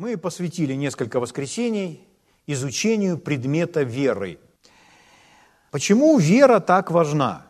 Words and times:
Мы 0.00 0.16
посвятили 0.16 0.72
несколько 0.72 1.20
воскресений 1.20 2.08
изучению 2.46 3.18
предмета 3.18 3.82
веры. 3.82 4.38
Почему 5.70 6.16
вера 6.16 6.58
так 6.60 6.90
важна? 6.90 7.46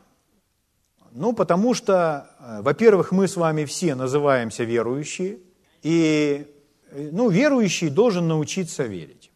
Ну, 1.13 1.33
потому 1.33 1.75
что, 1.75 2.29
э, 2.41 2.63
во-первых, 2.63 3.13
мы 3.13 3.29
с 3.29 3.37
вами 3.37 3.67
все 3.67 3.95
называемся 3.95 4.65
верующие, 4.65 5.39
и 5.85 6.45
э, 6.91 7.11
ну, 7.13 7.31
верующий 7.31 7.89
должен 7.89 8.27
научиться 8.27 8.82
верить. 8.82 9.30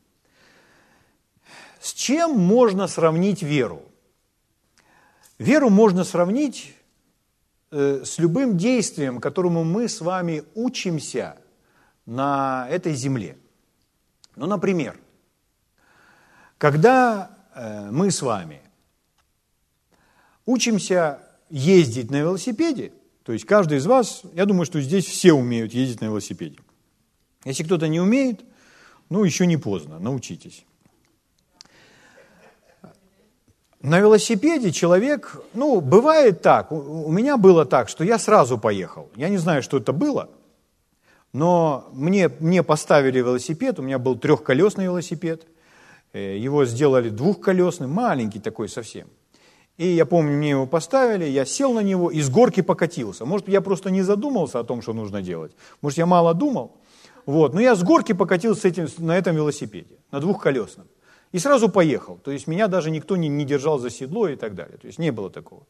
С 1.81 1.93
чем 1.93 2.37
можно 2.37 2.89
сравнить 2.89 3.45
веру? 3.45 3.83
Веру 5.39 5.71
можно 5.71 6.03
сравнить 6.03 6.75
э, 7.71 8.03
с 8.05 8.19
любым 8.19 8.57
действием, 8.57 9.21
которому 9.21 9.63
мы 9.63 9.89
с 9.89 10.01
вами 10.01 10.43
учимся 10.57 11.37
на 12.07 12.67
этой 12.71 12.95
земле. 12.95 13.37
Ну, 14.37 14.47
например, 14.47 14.99
когда 16.59 17.31
э, 17.55 17.91
мы 17.91 18.11
с 18.11 18.23
вами 18.23 18.61
учимся 20.47 21.21
ездить 21.51 22.11
на 22.11 22.17
велосипеде, 22.17 22.93
то 23.23 23.33
есть 23.33 23.47
каждый 23.47 23.79
из 23.79 23.87
вас, 23.87 24.23
я 24.35 24.45
думаю, 24.45 24.67
что 24.67 24.81
здесь 24.81 25.07
все 25.07 25.33
умеют 25.33 25.73
ездить 25.73 26.01
на 26.01 26.07
велосипеде. 26.07 26.59
Если 27.45 27.65
кто-то 27.65 27.89
не 27.89 28.01
умеет, 28.01 28.45
ну, 29.09 29.25
еще 29.25 29.47
не 29.47 29.57
поздно, 29.57 29.99
научитесь. 29.99 30.65
На 33.81 34.01
велосипеде 34.01 34.73
человек, 34.73 35.43
ну, 35.53 35.83
бывает 35.83 36.41
так, 36.41 36.73
у 36.73 37.13
меня 37.13 37.37
было 37.37 37.67
так, 37.67 37.91
что 37.91 38.03
я 38.03 38.19
сразу 38.19 38.57
поехал. 38.57 39.11
Я 39.15 39.29
не 39.29 39.37
знаю, 39.37 39.63
что 39.63 39.77
это 39.77 39.93
было, 39.93 40.31
но 41.35 41.89
мне, 41.93 42.31
мне 42.39 42.63
поставили 42.63 43.19
велосипед, 43.19 43.81
у 43.81 43.83
меня 43.83 43.99
был 43.99 44.17
трехколесный 44.17 44.85
велосипед, 44.85 45.49
э, 46.13 46.39
его 46.39 46.65
сделали 46.65 47.09
двухколесным, 47.09 47.91
маленький 47.91 48.39
такой 48.39 48.69
совсем. 48.69 49.09
И 49.77 49.89
я 49.89 50.07
помню, 50.07 50.37
мне 50.37 50.51
его 50.51 50.67
поставили, 50.67 51.25
я 51.25 51.45
сел 51.45 51.73
на 51.73 51.81
него 51.81 52.13
и 52.13 52.21
с 52.21 52.31
горки 52.31 52.63
покатился. 52.63 53.25
Может, 53.25 53.49
я 53.49 53.61
просто 53.61 53.91
не 53.91 54.03
задумался 54.03 54.61
о 54.61 54.65
том, 54.65 54.81
что 54.81 54.93
нужно 54.93 55.23
делать. 55.23 55.51
Может, 55.83 55.99
я 55.99 56.07
мало 56.07 56.35
думал. 56.35 56.77
Вот. 57.27 57.53
Но 57.53 57.61
я 57.61 57.75
с 57.75 57.83
горки 57.83 58.13
покатился 58.13 58.69
этим, 58.69 58.87
на 58.99 59.19
этом 59.19 59.35
велосипеде, 59.35 59.97
на 60.13 60.21
двухколесном. 60.21 60.87
И 61.33 61.41
сразу 61.41 61.69
поехал. 61.69 62.17
То 62.23 62.31
есть 62.31 62.47
меня 62.47 62.69
даже 62.69 62.93
никто 62.93 63.17
не, 63.17 63.27
не 63.27 63.45
держал 63.45 63.81
за 63.81 63.91
седло 63.91 64.29
и 64.29 64.37
так 64.37 64.55
далее. 64.55 64.79
То 64.79 64.87
есть 64.87 65.01
не 65.01 65.11
было 65.11 65.31
такого. 65.31 65.67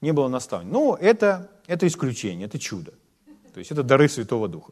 Не 0.00 0.12
было 0.12 0.28
наставления. 0.28 0.72
Но 0.72 0.96
это, 1.00 1.50
это 1.66 1.88
исключение, 1.88 2.46
это 2.46 2.60
чудо. 2.60 2.92
То 3.52 3.58
есть 3.58 3.72
это 3.72 3.82
дары 3.82 4.08
Святого 4.08 4.46
Духа. 4.46 4.70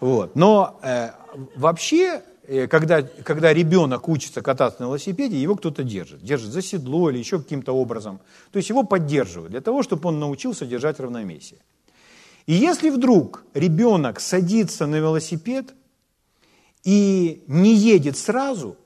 Вот. 0.00 0.36
Но 0.36 0.78
э, 0.82 1.10
вообще, 1.56 2.22
э, 2.46 2.66
когда, 2.66 3.02
когда 3.02 3.52
ребенок 3.52 4.08
учится 4.08 4.42
кататься 4.42 4.82
на 4.82 4.86
велосипеде, 4.86 5.40
его 5.40 5.56
кто-то 5.56 5.82
держит. 5.82 6.22
Держит 6.22 6.50
за 6.50 6.62
седло 6.62 7.10
или 7.10 7.18
еще 7.18 7.38
каким-то 7.38 7.72
образом. 7.72 8.20
То 8.52 8.58
есть 8.58 8.68
его 8.68 8.84
поддерживают 8.84 9.50
для 9.50 9.60
того, 9.60 9.82
чтобы 9.82 10.08
он 10.08 10.20
научился 10.20 10.66
держать 10.66 11.00
равновесие. 11.00 11.60
И 12.46 12.54
если 12.54 12.90
вдруг 12.90 13.44
ребенок 13.54 14.20
садится 14.20 14.86
на 14.86 14.96
велосипед 14.96 15.74
и 16.82 17.42
не 17.46 17.74
едет 17.74 18.16
сразу, 18.16 18.76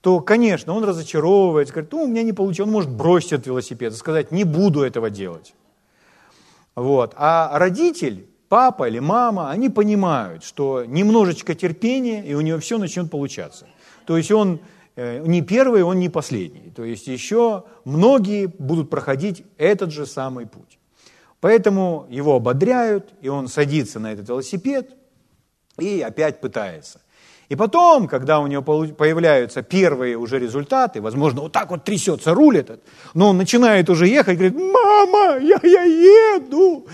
то, 0.00 0.18
конечно, 0.20 0.72
он 0.72 0.82
разочаровывается, 0.82 1.72
говорит, 1.72 1.92
ну, 1.92 2.02
у 2.02 2.08
меня 2.08 2.24
не 2.24 2.32
получилось, 2.32 2.66
он 2.66 2.72
может 2.72 2.90
бросить 2.90 3.32
этот 3.32 3.46
велосипед 3.46 3.92
и 3.92 3.96
сказать, 3.96 4.32
не 4.32 4.42
буду 4.42 4.82
этого 4.82 5.10
делать. 5.10 5.54
Вот. 6.74 7.14
А 7.16 7.56
родитель, 7.56 8.26
папа 8.52 8.86
или 8.86 8.98
мама, 8.98 9.50
они 9.50 9.70
понимают, 9.70 10.44
что 10.44 10.84
немножечко 10.84 11.54
терпения, 11.54 12.22
и 12.22 12.34
у 12.34 12.42
него 12.42 12.58
все 12.58 12.76
начнет 12.76 13.10
получаться. 13.10 13.66
То 14.04 14.18
есть 14.18 14.30
он 14.30 14.60
э, 14.94 15.24
не 15.26 15.40
первый, 15.40 15.82
он 15.82 15.98
не 15.98 16.10
последний. 16.10 16.70
То 16.76 16.84
есть 16.84 17.06
еще 17.06 17.64
многие 17.86 18.48
будут 18.58 18.90
проходить 18.90 19.42
этот 19.56 19.90
же 19.90 20.04
самый 20.04 20.44
путь. 20.46 20.78
Поэтому 21.40 22.06
его 22.10 22.36
ободряют, 22.36 23.14
и 23.22 23.28
он 23.28 23.48
садится 23.48 23.98
на 24.00 24.12
этот 24.12 24.28
велосипед 24.28 24.96
и 25.78 26.02
опять 26.02 26.42
пытается. 26.42 27.00
И 27.48 27.56
потом, 27.56 28.06
когда 28.06 28.40
у 28.40 28.46
него 28.46 28.62
появляются 28.62 29.62
первые 29.62 30.16
уже 30.16 30.38
результаты, 30.38 31.00
возможно, 31.00 31.40
вот 31.40 31.52
так 31.52 31.70
вот 31.70 31.84
трясется 31.84 32.34
руль 32.34 32.58
этот, 32.58 32.82
но 33.14 33.30
он 33.30 33.38
начинает 33.38 33.90
уже 33.90 34.06
ехать, 34.06 34.38
говорит, 34.38 34.56
мама, 34.56 35.38
я, 35.38 35.58
я 35.62 35.82
еду. 35.84 36.86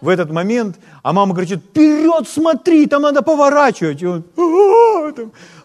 В 0.00 0.08
этот 0.08 0.30
момент, 0.30 0.78
а 1.02 1.12
мама 1.12 1.32
говорит, 1.32 1.58
вперед 1.58 2.28
смотри, 2.28 2.86
там 2.86 3.02
надо 3.02 3.22
поворачивать. 3.22 4.02
И 4.02 4.06
он, 4.06 4.24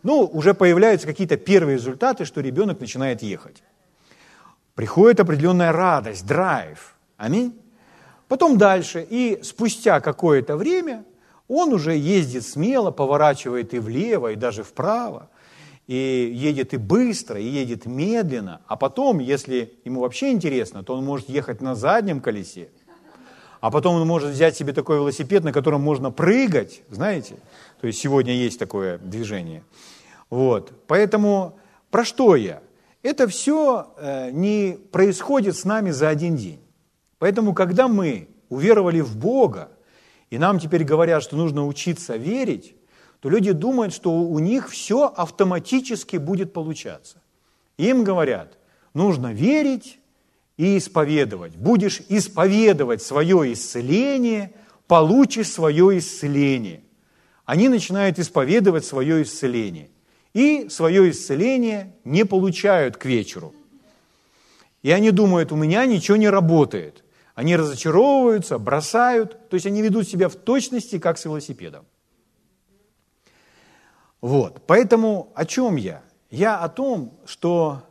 ну, 0.03 0.29
уже 0.31 0.53
появляются 0.53 1.05
какие-то 1.05 1.37
первые 1.37 1.75
результаты, 1.75 2.23
что 2.25 2.39
ребенок 2.41 2.79
начинает 2.79 3.21
ехать. 3.21 3.61
Приходит 4.73 5.19
определенная 5.19 5.73
радость, 5.73 6.25
драйв. 6.25 6.95
Аминь. 7.17 7.53
Потом 8.29 8.57
дальше, 8.57 9.05
и 9.09 9.41
спустя 9.43 9.99
какое-то 9.99 10.55
время 10.55 11.03
он 11.49 11.73
уже 11.73 11.97
ездит 11.97 12.45
смело, 12.45 12.91
поворачивает 12.91 13.73
и 13.73 13.79
влево, 13.79 14.31
и 14.31 14.35
даже 14.35 14.63
вправо, 14.63 15.29
и 15.85 16.31
едет 16.33 16.73
и 16.73 16.77
быстро, 16.77 17.37
и 17.37 17.43
едет 17.43 17.85
медленно, 17.85 18.61
а 18.67 18.77
потом, 18.77 19.19
если 19.19 19.73
ему 19.83 19.99
вообще 19.99 20.31
интересно, 20.31 20.81
то 20.81 20.95
он 20.95 21.03
может 21.03 21.27
ехать 21.27 21.59
на 21.59 21.75
заднем 21.75 22.21
колесе, 22.21 22.69
а 23.61 23.69
потом 23.69 23.95
он 23.95 24.07
может 24.07 24.31
взять 24.31 24.57
себе 24.57 24.73
такой 24.73 24.97
велосипед, 24.97 25.43
на 25.43 25.53
котором 25.53 25.81
можно 25.81 26.11
прыгать, 26.11 26.81
знаете, 26.89 27.35
то 27.79 27.87
есть 27.87 27.99
сегодня 27.99 28.33
есть 28.33 28.59
такое 28.59 28.97
движение. 28.97 29.63
Вот, 30.29 30.73
поэтому 30.87 31.59
про 31.91 32.03
что 32.03 32.35
я? 32.35 32.61
Это 33.03 33.27
все 33.27 33.93
э, 33.97 34.31
не 34.31 34.77
происходит 34.91 35.55
с 35.55 35.63
нами 35.63 35.91
за 35.91 36.09
один 36.09 36.35
день. 36.35 36.59
Поэтому, 37.19 37.53
когда 37.53 37.87
мы 37.87 38.29
уверовали 38.49 39.01
в 39.01 39.15
Бога, 39.15 39.69
и 40.29 40.37
нам 40.37 40.59
теперь 40.59 40.83
говорят, 40.83 41.21
что 41.21 41.35
нужно 41.35 41.65
учиться 41.65 42.15
верить, 42.15 42.75
то 43.19 43.29
люди 43.29 43.51
думают, 43.51 43.93
что 43.93 44.11
у 44.11 44.39
них 44.39 44.69
все 44.69 45.05
автоматически 45.05 46.17
будет 46.17 46.53
получаться. 46.53 47.21
Им 47.77 48.03
говорят, 48.03 48.57
нужно 48.93 49.33
верить 49.33 49.99
и 50.61 50.77
исповедовать. 50.77 51.55
Будешь 51.55 52.03
исповедовать 52.07 53.01
свое 53.01 53.51
исцеление, 53.51 54.53
получишь 54.85 55.49
свое 55.49 55.97
исцеление. 55.97 56.83
Они 57.45 57.67
начинают 57.67 58.19
исповедовать 58.19 58.85
свое 58.85 59.23
исцеление. 59.23 59.89
И 60.33 60.69
свое 60.69 61.09
исцеление 61.09 61.95
не 62.03 62.25
получают 62.25 62.95
к 62.95 63.05
вечеру. 63.05 63.55
И 64.83 64.91
они 64.91 65.09
думают, 65.09 65.51
у 65.51 65.55
меня 65.55 65.83
ничего 65.87 66.15
не 66.15 66.29
работает. 66.29 67.03
Они 67.33 67.55
разочаровываются, 67.55 68.59
бросают, 68.59 69.49
то 69.49 69.55
есть 69.55 69.65
они 69.65 69.81
ведут 69.81 70.07
себя 70.07 70.29
в 70.29 70.35
точности, 70.35 70.99
как 70.99 71.17
с 71.17 71.25
велосипедом. 71.25 71.87
Вот, 74.21 74.61
поэтому 74.67 75.31
о 75.33 75.43
чем 75.45 75.75
я? 75.75 76.03
Я 76.29 76.59
о 76.59 76.69
том, 76.69 77.17
что 77.25 77.81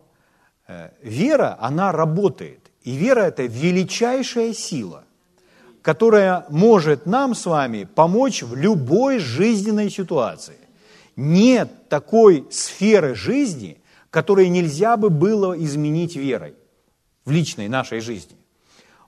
э, 0.69 0.91
вера, 1.03 1.57
она 1.61 1.91
работает. 1.91 2.60
И 2.83 2.93
вера– 2.93 3.21
это 3.29 3.45
величайшая 3.45 4.55
сила, 4.55 5.05
которая 5.83 6.47
может 6.49 7.07
нам 7.07 7.35
с 7.35 7.47
вами 7.47 7.85
помочь 7.85 8.43
в 8.43 8.55
любой 8.55 9.19
жизненной 9.19 9.91
ситуации. 9.91 10.57
Нет 11.17 11.89
такой 11.89 12.47
сферы 12.51 13.15
жизни, 13.15 13.81
которую 14.11 14.51
нельзя 14.51 14.97
бы 14.97 15.11
было 15.11 15.53
изменить 15.63 16.17
верой 16.17 16.55
в 17.25 17.31
личной 17.31 17.69
нашей 17.69 18.01
жизни. 18.01 18.37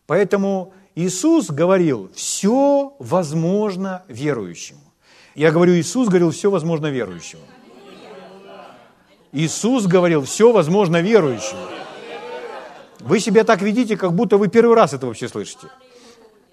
Поэтому 0.06 0.74
Иисус 0.94 1.50
говорил, 1.50 2.10
все 2.14 2.94
возможно 2.98 4.02
верующему. 4.08 4.80
Я 5.34 5.50
говорю, 5.50 5.74
Иисус 5.74 6.08
говорил, 6.08 6.30
все 6.30 6.50
возможно 6.50 6.88
верующему. 6.88 7.42
Иисус 9.32 9.86
говорил, 9.86 10.24
все 10.24 10.52
возможно 10.52 11.00
верующему. 11.00 11.60
Вы 13.02 13.20
себя 13.20 13.44
так 13.44 13.62
видите, 13.62 13.96
как 13.96 14.12
будто 14.12 14.36
вы 14.36 14.48
первый 14.48 14.76
раз 14.76 14.92
это 14.92 15.06
вообще 15.06 15.28
слышите. 15.28 15.68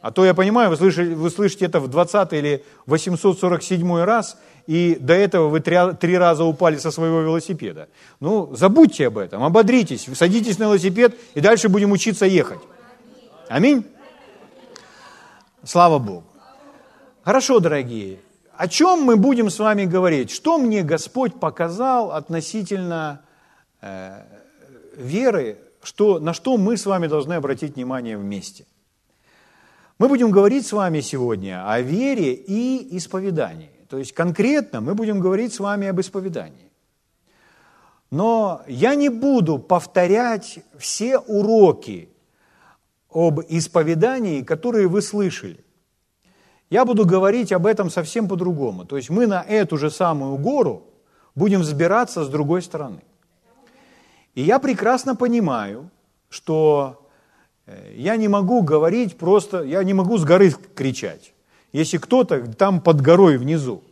А 0.01 0.11
то 0.11 0.23
я 0.25 0.33
понимаю, 0.33 0.69
вы 0.69 0.77
слышите, 0.77 1.13
вы 1.13 1.29
слышите 1.29 1.65
это 1.65 1.79
в 1.79 1.89
20 1.89 2.33
или 2.33 2.63
847 2.85 4.03
раз, 4.03 4.37
и 4.65 4.97
до 4.99 5.13
этого 5.13 5.49
вы 5.49 5.59
три, 5.59 5.77
три 5.99 6.17
раза 6.17 6.45
упали 6.45 6.77
со 6.77 6.89
своего 6.89 7.19
велосипеда. 7.19 7.89
Ну, 8.21 8.55
забудьте 8.55 9.07
об 9.07 9.17
этом, 9.17 9.43
ободритесь, 9.43 10.07
садитесь 10.13 10.57
на 10.57 10.63
велосипед, 10.63 11.15
и 11.33 11.41
дальше 11.41 11.67
будем 11.67 11.91
учиться 11.91 12.25
ехать. 12.25 12.61
Аминь. 13.49 13.85
Слава 15.63 15.99
Богу. 15.99 16.23
Хорошо, 17.23 17.59
дорогие. 17.59 18.19
О 18.55 18.67
чем 18.67 19.01
мы 19.03 19.17
будем 19.17 19.49
с 19.49 19.59
вами 19.59 19.85
говорить? 19.85 20.31
Что 20.31 20.57
мне 20.57 20.81
Господь 20.81 21.39
показал 21.39 22.13
относительно 22.13 23.21
э, 23.81 24.21
веры, 24.95 25.57
что, 25.83 26.19
на 26.19 26.33
что 26.33 26.57
мы 26.57 26.77
с 26.77 26.85
вами 26.85 27.07
должны 27.07 27.33
обратить 27.33 27.75
внимание 27.75 28.17
вместе? 28.17 28.65
Мы 29.97 30.07
будем 30.07 30.31
говорить 30.31 30.65
с 30.65 30.71
вами 30.71 31.01
сегодня 31.01 31.69
о 31.69 31.81
вере 31.81 32.33
и 32.33 32.97
исповедании. 32.97 33.71
То 33.89 33.97
есть 33.97 34.13
конкретно 34.13 34.81
мы 34.81 34.95
будем 34.95 35.19
говорить 35.19 35.53
с 35.53 35.59
вами 35.59 35.87
об 35.87 35.99
исповедании. 35.99 36.71
Но 38.11 38.61
я 38.67 38.95
не 38.95 39.09
буду 39.09 39.59
повторять 39.59 40.59
все 40.77 41.19
уроки 41.19 42.09
об 43.11 43.41
исповедании, 43.49 44.41
которые 44.41 44.87
вы 44.87 45.01
слышали. 45.01 45.63
Я 46.69 46.85
буду 46.85 47.05
говорить 47.05 47.51
об 47.51 47.65
этом 47.65 47.89
совсем 47.89 48.27
по-другому. 48.27 48.85
То 48.85 48.95
есть 48.97 49.09
мы 49.09 49.27
на 49.27 49.41
эту 49.41 49.77
же 49.77 49.89
самую 49.89 50.37
гору 50.37 50.83
будем 51.35 51.61
взбираться 51.61 52.23
с 52.23 52.29
другой 52.29 52.61
стороны. 52.61 53.01
И 54.35 54.41
я 54.41 54.59
прекрасно 54.59 55.15
понимаю, 55.15 55.89
что 56.29 57.07
э, 57.65 57.93
я 57.95 58.15
не 58.15 58.27
могу 58.27 58.61
говорить 58.61 59.17
просто, 59.17 59.63
я 59.63 59.83
не 59.83 59.93
могу 59.93 60.17
с 60.17 60.23
горы 60.23 60.51
кричать, 60.75 61.33
если 61.73 61.97
кто-то 61.97 62.41
там 62.53 62.81
под 62.81 63.01
горой 63.01 63.37
внизу. 63.37 63.83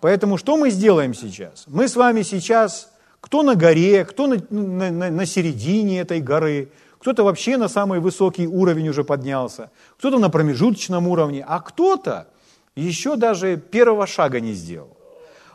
Поэтому 0.00 0.38
что 0.38 0.56
мы 0.56 0.70
сделаем 0.70 1.14
сейчас? 1.14 1.64
Мы 1.66 1.86
с 1.86 1.96
вами 1.96 2.22
сейчас, 2.22 2.90
кто 3.20 3.42
на 3.42 3.54
горе, 3.54 4.04
кто 4.04 4.26
на, 4.26 4.36
на, 4.50 4.90
на, 4.90 5.10
на 5.10 5.26
середине 5.26 6.00
этой 6.00 6.20
горы, 6.20 6.70
кто-то 6.98 7.24
вообще 7.24 7.56
на 7.56 7.68
самый 7.68 8.00
высокий 8.00 8.46
уровень 8.46 8.88
уже 8.88 9.04
поднялся, 9.04 9.70
кто-то 9.98 10.18
на 10.18 10.30
промежуточном 10.30 11.08
уровне, 11.08 11.44
а 11.46 11.60
кто-то 11.60 12.28
еще 12.76 13.16
даже 13.16 13.56
первого 13.56 14.06
шага 14.06 14.40
не 14.40 14.52
сделал. 14.52 14.96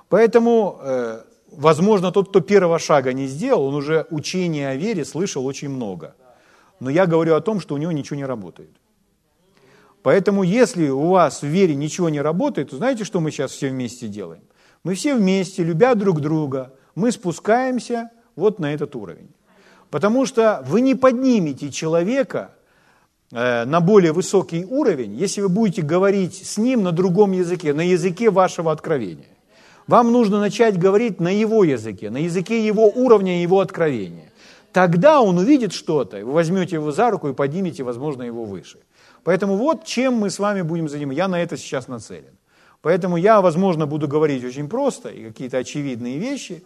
Поэтому, 0.10 0.80
э, 0.82 1.22
возможно, 1.58 2.12
тот, 2.12 2.30
кто 2.30 2.42
первого 2.42 2.80
шага 2.80 3.14
не 3.14 3.28
сделал, 3.28 3.66
он 3.66 3.76
уже 3.76 4.06
учение 4.10 4.70
о 4.70 4.76
вере 4.76 5.06
слышал 5.06 5.46
очень 5.46 5.70
много. 5.70 6.16
Но 6.80 6.90
я 6.90 7.06
говорю 7.06 7.36
о 7.36 7.42
том, 7.42 7.60
что 7.60 7.76
у 7.76 7.78
него 7.78 7.92
ничего 7.92 8.18
не 8.18 8.26
работает. 8.26 8.72
Поэтому, 10.04 10.44
если 10.44 10.90
у 10.90 11.08
вас 11.08 11.42
в 11.42 11.48
вере 11.48 11.74
ничего 11.74 12.10
не 12.10 12.22
работает, 12.22 12.70
то 12.70 12.78
знаете, 12.78 13.04
что 13.06 13.20
мы 13.20 13.32
сейчас 13.32 13.52
все 13.52 13.70
вместе 13.70 14.08
делаем? 14.08 14.44
Мы 14.84 14.94
все 14.94 15.16
вместе, 15.16 15.64
любя 15.64 15.96
друг 15.96 16.22
друга, 16.22 16.74
мы 16.94 17.12
спускаемся 17.12 18.12
вот 18.36 18.60
на 18.60 18.74
этот 18.74 18.96
уровень. 18.96 19.30
Потому 19.90 20.26
что 20.26 20.64
вы 20.68 20.82
не 20.82 20.94
поднимете 20.94 21.72
человека 21.72 22.52
э, 23.32 23.66
на 23.66 23.80
более 23.80 24.12
высокий 24.12 24.64
уровень, 24.66 25.16
если 25.16 25.42
вы 25.42 25.50
будете 25.50 25.82
говорить 25.82 26.46
с 26.46 26.58
ним 26.58 26.84
на 26.84 26.92
другом 26.92 27.32
языке, 27.32 27.74
на 27.74 27.82
языке 27.82 28.30
вашего 28.30 28.72
откровения. 28.72 29.35
Вам 29.88 30.12
нужно 30.12 30.40
начать 30.40 30.80
говорить 30.80 31.20
на 31.20 31.30
его 31.30 31.64
языке, 31.64 32.10
на 32.10 32.18
языке 32.18 32.66
его 32.66 32.88
уровня, 32.88 33.42
его 33.42 33.60
откровения. 33.60 34.32
Тогда 34.72 35.22
он 35.22 35.38
увидит 35.38 35.74
что-то, 35.74 36.26
вы 36.26 36.34
возьмете 36.34 36.76
его 36.76 36.92
за 36.92 37.10
руку 37.12 37.30
и 37.30 37.34
поднимете, 37.34 37.84
возможно, 37.84 38.24
его 38.24 38.44
выше. 38.46 38.80
Поэтому 39.24 39.58
вот 39.58 39.86
чем 39.86 40.16
мы 40.16 40.30
с 40.30 40.40
вами 40.40 40.64
будем 40.64 40.90
заниматься. 40.90 41.18
Я 41.18 41.28
на 41.28 41.42
это 41.42 41.58
сейчас 41.58 41.88
нацелен. 41.88 42.38
Поэтому 42.82 43.18
я, 43.18 43.42
возможно, 43.42 43.88
буду 43.88 44.08
говорить 44.08 44.44
очень 44.44 44.70
просто 44.70 45.10
и 45.10 45.26
какие-то 45.26 45.58
очевидные 45.58 46.20
вещи, 46.20 46.64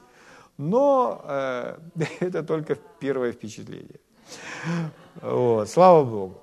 но 0.57 1.21
э, 1.23 1.77
это 2.19 2.43
только 2.43 2.75
первое 2.99 3.31
впечатление. 3.31 3.99
Вот, 5.21 5.69
слава 5.69 6.03
Богу. 6.03 6.41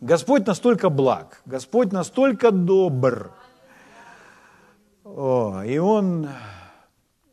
Господь 0.00 0.46
настолько 0.46 0.90
благ, 0.90 1.40
Господь 1.46 1.92
настолько 1.92 2.50
добр, 2.50 3.30
о, 5.04 5.62
и 5.64 5.78
Он, 5.78 6.28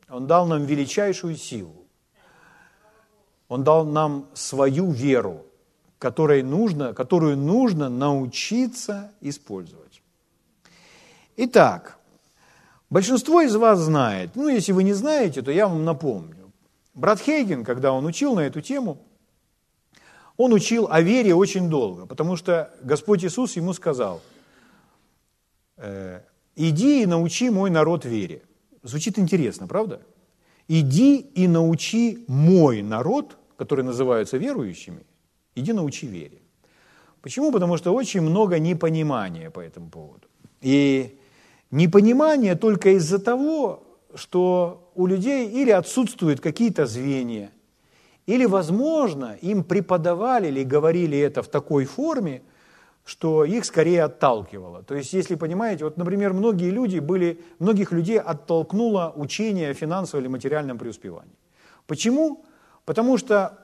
Он 0.10 0.28
дал 0.28 0.48
нам 0.48 0.66
величайшую 0.66 1.36
силу. 1.36 1.76
Он 3.48 3.64
дал 3.64 3.86
нам 3.86 4.28
свою 4.34 4.92
веру, 4.92 5.46
которой 5.98 6.44
нужно, 6.44 6.94
которую 6.94 7.36
нужно 7.38 7.90
научиться 7.90 9.12
использовать. 9.22 10.02
Итак, 11.36 11.98
большинство 12.90 13.42
из 13.42 13.56
вас 13.56 13.80
знает, 13.80 14.36
ну, 14.36 14.50
если 14.50 14.72
вы 14.72 14.84
не 14.84 14.94
знаете, 14.94 15.42
то 15.42 15.52
я 15.52 15.68
вам 15.68 15.84
напомню. 15.84 16.52
Брат 16.94 17.20
Хейген, 17.22 17.64
когда 17.64 17.92
он 17.92 18.06
учил 18.06 18.36
на 18.36 18.42
эту 18.42 18.62
тему, 18.62 18.98
он 20.38 20.54
учил 20.54 20.88
о 20.90 21.02
вере 21.02 21.34
очень 21.34 21.70
долго, 21.70 22.06
потому 22.06 22.36
что 22.36 22.74
Господь 22.82 23.24
Иисус 23.24 23.56
ему 23.56 23.74
сказал, 23.74 24.22
«Э, 25.78 26.22
иди 26.60 27.02
и 27.04 27.06
научи 27.06 27.50
мой 27.50 27.70
народ 27.70 28.06
вере. 28.06 28.42
Звучит 28.84 29.18
интересно, 29.18 29.68
правда? 29.68 30.02
Иди 30.68 31.18
и 31.18 31.48
научи 31.48 32.24
мой 32.28 32.82
народ, 32.82 33.38
который 33.58 33.84
называются 33.84 34.38
верующими, 34.38 35.04
иди 35.56 35.74
научи 35.74 36.08
вере. 36.08 36.42
Почему? 37.22 37.52
Потому 37.52 37.78
что 37.78 37.94
очень 37.94 38.22
много 38.22 38.60
непонимания 38.60 39.50
по 39.50 39.60
этому 39.60 39.90
поводу. 39.90 40.28
И 40.62 41.18
непонимание 41.72 42.56
только 42.56 42.90
из-за 42.98 43.20
того, 43.20 43.84
что 44.16 44.92
у 44.96 45.08
людей 45.08 45.50
или 45.50 45.72
отсутствуют 45.72 46.40
какие-то 46.40 46.86
звенья, 46.86 47.52
или, 48.26 48.46
возможно, 48.46 49.38
им 49.42 49.64
преподавали 49.64 50.48
или 50.48 50.64
говорили 50.64 51.18
это 51.18 51.42
в 51.42 51.48
такой 51.48 51.86
форме, 51.86 52.42
что 53.10 53.44
их 53.44 53.66
скорее 53.66 54.04
отталкивало. 54.04 54.84
То 54.84 54.94
есть, 54.94 55.14
если 55.14 55.34
понимаете, 55.34 55.84
вот, 55.84 55.98
например, 55.98 56.34
многие 56.34 56.70
люди 56.70 57.00
были, 57.00 57.42
многих 57.58 57.92
людей 57.92 58.20
оттолкнуло 58.20 59.12
учение 59.16 59.72
о 59.72 59.74
финансовом 59.74 60.24
или 60.24 60.30
материальном 60.30 60.78
преуспевании. 60.78 61.34
Почему? 61.88 62.46
Потому 62.86 63.18
что 63.18 63.58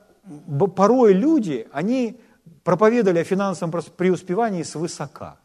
порой 0.75 1.13
люди, 1.13 1.67
они 1.71 2.19
проповедовали 2.63 3.19
о 3.19 3.23
финансовом 3.23 3.83
преуспевании 3.95 4.63
свысока. 4.63 5.37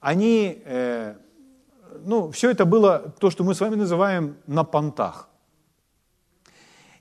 Они, 0.00 0.62
э, 0.64 1.14
ну, 2.04 2.32
все 2.32 2.50
это 2.50 2.64
было 2.64 3.14
то, 3.20 3.30
что 3.30 3.44
мы 3.44 3.54
с 3.54 3.60
вами 3.60 3.76
называем 3.76 4.34
на 4.48 4.64
понтах. 4.64 5.28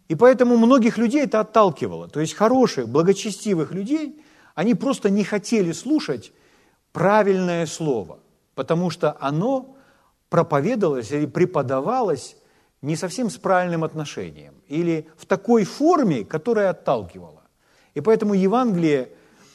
И 0.07 0.13
поэтому 0.13 0.57
многих 0.57 0.99
людей 0.99 1.23
это 1.23 1.39
отталкивало. 1.39 2.09
То 2.09 2.19
есть 2.19 2.35
хороших, 2.35 2.87
благочестивых 2.87 3.71
людей, 3.71 4.21
они 4.55 4.73
просто 4.73 5.09
не 5.09 5.23
хотели 5.23 5.71
слушать 5.73 6.31
правильное 6.91 7.65
слово, 7.65 8.19
потому 8.55 8.89
что 8.89 9.15
оно 9.19 9.75
проповедовалось 10.29 11.11
или 11.11 11.25
преподавалось 11.25 12.37
не 12.81 12.95
совсем 12.95 13.29
с 13.29 13.37
правильным 13.37 13.83
отношением 13.83 14.53
или 14.67 15.07
в 15.17 15.25
такой 15.25 15.65
форме, 15.65 16.23
которая 16.23 16.69
отталкивала. 16.69 17.43
И 17.93 18.01
поэтому 18.01 18.33
Евангелие 18.33 19.09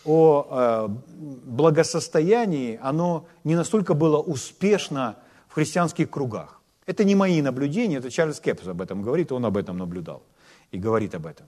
о 0.04 0.46
э, 0.50 0.88
благосостоянии, 1.44 2.78
оно 2.82 3.26
не 3.44 3.54
настолько 3.54 3.94
было 3.94 4.18
успешно 4.18 5.16
в 5.48 5.54
христианских 5.54 6.10
кругах. 6.10 6.60
Это 6.86 7.04
не 7.04 7.14
мои 7.14 7.42
наблюдения, 7.42 7.98
это 7.98 8.10
Чарльз 8.10 8.40
Кепс 8.40 8.66
об 8.66 8.80
этом 8.80 9.02
говорит, 9.02 9.32
он 9.32 9.44
об 9.44 9.56
этом 9.56 9.76
наблюдал 9.76 10.22
и 10.72 10.78
говорит 10.78 11.14
об 11.14 11.26
этом. 11.26 11.46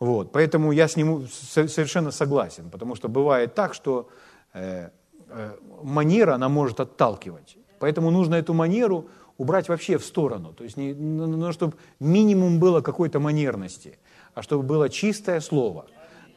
Вот, 0.00 0.32
поэтому 0.32 0.72
я 0.72 0.88
с 0.88 0.96
ним 0.96 1.28
совершенно 1.28 2.10
согласен, 2.10 2.70
потому 2.70 2.94
что 2.94 3.08
бывает 3.08 3.54
так, 3.54 3.74
что 3.74 4.08
э, 4.54 4.88
э, 5.28 5.56
манера, 5.82 6.34
она 6.34 6.48
может 6.48 6.80
отталкивать. 6.80 7.58
Поэтому 7.78 8.10
нужно 8.10 8.36
эту 8.36 8.54
манеру 8.54 9.08
убрать 9.36 9.68
вообще 9.68 9.98
в 9.98 10.04
сторону. 10.04 10.54
То 10.54 10.64
есть, 10.64 10.78
не, 10.78 10.94
ну, 10.94 11.26
ну, 11.26 11.36
ну 11.36 11.52
чтобы 11.52 11.74
минимум 12.00 12.58
было 12.58 12.80
какой-то 12.80 13.20
манерности, 13.20 13.98
а 14.34 14.42
чтобы 14.42 14.62
было 14.62 14.88
чистое 14.88 15.40
слово, 15.40 15.84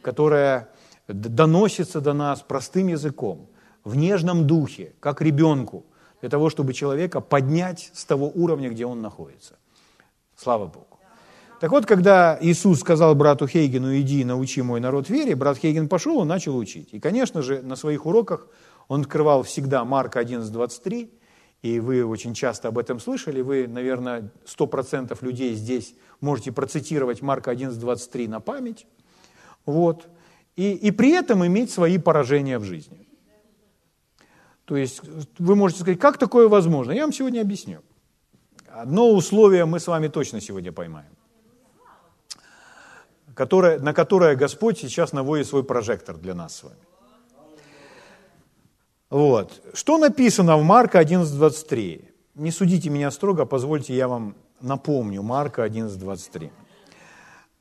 которое 0.01 0.67
доносится 1.07 2.01
до 2.01 2.13
нас 2.13 2.41
простым 2.41 2.87
языком, 2.87 3.47
в 3.85 3.95
нежном 3.95 4.45
духе, 4.45 4.93
как 4.99 5.21
ребенку, 5.21 5.85
для 6.21 6.29
того, 6.29 6.49
чтобы 6.49 6.73
человека 6.73 7.21
поднять 7.21 7.91
с 7.93 8.05
того 8.05 8.31
уровня, 8.33 8.69
где 8.69 8.85
он 8.85 9.01
находится. 9.01 9.55
Слава 10.35 10.65
Богу. 10.67 10.92
Так 11.63 11.71
вот, 11.71 11.85
когда 11.85 12.37
Иисус 12.41 12.81
сказал 12.81 13.15
брату 13.15 13.47
Хейгену, 13.47 13.97
иди 13.97 14.25
научи 14.25 14.61
мой 14.61 14.81
народ 14.81 15.09
вере, 15.09 15.33
брат 15.33 15.57
Хейген 15.57 15.87
пошел 15.87 16.21
и 16.21 16.25
начал 16.25 16.57
учить. 16.57 16.89
И, 16.91 16.99
конечно 16.99 17.41
же, 17.41 17.61
на 17.61 17.77
своих 17.77 18.05
уроках 18.05 18.47
он 18.89 18.99
открывал 18.99 19.43
всегда 19.43 19.85
Марка 19.85 20.19
11.23, 20.19 21.09
и 21.61 21.79
вы 21.79 22.05
очень 22.05 22.33
часто 22.33 22.67
об 22.67 22.77
этом 22.77 22.99
слышали, 22.99 23.39
вы, 23.39 23.65
наверное, 23.69 24.29
100% 24.45 25.17
людей 25.21 25.53
здесь 25.53 25.95
можете 26.19 26.51
процитировать 26.51 27.21
Марка 27.21 27.53
11.23 27.53 28.27
на 28.27 28.41
память, 28.41 28.85
вот, 29.65 30.09
и, 30.57 30.73
и 30.73 30.91
при 30.91 31.11
этом 31.11 31.47
иметь 31.47 31.71
свои 31.71 31.97
поражения 31.97 32.59
в 32.59 32.65
жизни. 32.65 33.07
То 34.65 34.75
есть 34.75 34.99
вы 35.39 35.55
можете 35.55 35.83
сказать, 35.83 35.99
как 36.01 36.17
такое 36.17 36.49
возможно? 36.49 36.91
Я 36.91 37.03
вам 37.03 37.13
сегодня 37.13 37.39
объясню. 37.39 37.79
Одно 38.67 39.09
условие 39.13 39.63
мы 39.63 39.79
с 39.79 39.87
вами 39.87 40.09
точно 40.09 40.41
сегодня 40.41 40.73
поймаем, 40.73 41.13
которое, 43.35 43.79
на 43.79 43.93
которое 43.93 44.35
Господь 44.35 44.79
сейчас 44.79 45.13
наводит 45.13 45.47
свой 45.47 45.63
прожектор 45.63 46.17
для 46.17 46.33
нас 46.33 46.55
с 46.55 46.63
вами. 46.63 46.77
Вот. 49.09 49.61
Что 49.73 49.97
написано 49.97 50.57
в 50.57 50.63
Марка 50.63 51.01
11.23? 51.01 52.09
Не 52.35 52.51
судите 52.51 52.89
меня 52.89 53.11
строго, 53.11 53.45
позвольте 53.45 53.95
я 53.95 54.07
вам 54.07 54.35
напомню 54.59 55.21
Марка 55.21 55.65
11.23. 55.65 56.49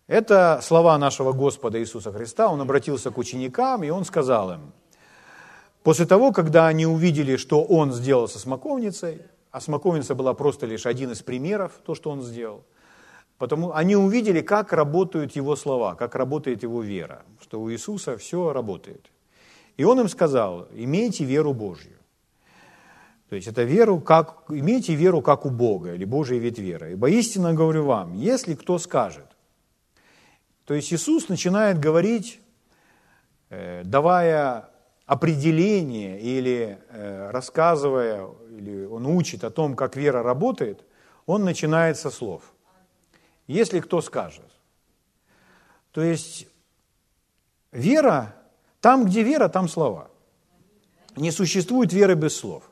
Это 0.06 0.60
слова 0.62 0.98
нашего 0.98 1.32
Господа 1.32 1.78
Иисуса 1.78 2.12
Христа. 2.12 2.48
Он 2.48 2.60
обратился 2.60 3.10
к 3.10 3.18
ученикам, 3.18 3.84
и 3.84 3.90
Он 3.90 4.04
сказал 4.04 4.52
им, 4.52 4.72
После 5.82 6.06
того, 6.06 6.32
когда 6.32 6.68
они 6.68 6.86
увидели, 6.86 7.36
что 7.36 7.64
он 7.64 7.92
сделал 7.92 8.28
со 8.28 8.38
смоковницей, 8.38 9.22
а 9.50 9.60
смоковница 9.60 10.14
была 10.14 10.32
просто 10.32 10.66
лишь 10.66 10.86
один 10.86 11.10
из 11.10 11.22
примеров, 11.22 11.72
то, 11.84 11.94
что 11.94 12.10
он 12.10 12.22
сделал, 12.22 12.62
потому 13.42 13.72
они 13.74 13.96
увидели, 13.96 14.40
как 14.40 14.72
работают 14.72 15.34
его 15.36 15.56
слова, 15.56 15.96
как 15.96 16.14
работает 16.14 16.62
его 16.62 16.80
вера, 16.80 17.22
что 17.40 17.60
у 17.60 17.72
Иисуса 17.72 18.16
все 18.16 18.52
работает. 18.52 19.10
И 19.76 19.82
он 19.82 19.98
им 19.98 20.08
сказал, 20.08 20.68
имейте 20.72 21.24
веру 21.24 21.52
Божью. 21.52 21.98
То 23.28 23.34
есть 23.34 23.48
это 23.48 23.64
веру, 23.64 23.98
как, 23.98 24.44
имейте 24.48 24.94
веру, 24.94 25.22
как 25.22 25.44
у 25.44 25.50
Бога, 25.50 25.94
или 25.94 26.04
Божий 26.04 26.38
вид 26.38 26.60
веры. 26.60 26.92
Ибо 26.92 27.10
истинно 27.10 27.52
говорю 27.52 27.84
вам, 27.84 28.14
если 28.14 28.54
кто 28.54 28.78
скажет, 28.78 29.26
то 30.64 30.74
есть 30.74 30.92
Иисус 30.92 31.28
начинает 31.28 31.80
говорить, 31.80 32.40
э, 33.50 33.82
давая 33.84 34.68
определение 35.04 36.20
или 36.20 36.78
э, 36.90 37.30
рассказывая, 37.32 38.28
или 38.56 38.84
он 38.84 39.04
учит 39.06 39.42
о 39.42 39.50
том, 39.50 39.74
как 39.74 39.96
вера 39.96 40.22
работает, 40.22 40.84
он 41.26 41.42
начинает 41.42 41.96
со 41.96 42.10
слов. 42.10 42.42
Если 43.52 43.80
кто 43.80 44.00
скажет. 44.00 44.50
То 45.90 46.02
есть 46.02 46.46
вера, 47.70 48.34
там, 48.80 49.04
где 49.04 49.22
вера, 49.22 49.48
там 49.48 49.68
слова. 49.68 50.10
Не 51.16 51.30
существует 51.30 51.92
веры 51.92 52.14
без 52.14 52.34
слов. 52.34 52.70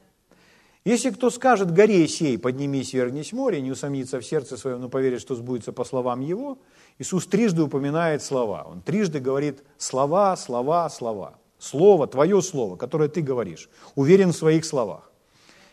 Если 0.86 1.10
кто 1.10 1.28
скажет 1.28 1.70
горе 1.70 2.08
сей, 2.08 2.38
поднимись, 2.38 2.94
вернись 2.94 3.34
море, 3.34 3.60
не 3.60 3.70
усомнится 3.70 4.18
в 4.18 4.24
сердце 4.24 4.56
своем, 4.56 4.80
но 4.80 4.88
поверит, 4.88 5.20
что 5.20 5.34
сбудется 5.34 5.72
по 5.72 5.84
словам 5.84 6.20
его, 6.20 6.56
Иисус 6.98 7.26
трижды 7.26 7.62
упоминает 7.62 8.22
слова. 8.22 8.62
Он 8.66 8.80
трижды 8.80 9.20
говорит 9.20 9.62
слова, 9.76 10.34
слова, 10.36 10.88
слова. 10.88 11.34
Слово, 11.58 12.06
твое 12.06 12.40
слово, 12.40 12.76
которое 12.76 13.10
ты 13.10 13.20
говоришь. 13.20 13.68
Уверен 13.96 14.32
в 14.32 14.36
своих 14.36 14.64
словах. 14.64 15.12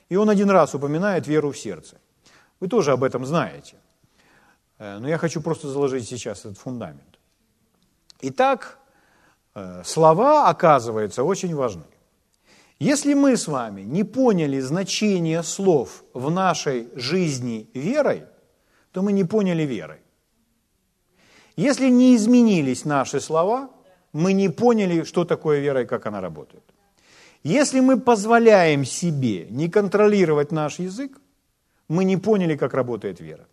И 0.10 0.18
он 0.18 0.30
один 0.30 0.50
раз 0.50 0.76
упоминает 0.76 1.28
веру 1.28 1.54
в 1.54 1.58
сердце. 1.58 1.98
Вы 2.60 2.68
тоже 2.68 2.92
об 2.92 3.06
этом 3.06 3.26
знаете. 3.26 3.78
Э, 4.80 5.00
но 5.00 5.08
я 5.08 5.18
хочу 5.18 5.42
просто 5.42 5.68
заложить 5.68 6.08
сейчас 6.08 6.46
этот 6.46 6.58
фундамент. 6.58 7.20
Итак, 8.22 8.80
э, 9.56 9.84
слова, 9.86 10.50
оказывается, 10.50 11.24
очень 11.24 11.56
важны. 11.56 11.84
Если 12.80 13.16
мы 13.16 13.36
с 13.36 13.48
вами 13.48 13.82
не 13.82 14.04
поняли 14.04 14.60
значение 14.60 15.44
слов 15.44 16.04
в 16.14 16.30
нашей 16.30 16.90
жизни 16.96 17.70
верой, 17.74 18.24
то 18.92 19.02
мы 19.02 19.12
не 19.12 19.24
поняли 19.24 19.64
верой. 19.64 20.00
Если 21.56 21.90
не 21.90 22.16
изменились 22.16 22.86
наши 22.86 23.20
слова, 23.20 23.70
мы 24.14 24.34
не 24.34 24.50
поняли, 24.50 25.04
что 25.04 25.26
такое 25.26 25.60
вера 25.60 25.82
и 25.82 25.86
как 25.86 26.06
она 26.06 26.22
работает. 26.22 26.64
Если 27.44 27.80
мы 27.80 28.00
позволяем 28.00 28.86
себе 28.86 29.48
не 29.50 29.70
контролировать 29.70 30.52
наш 30.52 30.80
язык, 30.80 31.20
мы 31.88 32.04
не 32.04 32.18
поняли, 32.18 32.56
как 32.56 32.74
работает 32.74 33.20
вера. 33.20 33.48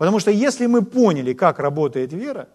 Потому 0.00 0.18
что 0.18 0.30
если 0.30 0.64
мы 0.64 0.82
поняли, 0.82 1.34
как 1.34 1.58
работает 1.58 2.14
вера, 2.14 2.48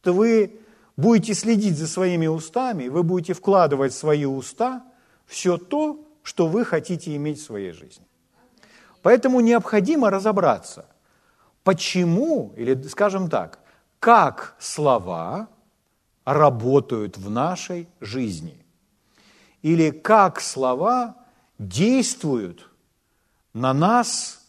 то 0.00 0.14
вы 0.14 0.60
будете 0.96 1.34
следить 1.34 1.76
за 1.76 1.86
своими 1.86 2.26
устами, 2.26 2.88
вы 2.88 3.02
будете 3.02 3.34
вкладывать 3.34 3.92
в 3.92 3.98
свои 3.98 4.24
уста– 4.24 4.82
все 5.26 5.58
то, 5.58 6.02
что 6.22 6.46
вы 6.46 6.64
хотите 6.64 7.14
иметь 7.14 7.38
в 7.38 7.44
своей 7.44 7.72
жизни. 7.72 8.06
Поэтому 9.02 9.40
необходимо 9.40 10.08
разобраться, 10.08 10.86
почему, 11.64 12.54
или 12.56 12.82
скажем 12.84 13.28
так, 13.28 13.58
как 14.00 14.56
слова 14.58 15.48
работают 16.24 17.18
в 17.18 17.28
нашей 17.28 17.90
жизни. 18.00 18.64
Или 19.60 19.90
как 19.90 20.40
слова 20.40 21.14
действуют 21.58 22.70
на 23.52 23.74
нас 23.74 24.40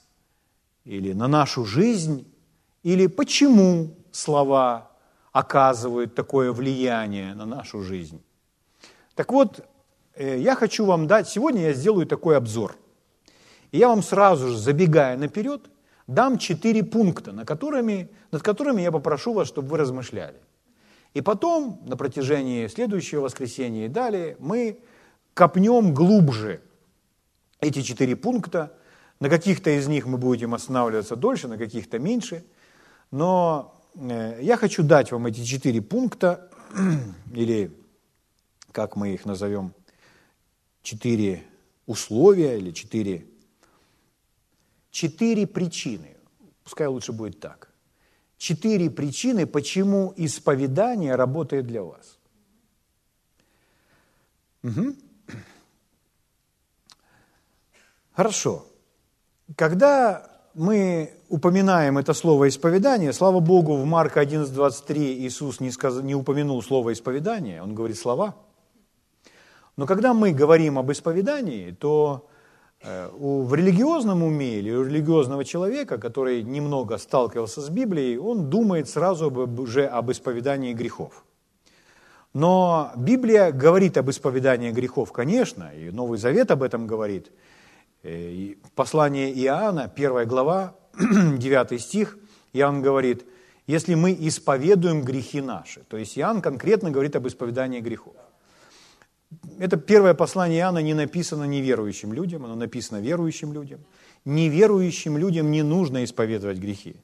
или 0.88 1.12
на 1.12 1.28
нашу 1.28 1.66
жизнь, 1.66 2.26
или 2.94 3.08
почему 3.08 3.96
слова 4.12 4.92
оказывают 5.32 6.16
такое 6.16 6.52
влияние 6.52 7.34
на 7.36 7.46
нашу 7.46 7.82
жизнь. 7.82 8.22
Так 9.16 9.32
вот, 9.32 9.66
Э, 10.18 10.38
я 10.38 10.56
хочу 10.56 10.86
вам 10.86 11.08
дать, 11.08 11.30
сегодня 11.30 11.68
я 11.68 11.74
сделаю 11.74 12.08
такой 12.08 12.38
обзор. 12.38 12.76
И 13.72 13.78
я 13.78 13.88
вам 13.88 14.02
сразу 14.02 14.50
же, 14.50 14.58
забегая 14.58 15.18
наперед, 15.18 15.70
дам 16.08 16.38
четыре 16.38 16.84
пункта, 16.84 17.32
на 17.32 17.46
которыми, 17.46 18.10
над 18.32 18.42
которыми 18.42 18.82
я 18.82 18.92
попрошу 18.92 19.34
вас, 19.34 19.48
чтобы 19.48 19.70
вы 19.70 19.78
размышляли. 19.78 20.42
И 21.14 21.22
потом, 21.22 21.82
на 21.86 21.98
протяжении 21.98 22.68
следующего 22.68 23.22
воскресенья 23.22 23.86
и 23.86 23.90
далее, 23.90 24.36
мы 24.40 24.80
копнем 25.34 25.94
глубже 25.94 26.62
эти 27.60 27.82
четыре 27.82 28.16
пункта. 28.16 28.74
На 29.20 29.30
каких-то 29.30 29.72
из 29.72 29.88
них 29.88 30.06
мы 30.06 30.18
будем 30.18 30.54
останавливаться 30.54 31.16
дольше, 31.16 31.48
на 31.48 31.58
каких-то 31.58 32.00
меньше. 32.00 32.44
Но 33.12 33.84
э, 33.96 34.40
я 34.42 34.58
хочу 34.58 34.84
дать 34.84 35.12
вам 35.12 35.28
эти 35.28 35.44
четыре 35.44 35.82
пункта, 35.82 36.50
или 37.34 37.72
как 38.72 38.96
мы 38.96 39.14
их 39.14 39.26
назовем, 39.26 39.74
четыре 40.84 41.44
условия 41.86 42.58
или 42.58 42.72
четыре, 42.72 43.26
четыре 44.92 45.48
причины. 45.48 46.18
Пускай 46.64 46.88
лучше 46.88 47.12
будет 47.12 47.40
так. 47.40 47.74
Четыре 48.38 48.92
причины, 48.92 49.48
почему 49.48 50.14
исповедание 50.16 51.16
работает 51.16 51.66
для 51.66 51.82
вас. 51.82 52.20
Угу. 54.64 54.96
Хорошо. 58.14 58.68
Когда 59.56 60.37
мы 60.58 61.14
упоминаем 61.30 61.98
это 61.98 62.14
слово 62.14 62.50
исповедание, 62.50 63.14
слава 63.14 63.40
Богу, 63.40 63.76
в 63.76 63.86
Марка 63.86 64.22
11.23 64.22 64.98
Иисус 64.98 65.62
не, 65.62 65.72
сказ... 65.72 66.02
не 66.02 66.16
упомянул 66.16 66.62
слово 66.62 66.92
исповедание, 66.92 67.64
он 67.64 67.74
говорит 67.74 67.98
слова– 67.98 68.36
но 69.78 69.86
когда 69.86 70.14
мы 70.14 70.34
говорим 70.34 70.80
об 70.80 70.92
исповедании, 70.92 71.70
то 71.72 72.28
э, 72.82 73.10
в 73.16 73.54
религиозном 73.54 74.24
уме 74.24 74.58
или 74.58 74.72
у 74.72 74.84
религиозного 74.84 75.46
человека, 75.46 76.00
который 76.00 76.42
немного 76.42 76.98
сталкивался 76.98 77.62
с 77.62 77.70
Библией, 77.70 78.18
он 78.18 78.50
думает 78.50 78.90
сразу 78.90 79.30
уже 79.30 79.86
об 79.86 80.12
исповедании 80.12 80.74
грехов. 80.74 81.24
Но 82.34 82.92
Библия 82.96 83.52
говорит 83.52 83.98
об 83.98 84.10
исповедании 84.10 84.72
грехов, 84.72 85.12
конечно, 85.12 85.72
и 85.76 85.92
Новый 85.92 86.18
Завет 86.18 86.50
об 86.50 86.64
этом 86.64 86.88
говорит. 86.88 87.32
Э, 88.04 88.54
послание 88.76 89.32
Иоанна, 89.34 89.92
1 89.94 90.28
глава, 90.28 90.76
9 91.00 91.82
стих, 91.82 92.18
Иоанн 92.54 92.82
говорит, 92.82 93.26
если 93.66 93.96
мы 93.96 94.16
исповедуем 94.20 95.02
грехи 95.02 95.42
наши. 95.42 95.82
То 95.82 95.98
есть 95.98 96.18
Иоанн 96.18 96.42
конкретно 96.42 96.92
говорит 96.92 97.16
об 97.16 97.28
исповедании 97.28 97.82
грехов. 97.82 98.16
Это 99.60 99.78
первое 99.78 100.14
послание 100.14 100.60
Иоанна 100.60 100.82
не 100.82 100.94
написано 100.94 101.44
неверующим 101.44 102.14
людям, 102.14 102.46
оно 102.46 102.56
написано 102.56 103.02
верующим 103.02 103.52
людям. 103.52 103.82
Неверующим 104.24 105.18
людям 105.18 105.52
не 105.52 105.64
нужно 105.64 106.04
исповедовать 106.04 106.60
грехи. 106.60 106.96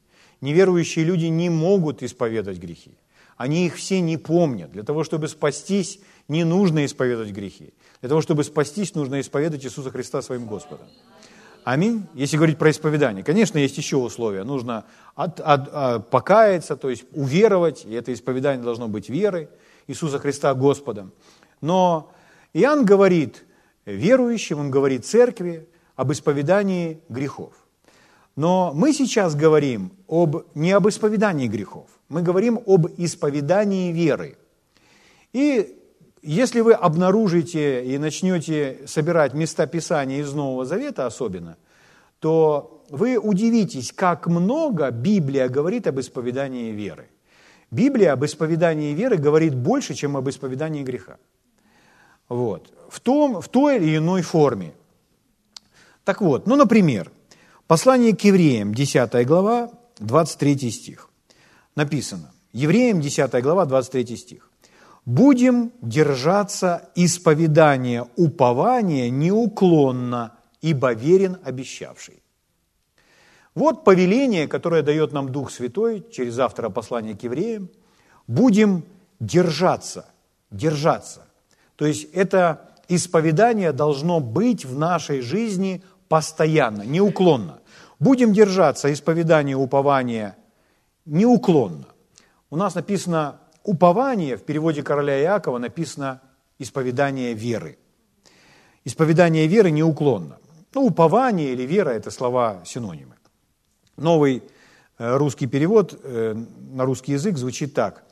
Неверующие 0.41 1.05
люди 1.05 1.25
не 1.25 1.49
могут 1.49 2.03
исповедовать 2.03 2.59
грехи. 2.59 2.97
Они 3.35 3.65
их 3.65 3.75
все 3.75 3.99
не 3.99 4.17
помнят. 4.17 4.71
Для 4.71 4.83
того, 4.83 5.03
чтобы 5.03 5.27
спастись, 5.27 5.99
не 6.27 6.43
нужно 6.43 6.85
исповедовать 6.85 7.31
грехи. 7.31 7.73
Для 8.03 8.09
того, 8.09 8.19
чтобы 8.19 8.43
спастись, 8.43 8.95
нужно 8.95 9.21
исповедовать 9.21 9.63
Иисуса 9.63 9.89
Христа 9.89 10.21
своим 10.21 10.45
Господом. 10.45 10.87
Аминь. 11.63 12.05
Если 12.13 12.35
говорить 12.35 12.57
про 12.57 12.69
исповедание, 12.69 13.23
конечно, 13.23 13.57
есть 13.57 13.77
еще 13.77 13.95
условия. 13.95 14.43
Нужно 14.43 14.83
от, 15.15 15.39
от, 15.39 15.61
от, 15.61 15.69
а, 15.71 15.99
покаяться, 15.99 16.75
то 16.75 16.89
есть 16.89 17.05
уверовать, 17.13 17.85
и 17.85 17.93
это 17.93 18.11
исповедание 18.11 18.61
должно 18.61 18.89
быть 18.89 19.07
верой 19.07 19.47
Иисуса 19.87 20.19
Христа 20.19 20.53
Господом. 20.53 21.13
Но 21.61 22.11
Иоанн 22.51 22.83
говорит 22.83 23.45
верующим, 23.85 24.59
он 24.59 24.69
говорит 24.69 25.05
церкви 25.05 25.69
об 25.95 26.11
исповедании 26.11 26.99
грехов. 27.07 27.53
Но 28.35 28.73
мы 28.75 28.91
сейчас 28.91 29.33
говорим 29.33 29.93
об, 30.09 30.43
не 30.55 30.73
об 30.73 30.89
исповедании 30.89 31.47
грехов, 31.47 31.87
мы 32.09 32.21
говорим 32.21 32.59
об 32.67 32.85
исповедании 32.97 33.93
веры. 33.93 34.37
И 35.31 35.79
если 36.23 36.61
вы 36.61 36.73
обнаружите 36.73 37.83
и 37.83 37.97
начнете 37.97 38.79
собирать 38.87 39.33
места 39.33 39.67
Писания 39.67 40.19
из 40.21 40.33
Нового 40.33 40.65
Завета 40.65 41.05
особенно, 41.05 41.57
то 42.19 42.85
вы 42.89 43.17
удивитесь, 43.17 43.91
как 43.91 44.27
много 44.27 44.89
Библия 44.89 45.49
говорит 45.49 45.85
об 45.85 45.99
исповедании 45.99 46.71
веры. 46.71 47.09
Библия 47.71 48.13
об 48.13 48.23
исповедании 48.23 48.93
веры 48.93 49.17
говорит 49.17 49.53
больше, 49.53 49.95
чем 49.95 50.15
об 50.15 50.29
исповедании 50.29 50.83
греха. 50.83 51.17
Вот. 52.29 52.71
В, 52.89 53.01
том, 53.01 53.41
в 53.41 53.49
той 53.49 53.77
или 53.77 53.97
иной 53.97 54.21
форме. 54.21 54.73
Так 56.05 56.21
вот, 56.21 56.47
ну, 56.47 56.55
например, 56.55 57.11
послание 57.67 58.15
к 58.15 58.21
евреям, 58.21 58.73
10 58.73 59.27
глава, 59.27 59.71
23 59.99 60.71
стих. 60.71 61.09
Написано. 61.75 62.31
Евреям, 62.53 63.01
10 63.01 63.41
глава, 63.41 63.65
23 63.65 64.15
стих. 64.15 64.49
Будем 65.05 65.71
держаться 65.81 66.89
исповедания 66.95 68.07
упования 68.15 69.09
неуклонно, 69.09 70.33
ибо 70.61 70.93
верен 70.93 71.37
обещавший. 71.43 72.23
Вот 73.55 73.83
повеление, 73.83 74.47
которое 74.47 74.81
дает 74.81 75.11
нам 75.11 75.29
Дух 75.31 75.51
Святой 75.51 76.03
через 76.11 76.39
автора 76.39 76.69
послания 76.69 77.15
к 77.15 77.23
евреям. 77.23 77.69
Будем 78.27 78.83
держаться, 79.19 80.05
держаться. 80.49 81.27
То 81.75 81.85
есть 81.85 82.05
это 82.13 82.69
исповедание 82.87 83.71
должно 83.71 84.19
быть 84.19 84.65
в 84.65 84.77
нашей 84.77 85.21
жизни 85.21 85.83
постоянно, 86.07 86.83
неуклонно. 86.83 87.59
Будем 87.99 88.33
держаться 88.33 88.91
исповедания 88.91 89.55
упования 89.55 90.35
неуклонно. 91.05 91.85
У 92.49 92.55
нас 92.55 92.75
написано 92.75 93.39
упование, 93.63 94.37
в 94.37 94.43
переводе 94.43 94.83
короля 94.83 95.21
Иакова 95.21 95.57
написано 95.57 96.21
исповедание 96.59 97.33
веры. 97.33 97.77
Исповедание 98.85 99.47
веры 99.47 99.71
неуклонно. 99.71 100.37
Ну, 100.73 100.85
упование 100.85 101.53
или 101.53 101.63
вера– 101.63 101.89
это 101.91 102.11
слова 102.11 102.61
синонимы. 102.65 103.15
Новый 103.95 104.43
э, 104.97 105.17
русский 105.17 105.47
перевод 105.47 105.99
э, 106.03 106.35
на 106.71 106.85
русский 106.85 107.13
язык 107.13 107.37
звучит 107.37 107.73
так. 107.73 108.03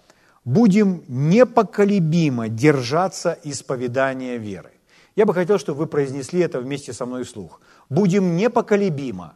«Будем 0.45 1.03
непоколебимо 1.07 2.49
держаться 2.49 3.37
исповедания 3.43 4.37
веры». 4.37 4.71
Я 5.15 5.25
бы 5.25 5.33
хотел, 5.33 5.59
чтобы 5.59 5.79
вы 5.79 5.87
произнесли 5.87 6.39
это 6.39 6.59
вместе 6.59 6.93
со 6.93 7.05
мной 7.05 7.23
вслух. 7.23 7.61
Будем 7.89 8.37
непоколебимо 8.37 9.35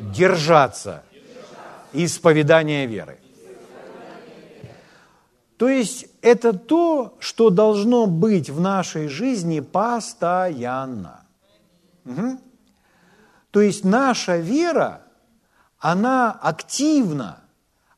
держаться 0.00 1.02
исповедания 1.92 2.86
веры. 2.86 3.18
То 5.56 5.68
есть 5.68 6.06
это 6.20 6.52
то, 6.52 7.16
что 7.18 7.50
должно 7.50 8.06
быть 8.06 8.50
в 8.50 8.60
нашей 8.60 9.08
жизни 9.08 9.60
постоянно. 9.60 11.24
Угу. 12.04 12.38
То 13.50 13.60
есть 13.62 13.84
наша 13.84 14.36
вера, 14.36 15.02
она 15.78 16.30
активна, 16.30 17.40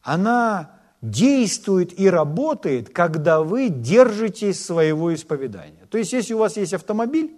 она 0.02 0.70
действует 1.02 1.98
и 1.98 2.08
работает, 2.08 2.90
когда 2.90 3.42
вы 3.42 3.68
держитесь 3.68 4.64
своего 4.64 5.12
исповедания. 5.12 5.86
То 5.90 5.98
есть 5.98 6.12
если 6.12 6.34
у 6.34 6.38
вас 6.38 6.56
есть 6.56 6.74
автомобиль, 6.74 7.34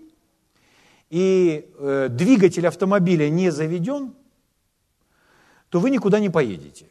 и 1.09 1.69
э, 1.79 2.09
двигатель 2.11 2.67
автомобиля 2.67 3.29
не 3.29 3.50
заведен, 3.50 4.15
то 5.71 5.81
вы 5.81 5.91
никуда 5.91 6.21
не 6.21 6.31
поедете. 6.31 6.87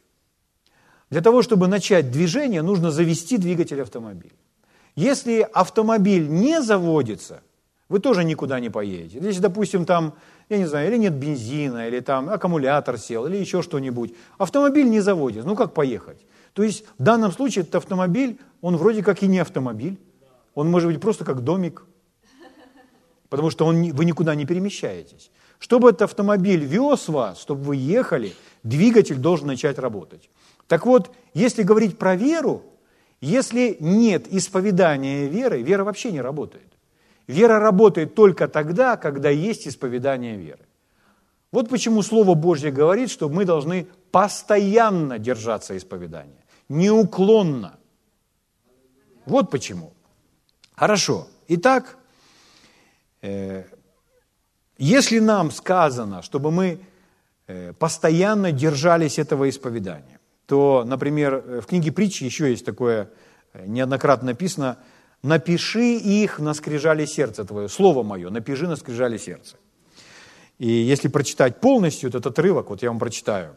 Для 1.10 1.22
того, 1.22 1.42
чтобы 1.42 1.68
начать 1.68 2.12
движение, 2.12 2.62
нужно 2.62 2.92
завести 2.92 3.38
двигатель 3.38 3.82
автомобиля. 3.82 4.36
Если 4.96 5.48
автомобиль 5.54 6.28
не 6.30 6.62
заводится, 6.62 7.42
вы 7.88 8.00
тоже 8.00 8.24
никуда 8.24 8.60
не 8.60 8.70
поедете. 8.70 9.20
Если, 9.20 9.42
допустим, 9.42 9.86
там, 9.86 10.14
я 10.50 10.58
не 10.58 10.66
знаю, 10.66 10.88
или 10.90 10.98
нет 10.98 11.14
бензина, 11.14 11.88
или 11.88 12.00
там 12.00 12.30
аккумулятор 12.30 12.98
сел, 12.98 13.26
или 13.26 13.38
еще 13.38 13.64
что-нибудь, 13.64 14.14
автомобиль 14.38 14.88
не 14.88 15.00
заводится, 15.00 15.48
ну 15.48 15.56
как 15.56 15.74
поехать? 15.74 16.26
То 16.54 16.64
есть 16.64 16.86
в 17.00 17.04
данном 17.04 17.32
случае 17.32 17.64
этот 17.64 17.76
автомобиль, 17.76 18.40
он 18.62 18.78
вроде 18.78 19.04
как 19.04 19.24
и 19.24 19.28
не 19.28 19.40
автомобиль, 19.40 20.00
он 20.54 20.70
может 20.70 20.90
быть 20.92 21.02
просто 21.02 21.26
как 21.26 21.44
домик, 21.44 21.86
потому 23.30 23.50
что 23.50 23.66
он, 23.66 23.92
вы 23.92 24.06
никуда 24.06 24.36
не 24.36 24.46
перемещаетесь. 24.46 25.32
Чтобы 25.58 25.90
этот 25.90 26.04
автомобиль 26.04 26.64
вез 26.64 27.08
вас, 27.08 27.42
чтобы 27.42 27.64
вы 27.64 27.76
ехали, 27.76 28.34
двигатель 28.64 29.18
должен 29.18 29.48
начать 29.48 29.80
работать. 29.80 30.30
Так 30.70 30.86
вот, 30.86 31.12
если 31.34 31.64
говорить 31.64 31.98
про 31.98 32.16
веру, 32.16 32.62
если 33.22 33.76
нет 33.80 34.28
исповедания 34.32 35.28
веры, 35.28 35.64
вера 35.64 35.84
вообще 35.84 36.12
не 36.12 36.22
работает. 36.22 36.72
Вера 37.28 37.60
работает 37.60 38.14
только 38.14 38.48
тогда, 38.48 38.96
когда 38.96 39.30
есть 39.30 39.68
исповедание 39.68 40.38
веры. 40.38 40.66
Вот 41.52 41.70
почему 41.70 42.04
Слово 42.04 42.36
Божье 42.36 42.72
говорит, 42.72 43.10
что 43.10 43.30
мы 43.30 43.46
должны 43.46 43.88
постоянно 44.12 45.18
держаться 45.18 45.76
исповедания, 45.76 46.46
неуклонно. 46.70 47.80
Вот 49.26 49.50
почему. 49.50 49.94
Хорошо. 50.76 51.28
Итак, 51.48 51.98
э, 53.24 53.64
если 54.78 55.18
нам 55.20 55.50
сказано, 55.50 56.22
чтобы 56.22 56.52
мы 56.52 56.80
э, 57.48 57.74
постоянно 57.74 58.52
держались 58.52 59.18
этого 59.18 59.50
исповедания, 59.50 60.19
то, 60.50 60.84
например, 60.84 61.62
в 61.62 61.68
книге 61.68 61.92
притчи 61.92 62.24
еще 62.24 62.50
есть 62.50 62.66
такое, 62.66 63.12
э, 63.54 63.68
неоднократно 63.68 64.30
написано, 64.32 64.80
«Напиши 65.22 65.94
их 65.94 66.40
на 66.40 66.56
скрижали 66.56 67.06
сердца 67.06 67.46
твое». 67.46 67.70
Слово 67.70 68.02
мое, 68.02 68.32
напиши 68.32 68.68
на 68.68 68.76
скрижали 68.76 69.20
сердца. 69.20 69.58
И 70.58 70.68
если 70.68 71.08
прочитать 71.08 71.62
полностью 71.62 72.10
этот 72.10 72.26
отрывок, 72.26 72.72
вот 72.72 72.82
я 72.82 72.90
вам 72.90 72.98
прочитаю. 72.98 73.54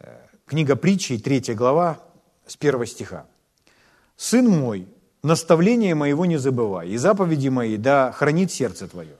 Э, 0.00 0.26
книга 0.44 0.74
притчи, 0.74 1.18
3 1.18 1.54
глава, 1.54 2.00
с 2.44 2.56
1 2.56 2.84
стиха. 2.86 3.26
«Сын 4.16 4.48
мой, 4.48 4.88
наставление 5.22 5.94
моего 5.94 6.26
не 6.26 6.36
забывай, 6.36 6.88
и 6.88 6.96
заповеди 6.96 7.46
мои 7.46 7.76
да 7.76 8.10
хранит 8.10 8.50
сердце 8.50 8.88
твое. 8.88 9.14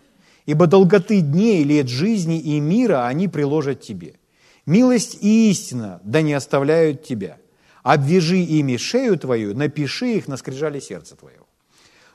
Ибо 0.47 0.67
долготы 0.67 1.21
дней, 1.21 1.63
лет 1.63 1.87
жизни 1.87 2.41
и 2.41 2.59
мира 2.59 3.07
они 3.07 3.29
приложат 3.29 3.83
тебе. 3.83 4.17
Милость 4.67 5.19
и 5.21 5.51
истина 5.51 6.01
да 6.05 6.23
не 6.23 6.35
оставляют 6.35 7.03
тебя. 7.03 7.39
Обвяжи 7.83 8.39
ими 8.39 8.77
шею 8.77 9.19
твою, 9.19 9.57
напиши 9.57 10.13
их 10.13 10.29
на 10.29 10.37
скрижале 10.37 10.81
сердца 10.81 11.17
твоего. 11.17 11.47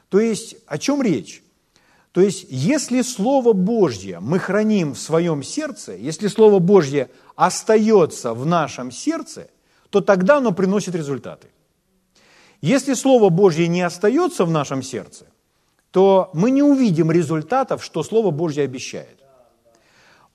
То 0.10 0.20
есть, 0.20 0.56
о 0.66 0.78
чем 0.78 1.02
речь? 1.02 1.44
То 2.14 2.22
есть, 2.22 2.48
если 2.50 3.02
Слово 3.02 3.54
Божье 3.54 4.20
мы 4.22 4.40
храним 4.40 4.94
в 4.94 5.00
своем 5.00 5.44
сердце, 5.44 5.94
если 5.94 6.28
Слово 6.28 6.60
Божье 6.60 7.10
остается 7.36 8.34
в 8.34 8.46
нашем 8.46 8.92
сердце, 8.92 9.50
то 9.90 10.02
тогда 10.02 10.38
оно 10.38 10.54
приносит 10.54 10.96
результаты. 10.96 11.50
Если 12.62 12.94
Слово 12.94 13.30
Божье 13.30 13.68
не 13.68 13.82
остается 13.82 14.46
в 14.46 14.50
нашем 14.50 14.82
сердце, 14.82 15.26
то 15.92 16.30
мы 16.34 16.50
не 16.52 16.64
увидим 16.64 17.12
результатов, 17.12 17.84
что 17.84 18.04
Слово 18.04 18.32
Божье 18.32 18.64
обещает. 18.64 19.17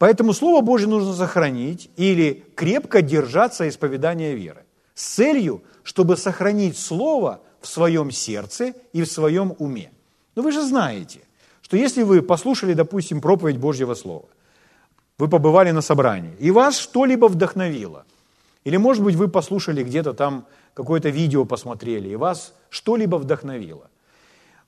Поэтому 0.03 0.33
Слово 0.33 0.63
Божье 0.63 0.89
нужно 0.89 1.13
сохранить 1.13 1.89
или 1.95 2.45
крепко 2.57 3.03
держаться 3.03 3.69
исповедания 3.69 4.35
веры 4.35 4.65
с 4.95 5.05
целью, 5.15 5.63
чтобы 5.85 6.17
сохранить 6.17 6.77
Слово 6.77 7.41
в 7.61 7.69
своем 7.69 8.11
сердце 8.11 8.75
и 8.93 9.03
в 9.05 9.07
своем 9.07 9.55
уме. 9.61 9.93
Но 10.35 10.43
вы 10.43 10.51
же 10.51 10.67
знаете, 10.67 11.21
что 11.61 11.77
если 11.77 12.03
вы 12.03 12.21
послушали, 12.21 12.75
допустим, 12.75 13.21
проповедь 13.21 13.59
Божьего 13.59 13.95
Слова, 13.95 14.27
вы 15.19 15.29
побывали 15.29 15.71
на 15.71 15.83
собрании, 15.83 16.35
и 16.41 16.51
вас 16.51 16.79
что-либо 16.79 17.27
вдохновило, 17.27 18.05
или, 18.65 18.79
может 18.79 19.05
быть, 19.05 19.15
вы 19.15 19.29
послушали 19.29 19.85
где-то 19.85 20.15
там 20.15 20.47
какое-то 20.75 21.11
видео 21.11 21.45
посмотрели, 21.45 22.09
и 22.09 22.17
вас 22.17 22.55
что-либо 22.71 23.19
вдохновило. 23.19 23.89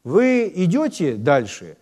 Вы 0.05 0.53
идете 0.55 1.17
дальше, 1.17 1.77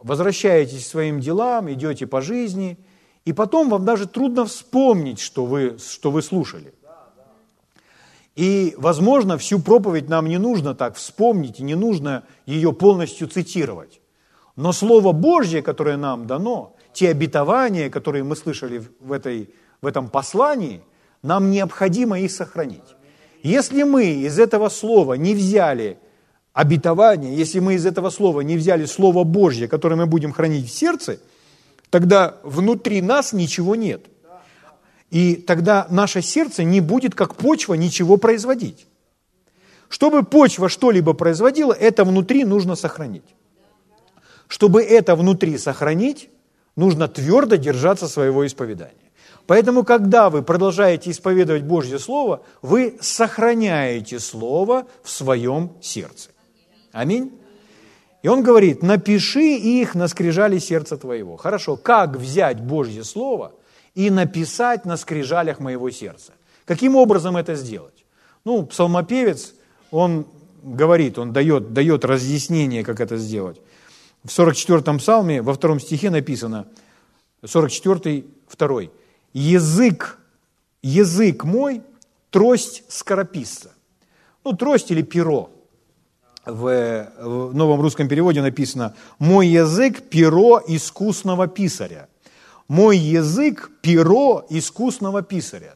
возвращаетесь 0.00 0.84
к 0.84 0.88
своим 0.88 1.18
делам, 1.18 1.68
идете 1.68 2.06
по 2.06 2.20
жизни– 2.20 2.78
и 3.24 3.32
потом 3.32 3.68
вам 3.68 3.84
даже 3.84 4.06
трудно 4.06 4.44
вспомнить, 4.44 5.20
что 5.20 5.44
вы, 5.44 5.76
что 5.78 6.10
вы 6.10 6.22
слушали. 6.22 6.74
И, 8.34 8.74
возможно, 8.78 9.36
всю 9.36 9.60
проповедь 9.60 10.08
нам 10.08 10.26
не 10.26 10.38
нужно 10.38 10.74
так 10.74 10.96
вспомнить, 10.96 11.60
и 11.60 11.62
не 11.62 11.74
нужно 11.74 12.24
ее 12.46 12.72
полностью 12.72 13.28
цитировать. 13.28 14.00
Но 14.56 14.72
Слово 14.72 15.12
Божье, 15.12 15.62
которое 15.62 15.96
нам 15.96 16.26
дано, 16.26 16.74
те 16.92 17.10
обетования, 17.10 17.90
которые 17.90 18.24
мы 18.24 18.34
слышали 18.36 18.82
в, 19.00 19.12
этой, 19.12 19.50
в 19.82 19.86
этом 19.86 20.08
послании, 20.08 20.82
нам 21.22 21.50
необходимо 21.50 22.18
их 22.18 22.30
сохранить. 22.32 22.96
Если 23.42 23.82
мы 23.82 24.06
из 24.06 24.38
этого 24.38 24.68
слова 24.68 25.14
не 25.14 25.34
взяли 25.34 25.98
обетование, 26.52 27.36
если 27.36 27.60
мы 27.60 27.74
из 27.74 27.86
этого 27.86 28.10
слова 28.10 28.40
не 28.40 28.56
взяли 28.56 28.86
Слово 28.86 29.24
Божье, 29.24 29.68
которое 29.68 29.96
мы 29.96 30.06
будем 30.06 30.32
хранить 30.32 30.68
в 30.68 30.72
сердце– 30.72 31.20
тогда 31.92 32.36
внутри 32.42 33.02
нас 33.02 33.34
ничего 33.34 33.76
нет. 33.76 34.06
И 35.10 35.36
тогда 35.36 35.86
наше 35.90 36.22
сердце 36.22 36.64
не 36.64 36.80
будет, 36.80 37.14
как 37.14 37.34
почва, 37.34 37.74
ничего 37.74 38.16
производить. 38.16 38.86
Чтобы 39.90 40.22
почва 40.22 40.70
что-либо 40.70 41.12
производила, 41.12 41.74
это 41.74 42.04
внутри 42.04 42.44
нужно 42.44 42.76
сохранить. 42.76 43.34
Чтобы 44.48 44.82
это 44.82 45.14
внутри 45.14 45.58
сохранить, 45.58 46.30
нужно 46.76 47.08
твердо 47.08 47.56
держаться 47.56 48.08
своего 48.08 48.46
исповедания. 48.46 49.12
Поэтому, 49.46 49.84
когда 49.84 50.30
вы 50.30 50.42
продолжаете 50.42 51.10
исповедовать 51.10 51.64
Божье 51.64 51.98
Слово, 51.98 52.40
вы 52.62 52.96
сохраняете 53.02 54.18
Слово 54.18 54.86
в 55.02 55.10
своем 55.10 55.72
сердце. 55.82 56.30
Аминь. 56.90 57.32
И 58.22 58.28
он 58.28 58.42
говорит, 58.42 58.82
напиши 58.82 59.56
их 59.56 59.94
на 59.94 60.08
скрижали 60.08 60.58
сердца 60.58 60.96
твоего. 60.96 61.36
Хорошо, 61.36 61.76
как 61.76 62.16
взять 62.16 62.60
Божье 62.60 63.02
Слово 63.02 63.52
и 63.94 64.10
написать 64.10 64.84
на 64.84 64.96
скрижалях 64.96 65.58
моего 65.58 65.90
сердца? 65.90 66.32
Каким 66.64 66.94
образом 66.94 67.36
это 67.36 67.56
сделать? 67.56 68.04
Ну, 68.44 68.64
псалмопевец 68.64 69.54
он 69.90 70.26
говорит, 70.62 71.18
он 71.18 71.32
дает, 71.32 71.72
дает 71.72 72.04
разъяснение, 72.04 72.84
как 72.84 73.00
это 73.00 73.16
сделать. 73.16 73.60
В 74.22 74.28
44-м 74.28 74.98
псалме, 74.98 75.42
во 75.42 75.52
втором 75.52 75.80
стихе 75.80 76.10
написано, 76.10 76.68
44 77.44 78.24
2 78.56 78.82
«Язык, 79.32 80.18
язык 80.82 81.42
мой, 81.42 81.82
трость 82.30 82.84
скорописца». 82.88 83.72
Ну, 84.44 84.52
трость 84.52 84.92
или 84.92 85.02
перо. 85.02 85.50
В, 86.44 87.08
в 87.20 87.54
новом 87.54 87.80
русском 87.80 88.08
переводе 88.08 88.42
написано 88.42 88.94
«Мой 89.18 89.46
язык– 89.46 90.02
перо 90.10 90.60
искусного 90.66 91.46
писаря». 91.46 92.08
Мой 92.66 92.96
язык– 92.96 93.70
перо 93.82 94.44
искусного 94.50 95.22
писаря. 95.22 95.74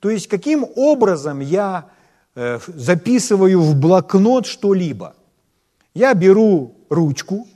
То 0.00 0.10
есть, 0.10 0.28
каким 0.28 0.64
образом 0.76 1.40
я 1.40 1.86
э, 2.34 2.58
записываю 2.66 3.60
в 3.60 3.74
блокнот 3.74 4.46
что-либо? 4.46 5.14
Я 5.92 6.14
беру 6.14 6.74
ручку 6.88 7.46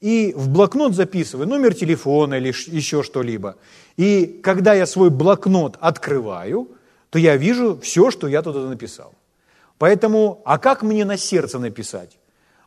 и 0.00 0.32
в 0.36 0.48
блокнот 0.48 0.94
записываю 0.94 1.48
номер 1.48 1.74
телефона 1.74 2.34
или 2.34 2.48
еще 2.48 3.02
что-либо. 3.02 3.56
И 3.96 4.40
когда 4.42 4.72
я 4.74 4.86
свой 4.86 5.10
блокнот 5.10 5.76
открываю, 5.80 6.68
то 7.10 7.18
я 7.18 7.36
вижу 7.36 7.78
все, 7.82 8.10
что 8.10 8.28
я 8.28 8.42
туда 8.42 8.60
написал. 8.60 9.12
Поэтому, 9.78 10.42
а 10.44 10.58
как 10.58 10.82
мне 10.82 11.04
на 11.04 11.16
сердце 11.16 11.58
написать? 11.58 12.18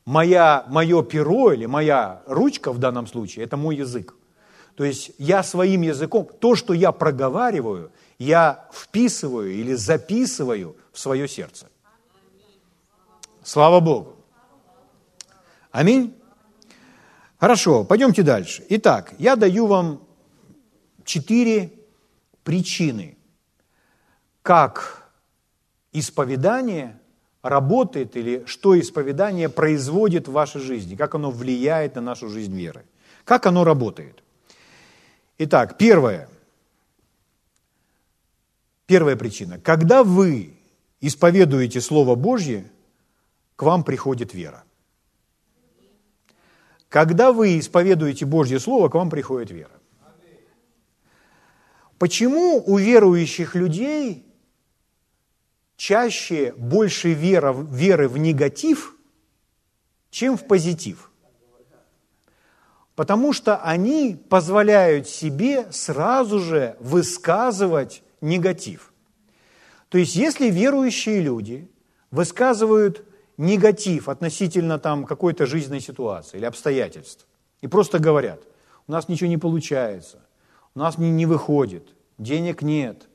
Моя, 0.05 0.65
мое 0.69 1.03
перо 1.03 1.51
или 1.51 1.65
моя 1.65 2.21
ручка 2.25 2.71
в 2.71 2.77
данном 2.77 3.07
случае– 3.07 3.45
это 3.45 3.57
мой 3.57 3.75
язык. 3.75 4.15
То 4.75 4.83
есть 4.83 5.11
я 5.17 5.43
своим 5.43 5.81
языком, 5.81 6.27
то, 6.39 6.55
что 6.55 6.73
я 6.73 6.91
проговариваю, 6.91 7.91
я 8.17 8.67
вписываю 8.71 9.51
или 9.51 9.73
записываю 9.73 10.77
в 10.91 10.99
свое 10.99 11.27
сердце. 11.27 11.67
Слава 13.43 13.79
Богу. 13.79 14.15
Аминь. 15.71 16.15
Хорошо, 17.39 17.83
пойдемте 17.83 18.23
дальше. 18.23 18.65
Итак, 18.69 19.13
я 19.17 19.35
даю 19.35 19.65
вам 19.67 20.01
четыре 21.05 21.73
причины, 22.43 23.17
как 24.41 25.09
исповедание 25.91 26.98
работает 27.41 28.15
или 28.17 28.43
что 28.45 28.79
исповедание 28.79 29.49
производит 29.49 30.27
в 30.27 30.31
вашей 30.31 30.61
жизни, 30.61 30.95
как 30.95 31.15
оно 31.15 31.31
влияет 31.31 31.95
на 31.95 32.01
нашу 32.01 32.29
жизнь 32.29 32.55
веры, 32.55 32.85
как 33.23 33.45
оно 33.45 33.63
работает. 33.63 34.23
Итак, 35.37 35.77
первое. 35.77 36.27
Первая 38.85 39.15
причина. 39.15 39.59
Когда 39.59 40.03
вы 40.03 40.53
исповедуете 40.99 41.79
Слово 41.79 42.15
Божье, 42.15 42.69
к 43.55 43.63
вам 43.63 43.83
приходит 43.83 44.33
вера. 44.33 44.63
Когда 46.89 47.31
вы 47.31 47.59
исповедуете 47.59 48.25
Божье 48.25 48.59
Слово, 48.59 48.89
к 48.89 48.95
вам 48.95 49.09
приходит 49.09 49.51
вера. 49.51 49.71
Почему 51.99 52.63
у 52.65 52.77
верующих 52.77 53.55
людей 53.55 54.25
чаще 55.79 56.53
больше 56.57 57.13
вера, 57.13 57.53
веры 57.53 58.09
в 58.09 58.17
негатив, 58.17 58.97
чем 60.11 60.37
в 60.37 60.45
позитив? 60.45 61.09
Потому 62.95 63.31
что 63.31 63.55
они 63.55 64.19
позволяют 64.29 65.07
себе 65.07 65.71
сразу 65.71 66.39
же 66.39 66.75
высказывать 66.81 68.03
негатив. 68.19 68.91
То 69.87 69.97
есть, 69.97 70.15
если 70.15 70.49
верующие 70.49 71.21
люди 71.21 71.71
высказывают 72.11 73.05
негатив 73.37 74.09
относительно 74.09 74.79
там 74.79 75.05
какой-то 75.05 75.45
жизненной 75.45 75.79
ситуации 75.79 76.37
или 76.37 76.45
обстоятельств, 76.45 77.25
и 77.61 77.67
просто 77.67 77.99
говорят, 77.99 78.41
у 78.85 78.91
нас 78.91 79.07
ничего 79.07 79.29
не 79.29 79.37
получается, 79.37 80.19
у 80.75 80.79
нас 80.79 80.97
не, 80.97 81.09
не 81.09 81.25
выходит, 81.25 81.87
денег 82.17 82.61
нет, 82.61 83.08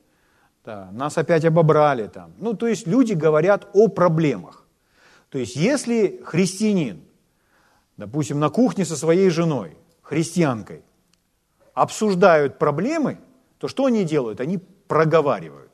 да, 0.65 0.89
нас 0.91 1.17
опять 1.17 1.45
обобрали 1.45 2.07
там. 2.07 2.33
Ну, 2.37 2.53
то 2.53 2.67
есть 2.67 2.87
люди 2.87 3.13
говорят 3.13 3.67
о 3.73 3.87
проблемах. 3.87 4.65
То 5.29 5.37
есть 5.37 5.55
если 5.55 6.21
христианин, 6.25 7.01
допустим, 7.97 8.39
на 8.39 8.49
кухне 8.49 8.85
со 8.85 8.95
своей 8.95 9.29
женой, 9.29 9.77
христианкой, 10.01 10.81
обсуждают 11.73 12.57
проблемы, 12.57 13.19
то 13.59 13.67
что 13.67 13.85
они 13.85 14.03
делают? 14.03 14.39
Они 14.39 14.57
проговаривают. 14.87 15.71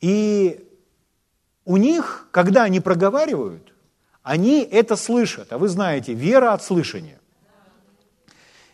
И 0.00 0.68
у 1.64 1.76
них, 1.78 2.28
когда 2.30 2.64
они 2.64 2.80
проговаривают, 2.80 3.72
они 4.22 4.62
это 4.62 4.96
слышат. 4.96 5.52
А 5.52 5.58
вы 5.58 5.68
знаете, 5.68 6.12
вера 6.12 6.52
от 6.52 6.62
слышания. 6.62 7.20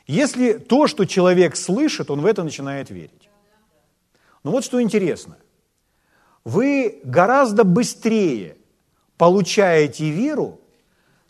Если 0.08 0.54
то, 0.54 0.88
что 0.88 1.04
человек 1.04 1.56
слышит, 1.56 2.10
он 2.10 2.20
в 2.20 2.26
это 2.26 2.42
начинает 2.42 2.90
верить. 2.90 3.29
Но 4.42 4.50
вот 4.50 4.64
что 4.64 4.80
интересно. 4.80 5.36
Вы 6.44 7.00
гораздо 7.04 7.64
быстрее 7.64 8.56
получаете 9.18 10.10
веру, 10.10 10.60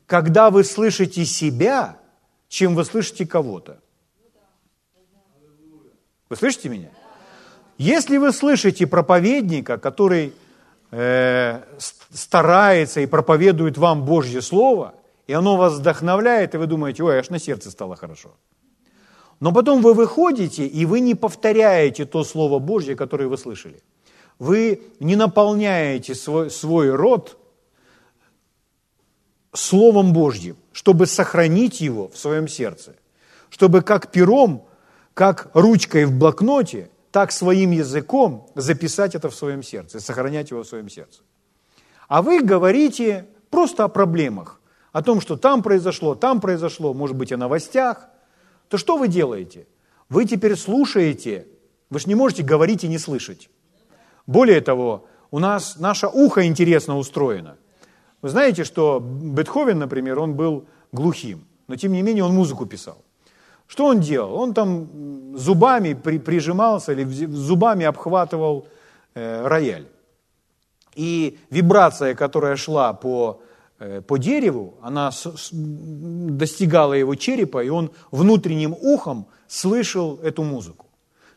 когда 0.07 0.51
вы 0.51 0.65
слышите 0.65 1.25
себя, 1.25 1.99
чем 2.49 2.75
вы 2.75 2.85
слышите 2.85 3.27
кого-то. 3.27 3.81
Вы 6.29 6.37
слышите 6.37 6.69
меня? 6.69 6.91
Если 7.79 8.19
вы 8.19 8.33
слышите 8.33 8.87
проповедника, 8.87 9.79
который 9.79 10.33
э, 10.93 11.63
старается 11.79 13.01
и 13.01 13.07
проповедует 13.07 13.79
вам 13.79 14.05
Божье 14.05 14.43
Слово, 14.43 14.95
и 15.27 15.33
оно 15.33 15.57
вас 15.57 15.75
вдохновляет, 15.75 16.55
и 16.55 16.59
вы 16.59 16.67
думаете, 16.67 17.03
ой, 17.03 17.19
аж 17.19 17.31
на 17.31 17.39
сердце 17.39 17.71
стало 17.71 17.97
хорошо– 17.97 18.37
но 19.41 19.53
потом 19.53 19.81
вы 19.81 19.95
выходите, 19.95 20.67
и 20.67 20.85
вы 20.85 21.01
не 21.01 21.15
повторяете 21.15 22.05
то 22.05 22.25
Слово 22.25 22.59
Божье, 22.59 22.95
которое 22.95 23.27
вы 23.27 23.39
слышали. 23.39 23.83
Вы 24.39 24.83
не 25.01 25.17
наполняете 25.17 26.15
свой, 26.15 26.51
свой 26.51 26.95
род 26.95 27.39
Словом 29.53 30.13
Божьим, 30.13 30.57
чтобы 30.73 31.07
сохранить 31.07 31.81
его 31.81 32.09
в 32.09 32.19
своем 32.19 32.49
сердце. 32.49 32.95
Чтобы 33.49 33.81
как 33.81 34.13
пером, 34.13 34.67
как 35.15 35.51
ручкой 35.55 36.05
в 36.05 36.13
блокноте, 36.13 36.91
так 37.11 37.33
своим 37.33 37.73
языком 37.73 38.49
записать 38.55 39.15
это 39.15 39.31
в 39.31 39.35
своем 39.35 39.63
сердце, 39.63 40.01
сохранять 40.01 40.51
его 40.51 40.63
в 40.63 40.67
своем 40.67 40.89
сердце. 40.89 41.23
А 42.09 42.23
вы 42.23 42.43
говорите 42.43 43.27
просто 43.49 43.85
о 43.85 43.89
проблемах, 43.89 44.61
о 44.93 45.03
том, 45.03 45.21
что 45.21 45.37
там 45.37 45.63
произошло, 45.63 46.15
там 46.15 46.41
произошло, 46.41 46.93
может 46.93 47.17
быть, 47.17 47.33
о 47.33 47.39
новостях– 47.39 48.10
то 48.71 48.79
что 48.79 48.97
вы 48.97 49.09
делаете? 49.09 49.67
Вы 50.09 50.25
теперь 50.25 50.57
слушаете, 50.57 51.49
вы 51.91 51.99
же 51.99 52.07
не 52.07 52.15
можете 52.15 52.45
говорить 52.45 52.85
и 52.85 52.89
не 52.89 52.99
слышать. 52.99 53.51
Более 54.27 54.61
того, 54.61 55.07
у 55.33 55.41
нас 55.41 55.77
наше 55.79 56.07
ухо 56.07 56.47
интересно 56.47 56.97
устроено. 56.97 57.57
Вы 58.23 58.29
знаете, 58.29 58.63
что 58.63 59.01
Бетховен, 59.01 59.79
например, 59.79 60.21
он 60.21 60.35
был 60.35 60.67
глухим, 60.93 61.45
но 61.67 61.75
тем 61.75 61.93
не 61.93 62.03
менее 62.03 62.23
он 62.23 62.33
музыку 62.33 62.65
писал. 62.65 62.99
Что 63.67 63.87
он 63.87 64.01
делал? 64.01 64.35
Он 64.35 64.55
там 64.55 65.37
зубами 65.37 65.95
при, 65.95 66.19
прижимался 66.19 66.93
или 66.93 67.05
зубами 67.27 67.87
обхватывал 67.87 68.69
э, 69.15 69.47
рояль. 69.47 69.87
И 70.95 71.39
вибрация, 71.51 72.15
которая 72.15 72.55
шла 72.55 72.93
по 72.93 73.43
по 74.07 74.19
дереву, 74.19 74.75
она 74.83 75.11
достигала 75.53 76.93
его 76.93 77.15
черепа, 77.15 77.65
и 77.65 77.69
он 77.71 77.91
внутренним 78.11 78.73
ухом 78.73 79.27
слышал 79.49 80.19
эту 80.23 80.43
музыку. 80.43 80.87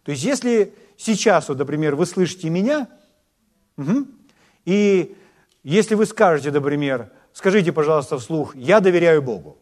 То 0.03 0.11
есть 0.11 0.23
если 0.23 0.73
сейчас, 0.97 1.47
вот, 1.49 1.57
например, 1.57 1.95
вы 1.95 2.05
слышите 2.05 2.49
меня, 2.49 2.87
угу, 3.77 4.07
и 4.65 5.15
если 5.63 5.95
вы 5.95 6.05
скажете, 6.05 6.51
например, 6.51 7.11
скажите, 7.31 7.71
пожалуйста, 7.71 8.17
вслух, 8.17 8.55
я 8.55 8.81
доверяю 8.81 9.21
Богу. 9.21 9.57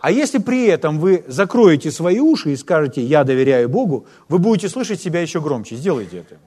А 0.00 0.10
если 0.10 0.38
при 0.38 0.66
этом 0.66 0.98
вы 0.98 1.24
закроете 1.28 1.92
свои 1.92 2.18
уши 2.18 2.50
и 2.50 2.56
скажете 2.56 3.00
«я 3.02 3.22
доверяю 3.22 3.68
Богу», 3.68 4.06
вы 4.28 4.40
будете 4.40 4.68
слышать 4.68 5.00
себя 5.00 5.20
еще 5.20 5.40
громче. 5.40 5.76
Сделайте 5.76 6.18
это. 6.18 6.40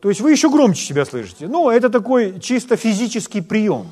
То 0.00 0.08
есть 0.08 0.20
вы 0.20 0.32
еще 0.32 0.50
громче 0.50 0.82
себя 0.82 1.04
слышите. 1.04 1.46
Ну, 1.46 1.70
это 1.70 1.90
такой 1.90 2.40
чисто 2.40 2.76
физический 2.76 3.42
прием. 3.42 3.88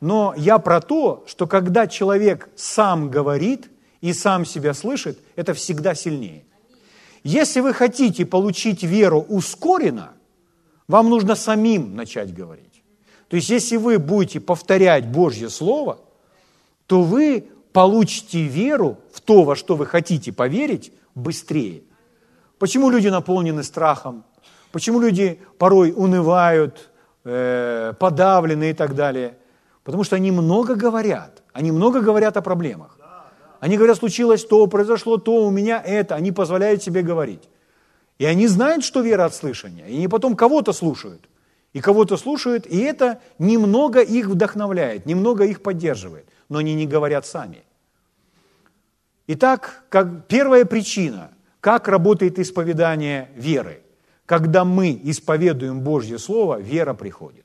Но 0.00 0.34
я 0.36 0.58
про 0.58 0.80
то, 0.80 1.24
что 1.26 1.46
когда 1.46 1.86
человек 1.86 2.48
сам 2.56 3.08
говорит 3.08 3.70
и 4.00 4.12
сам 4.12 4.44
себя 4.44 4.74
слышит, 4.74 5.18
это 5.36 5.54
всегда 5.54 5.94
сильнее. 5.94 6.44
Если 7.22 7.60
вы 7.60 7.72
хотите 7.72 8.26
получить 8.26 8.82
веру 8.82 9.24
ускоренно, 9.28 10.12
вам 10.88 11.08
нужно 11.08 11.36
самим 11.36 11.96
начать 11.96 12.34
говорить. 12.34 12.82
То 13.28 13.36
есть 13.36 13.48
если 13.48 13.76
вы 13.76 13.98
будете 13.98 14.40
повторять 14.40 15.06
Божье 15.06 15.48
Слово, 15.48 15.98
то 16.86 17.02
вы 17.02 17.46
получите 17.72 18.42
веру 18.42 18.98
в 19.12 19.20
то, 19.20 19.44
во 19.44 19.56
что 19.56 19.76
вы 19.76 19.86
хотите 19.86 20.32
поверить, 20.32 20.92
быстрее. 21.14 21.82
Почему 22.58 22.90
люди 22.90 23.08
наполнены 23.08 23.62
страхом? 23.62 24.24
Почему 24.74 24.98
люди 24.98 25.38
порой 25.56 25.92
унывают, 25.96 26.90
э, 27.24 27.92
подавлены 27.96 28.70
и 28.70 28.74
так 28.74 28.96
далее? 28.96 29.36
Потому 29.84 30.02
что 30.02 30.16
они 30.16 30.32
много 30.32 30.74
говорят, 30.74 31.44
они 31.52 31.70
много 31.70 32.00
говорят 32.00 32.36
о 32.36 32.42
проблемах. 32.42 32.98
Они 33.60 33.76
говорят, 33.76 33.98
случилось 33.98 34.44
то, 34.44 34.66
произошло 34.66 35.16
то, 35.16 35.46
у 35.46 35.50
меня 35.50 35.80
это. 35.80 36.16
Они 36.16 36.32
позволяют 36.32 36.82
себе 36.82 37.02
говорить. 37.02 37.48
И 38.18 38.24
они 38.24 38.48
знают, 38.48 38.82
что 38.82 39.00
вера 39.00 39.26
от 39.26 39.34
слышания. 39.36 39.86
И 39.86 39.94
они 39.94 40.08
потом 40.08 40.34
кого-то 40.34 40.72
слушают. 40.72 41.28
И 41.72 41.80
кого-то 41.80 42.16
слушают, 42.16 42.66
и 42.66 42.80
это 42.80 43.20
немного 43.38 44.00
их 44.00 44.26
вдохновляет, 44.26 45.06
немного 45.06 45.44
их 45.44 45.62
поддерживает. 45.62 46.26
Но 46.48 46.58
они 46.58 46.74
не 46.74 46.88
говорят 46.88 47.26
сами. 47.26 47.62
Итак, 49.28 49.84
как 49.88 50.26
первая 50.26 50.64
причина, 50.64 51.30
как 51.60 51.86
работает 51.86 52.40
исповедание 52.40 53.30
веры. 53.36 53.83
Когда 54.26 54.64
мы 54.64 54.98
исповедуем 55.04 55.80
Божье 55.80 56.18
Слово, 56.18 56.60
вера 56.60 56.94
приходит. 56.94 57.44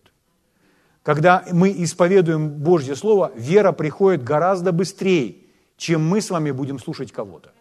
Когда 1.04 1.46
мы 1.52 1.74
исповедуем 1.78 2.50
Божье 2.50 2.96
Слово, 2.96 3.32
вера 3.36 3.72
приходит 3.72 4.24
гораздо 4.24 4.72
быстрее, 4.72 5.36
чем 5.78 6.08
мы 6.08 6.22
с 6.22 6.30
вами 6.30 6.52
будем 6.52 6.80
слушать 6.80 7.12
кого-то. 7.12 7.52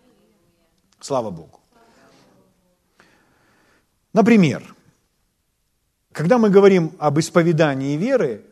Слава 1.00 1.31
Богу. 1.31 1.61
Например, 4.12 4.62
когда 6.12 6.38
мы 6.38 6.50
говорим 6.50 6.92
об 6.98 7.18
исповедании 7.18 7.96
веры, 7.96 8.44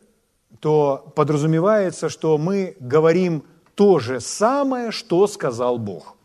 то 0.61 1.13
подразумевается, 1.17 2.09
что 2.09 2.39
мы 2.39 2.77
говорим 2.81 3.45
то 3.75 3.99
же 3.99 4.21
самое, 4.21 4.91
что 4.91 5.27
сказал 5.27 5.79
Бог. 5.79 6.16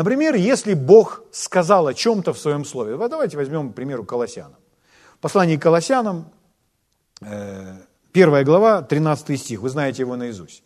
Например, 0.00 0.34
если 0.34 0.72
Бог 0.72 1.24
сказал 1.30 1.86
о 1.86 1.92
чем-то 1.92 2.32
в 2.32 2.38
своем 2.38 2.64
слове, 2.64 2.96
давайте 2.96 3.36
возьмем, 3.36 3.70
к 3.70 3.74
примеру, 3.74 4.02
Колоссянам. 4.02 4.56
Послание 5.20 5.58
к 5.58 5.62
Колоссянам, 5.62 6.32
э, 7.20 7.76
первая 8.10 8.42
глава, 8.42 8.80
13 8.80 9.38
стих, 9.38 9.60
вы 9.60 9.68
знаете 9.68 10.00
его 10.00 10.16
наизусть. 10.16 10.62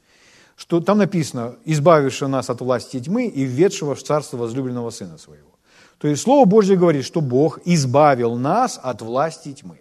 Что 0.55 0.81
там 0.81 0.99
написано, 0.99 1.57
избавившего 1.65 2.29
нас 2.29 2.49
от 2.49 2.61
власти 2.61 3.01
тьмы 3.01 3.27
и 3.27 3.43
введшего 3.43 3.97
в 3.97 4.05
царство 4.05 4.37
возлюбленного 4.37 4.91
Сына 4.91 5.19
Своего. 5.19 5.59
То 5.99 6.07
есть 6.07 6.23
Слово 6.23 6.45
Божье 6.45 6.77
говорит, 6.77 7.05
что 7.05 7.21
Бог 7.21 7.59
избавил 7.65 8.37
нас 8.37 8.79
от 8.81 9.03
власти 9.03 9.53
тьмы 9.53 9.81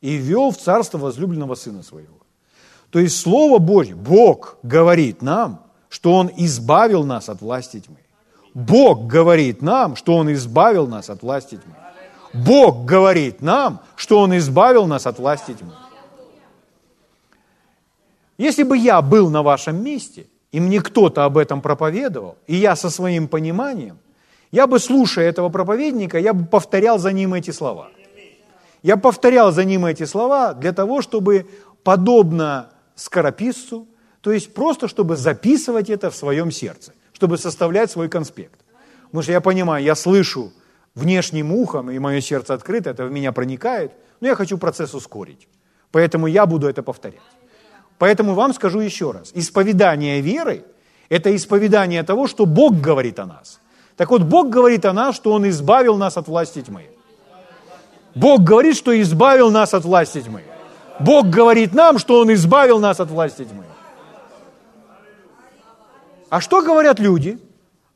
и 0.00 0.16
ввел 0.16 0.52
в 0.52 0.58
царство 0.58 0.98
возлюбленного 0.98 1.56
Сына 1.56 1.82
Своего. 1.82 2.20
То 2.90 3.00
есть 3.00 3.20
Слово 3.20 3.58
Божье, 3.58 3.96
Бог 3.96 4.58
говорит 4.62 5.22
нам, 5.22 5.64
что 5.88 6.12
Он 6.12 6.30
избавил 6.36 7.02
нас 7.02 7.28
от 7.28 7.40
власти 7.40 7.80
тьмы. 7.80 8.05
Бог 8.56 9.06
говорит 9.06 9.60
нам, 9.60 9.96
что 9.96 10.16
Он 10.16 10.32
избавил 10.32 10.86
нас 10.86 11.10
от 11.10 11.22
власти 11.22 11.56
тьмы. 11.56 11.74
Бог 12.32 12.86
говорит 12.86 13.42
нам, 13.42 13.82
что 13.96 14.18
Он 14.18 14.34
избавил 14.34 14.86
нас 14.86 15.06
от 15.06 15.18
власти 15.18 15.52
тьмы. 15.52 15.74
Если 18.38 18.62
бы 18.62 18.78
я 18.78 19.02
был 19.02 19.28
на 19.28 19.42
вашем 19.42 19.84
месте, 19.84 20.26
и 20.52 20.60
мне 20.60 20.80
кто-то 20.80 21.26
об 21.26 21.36
этом 21.36 21.60
проповедовал, 21.60 22.38
и 22.46 22.56
я 22.56 22.76
со 22.76 22.88
своим 22.88 23.28
пониманием, 23.28 23.98
я 24.50 24.66
бы, 24.66 24.78
слушая 24.78 25.28
этого 25.28 25.50
проповедника, 25.50 26.18
я 26.18 26.32
бы 26.32 26.46
повторял 26.46 26.98
за 26.98 27.12
ним 27.12 27.34
эти 27.34 27.50
слова. 27.50 27.90
Я 28.82 28.96
повторял 28.96 29.52
за 29.52 29.64
ним 29.64 29.84
эти 29.84 30.06
слова 30.06 30.54
для 30.54 30.72
того, 30.72 31.02
чтобы, 31.02 31.46
подобно 31.84 32.70
скорописцу, 32.94 33.86
то 34.22 34.32
есть 34.32 34.54
просто, 34.54 34.88
чтобы 34.88 35.16
записывать 35.16 35.90
это 35.90 36.10
в 36.10 36.16
своем 36.16 36.50
сердце, 36.50 36.94
чтобы 37.16 37.38
составлять 37.38 37.90
свой 37.90 38.08
конспект. 38.08 38.60
Потому 39.06 39.22
что 39.22 39.32
я 39.32 39.40
понимаю, 39.40 39.82
я 39.84 39.94
слышу 39.94 40.52
внешним 40.94 41.52
ухом, 41.52 41.90
и 41.90 41.98
мое 41.98 42.20
сердце 42.20 42.54
открыто, 42.54 42.90
это 42.90 43.06
в 43.06 43.10
меня 43.10 43.32
проникает, 43.32 43.92
но 44.20 44.28
я 44.28 44.34
хочу 44.34 44.58
процесс 44.58 44.94
ускорить. 44.94 45.48
Поэтому 45.90 46.26
я 46.26 46.46
буду 46.46 46.68
это 46.68 46.82
повторять. 46.82 47.20
Поэтому 47.98 48.34
вам 48.34 48.52
скажу 48.52 48.80
еще 48.80 49.10
раз, 49.10 49.32
исповедание 49.34 50.20
веры– 50.20 50.64
это 51.08 51.34
исповедание 51.34 52.02
того, 52.02 52.26
что 52.26 52.46
Бог 52.46 52.80
говорит 52.80 53.18
о 53.18 53.26
нас– 53.26 53.60
так 53.96 54.10
вот, 54.10 54.22
Бог 54.22 54.50
говорит 54.50 54.84
о 54.84 54.92
нас, 54.92 55.16
что 55.16 55.32
Он 55.32 55.48
избавил 55.48 55.96
нас 55.96 56.16
от 56.16 56.28
власти 56.28 56.60
тьмы. 56.60 56.82
Бог 58.14 58.42
говорит, 58.42 58.76
что 58.76 58.98
избавил 59.00 59.50
нас 59.50 59.74
от 59.74 59.84
власти 59.84 60.20
тьмы. 60.20 60.42
Бог 61.00 61.26
говорит 61.26 61.74
нам, 61.74 61.98
что 61.98 62.20
Он 62.20 62.32
избавил 62.32 62.78
нас 62.78 63.00
от 63.00 63.10
власти 63.10 63.44
тьмы. 63.44 63.64
А 66.28 66.40
что 66.40 66.62
говорят 66.62 66.98
люди? 66.98 67.38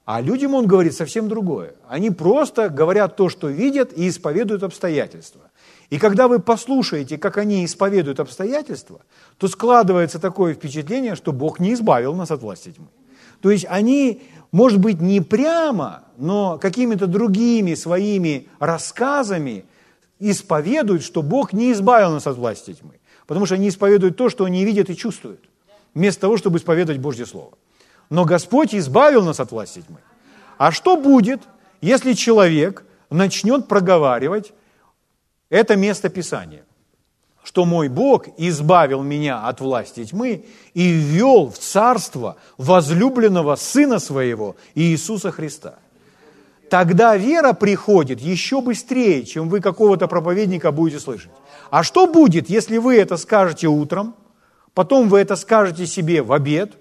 А 0.05 0.21
людям 0.21 0.55
Он 0.55 0.67
говорит 0.67 0.95
совсем 0.95 1.29
другое. 1.29 1.75
Они 1.89 2.11
просто 2.11 2.69
говорят 2.69 3.17
то, 3.17 3.29
что 3.29 3.49
видят, 3.49 3.93
и 3.97 4.09
исповедуют 4.09 4.63
обстоятельства. 4.63 5.43
И 5.91 5.99
когда 5.99 6.29
вы 6.29 6.39
послушаете, 6.39 7.19
как 7.19 7.39
они 7.39 7.65
исповедуют 7.65 8.21
обстоятельства, 8.21 9.01
то 9.39 9.49
складывается 9.49 10.19
такое 10.19 10.55
впечатление, 10.55 11.17
что 11.17 11.33
Бог 11.33 11.61
не 11.61 11.75
избавил 11.75 12.15
нас 12.15 12.31
от 12.31 12.43
власти 12.43 12.71
тьмы. 12.71 12.87
То 13.41 13.51
есть 13.51 13.67
они 13.69 14.23
может 14.53 14.81
быть, 14.81 15.01
не 15.01 15.21
прямо, 15.21 16.03
но 16.19 16.59
какими-то 16.59 17.07
другими 17.07 17.75
своими 17.75 18.49
рассказами 18.59 19.65
исповедуют, 20.19 21.03
что 21.03 21.23
Бог 21.23 21.53
не 21.53 21.73
избавил 21.73 22.11
нас 22.11 22.27
от 22.27 22.37
власти 22.37 22.75
тьмы. 22.75 22.95
Потому 23.27 23.47
что 23.47 23.55
они 23.55 23.69
исповедуют 23.69 24.17
то, 24.17 24.29
что 24.29 24.45
они 24.45 24.65
видят 24.65 24.91
и 24.91 24.97
чувствуют, 24.97 25.41
вместо 25.95 26.23
того, 26.23 26.37
чтобы 26.37 26.59
исповедовать 26.59 27.01
Божье 27.01 27.27
Слово. 27.27 27.53
Но 28.11 28.25
Господь 28.25 28.75
избавил 28.75 29.25
нас 29.25 29.41
от 29.41 29.53
власти 29.53 29.83
тьмы. 29.83 30.01
А 30.59 30.73
что 30.73 30.97
будет, 30.97 31.41
если 31.81 32.13
человек 32.13 32.85
начнет 33.09 33.69
проговаривать 33.69 34.53
это 35.49 35.77
место 35.77 36.11
Писания? 36.11 36.65
что 37.43 37.65
мой 37.65 37.89
Бог 37.89 38.27
избавил 38.37 39.03
меня 39.03 39.47
от 39.47 39.61
власти 39.61 40.05
тьмы 40.05 40.45
и 40.75 40.91
ввел 40.93 41.51
в 41.51 41.59
царство 41.59 42.37
возлюбленного 42.59 43.57
Сына 43.57 43.99
Своего 43.99 44.57
Иисуса 44.75 45.33
Христа. 45.33 45.77
Тогда 46.69 47.17
вера 47.17 47.53
приходит 47.53 48.21
еще 48.21 48.61
быстрее, 48.61 49.25
чем 49.25 49.49
вы 49.49 49.61
какого-то 49.61 50.07
проповедника 50.07 50.71
будете 50.71 51.01
слышать. 51.01 51.33
А 51.71 51.83
что 51.83 52.07
будет, 52.07 52.49
если 52.49 52.79
вы 52.79 52.99
это 52.99 53.17
скажете 53.17 53.67
утром, 53.67 54.15
потом 54.75 55.09
вы 55.09 55.19
это 55.19 55.35
скажете 55.35 55.87
себе 55.87 56.23
в 56.23 56.33
обед, 56.33 56.75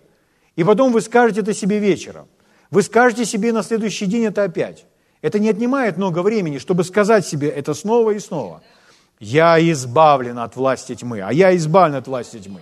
и 0.60 0.63
потом 0.63 0.91
вы 0.91 1.02
скажете 1.02 1.41
это 1.41 1.54
себе 1.54 1.80
вечером? 1.80 2.28
Вы 2.72 2.84
скажете 2.84 3.26
себе 3.26 3.54
на 3.54 3.63
следующий 3.63 4.06
день 4.06 4.26
это 4.26 4.43
опять. 4.43 4.86
Это 5.22 5.39
не 5.39 5.50
отнимает 5.50 5.98
много 5.98 6.22
времени, 6.22 6.58
чтобы 6.60 6.84
сказать 6.84 7.26
себе 7.26 7.50
это 7.50 7.74
снова 7.74 8.12
и 8.12 8.19
снова– 8.19 8.62
я 9.19 9.60
избавлен 9.72 10.39
от 10.39 10.56
власти 10.56 10.95
тьмы, 10.95 11.22
а 11.22 11.34
я 11.34 11.56
избавлен 11.56 11.95
от 11.95 12.08
власти 12.08 12.39
тьмы. 12.39 12.62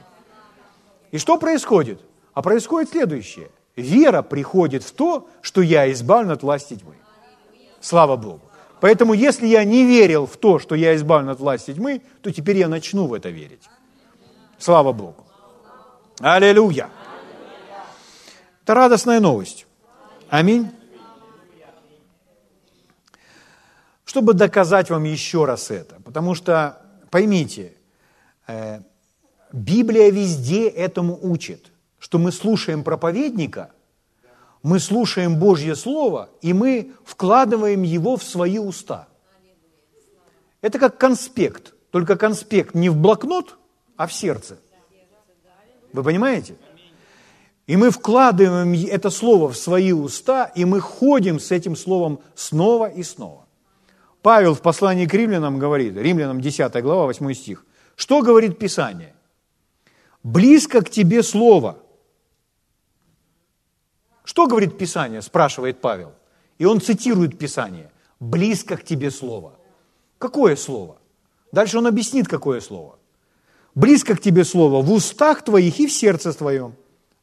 И 1.12 1.20
что 1.20 1.38
происходит? 1.38 2.02
А 2.34 2.42
происходит 2.42 2.90
следующее. 2.90 3.50
Вера 3.76 4.24
приходит 4.24 4.84
в 4.84 4.92
то, 4.92 5.28
что 5.42 5.62
я 5.62 5.92
избавлен 5.92 6.32
от 6.32 6.42
власти 6.42 6.76
тьмы. 6.76 6.96
Слава 7.80 8.16
Богу. 8.16 8.42
Поэтому 8.80 9.14
если 9.14 9.46
я 9.48 9.64
не 9.64 9.86
верил 9.86 10.26
в 10.26 10.38
то, 10.38 10.58
что 10.60 10.76
я 10.76 10.96
избавлен 10.96 11.30
от 11.30 11.40
власти 11.40 11.74
тьмы, 11.74 12.02
то 12.22 12.32
теперь 12.32 12.58
я 12.58 12.68
начну 12.68 13.06
в 13.06 13.14
это 13.14 13.30
верить. 13.30 13.64
Слава 14.58 14.94
Богу. 14.94 15.24
Аллилуйя. 16.20 16.90
Это 18.68 18.74
радостная 18.74 19.22
новость. 19.22 19.66
Аминь. 20.30 20.70
чтобы 24.04 24.34
доказать 24.34 24.90
вам 24.90 25.06
еще 25.06 25.46
раз 25.46 25.72
это. 25.72 26.02
Потому 26.04 26.36
что, 26.36 26.82
поймите, 27.10 27.74
э, 28.46 28.82
Библия 29.54 30.12
везде 30.12 30.68
этому 30.68 31.18
учит, 31.22 31.72
что 31.98 32.18
мы 32.18 32.34
слушаем 32.34 32.84
проповедника, 32.84 33.72
мы 34.64 34.80
слушаем 34.80 35.38
Божье 35.40 35.74
Слово, 35.74 36.30
и 36.42 36.52
мы 36.52 36.94
вкладываем 37.06 37.84
его 37.84 38.18
в 38.18 38.24
свои 38.24 38.60
уста. 38.60 39.08
Это 40.62 40.78
как 40.78 40.98
конспект, 40.98 41.74
только 41.92 42.18
конспект 42.18 42.76
не 42.76 42.90
в 42.90 42.98
блокнот, 42.98 43.58
а 43.96 44.08
в 44.08 44.14
сердце. 44.14 44.58
Вы 45.94 46.04
понимаете? 46.04 46.58
И 47.68 47.76
мы 47.76 47.92
вкладываем 47.92 48.74
это 48.90 49.10
слово 49.10 49.50
в 49.50 49.58
свои 49.58 49.92
уста, 49.92 50.46
и 50.46 50.64
мы 50.64 50.80
ходим 50.80 51.38
с 51.40 51.52
этим 51.52 51.76
словом 51.76 52.22
снова 52.34 52.90
и 52.90 53.04
снова. 53.04 53.46
Павел 54.22 54.56
в 54.56 54.62
послании 54.62 55.06
к 55.06 55.14
римлянам 55.14 55.60
говорит, 55.60 55.98
римлянам 55.98 56.40
10 56.40 56.82
глава, 56.82 57.06
8 57.06 57.34
стих, 57.34 57.66
что 57.98 58.22
говорит 58.22 58.58
Писание? 58.58 59.14
«Близко 60.24 60.82
к 60.82 60.90
тебе 60.90 61.24
Слово». 61.24 61.78
Что 64.24 64.48
говорит 64.48 64.78
Писание, 64.78 65.22
спрашивает 65.22 65.80
Павел. 65.80 66.14
И 66.58 66.66
он 66.66 66.82
цитирует 66.82 67.38
Писание. 67.38 67.92
«Близко 68.20 68.78
к 68.78 68.84
тебе 68.84 69.10
Слово». 69.12 69.54
Какое 70.18 70.56
Слово? 70.56 70.98
Дальше 71.52 71.78
он 71.78 71.88
объяснит, 71.88 72.28
какое 72.28 72.60
Слово. 72.60 73.00
«Близко 73.76 74.16
к 74.16 74.22
тебе 74.22 74.44
Слово 74.44 74.82
в 74.82 74.92
устах 74.92 75.44
твоих 75.44 75.80
и 75.80 75.88
в 75.88 75.94
сердце 75.94 76.34
твоем». 76.34 76.76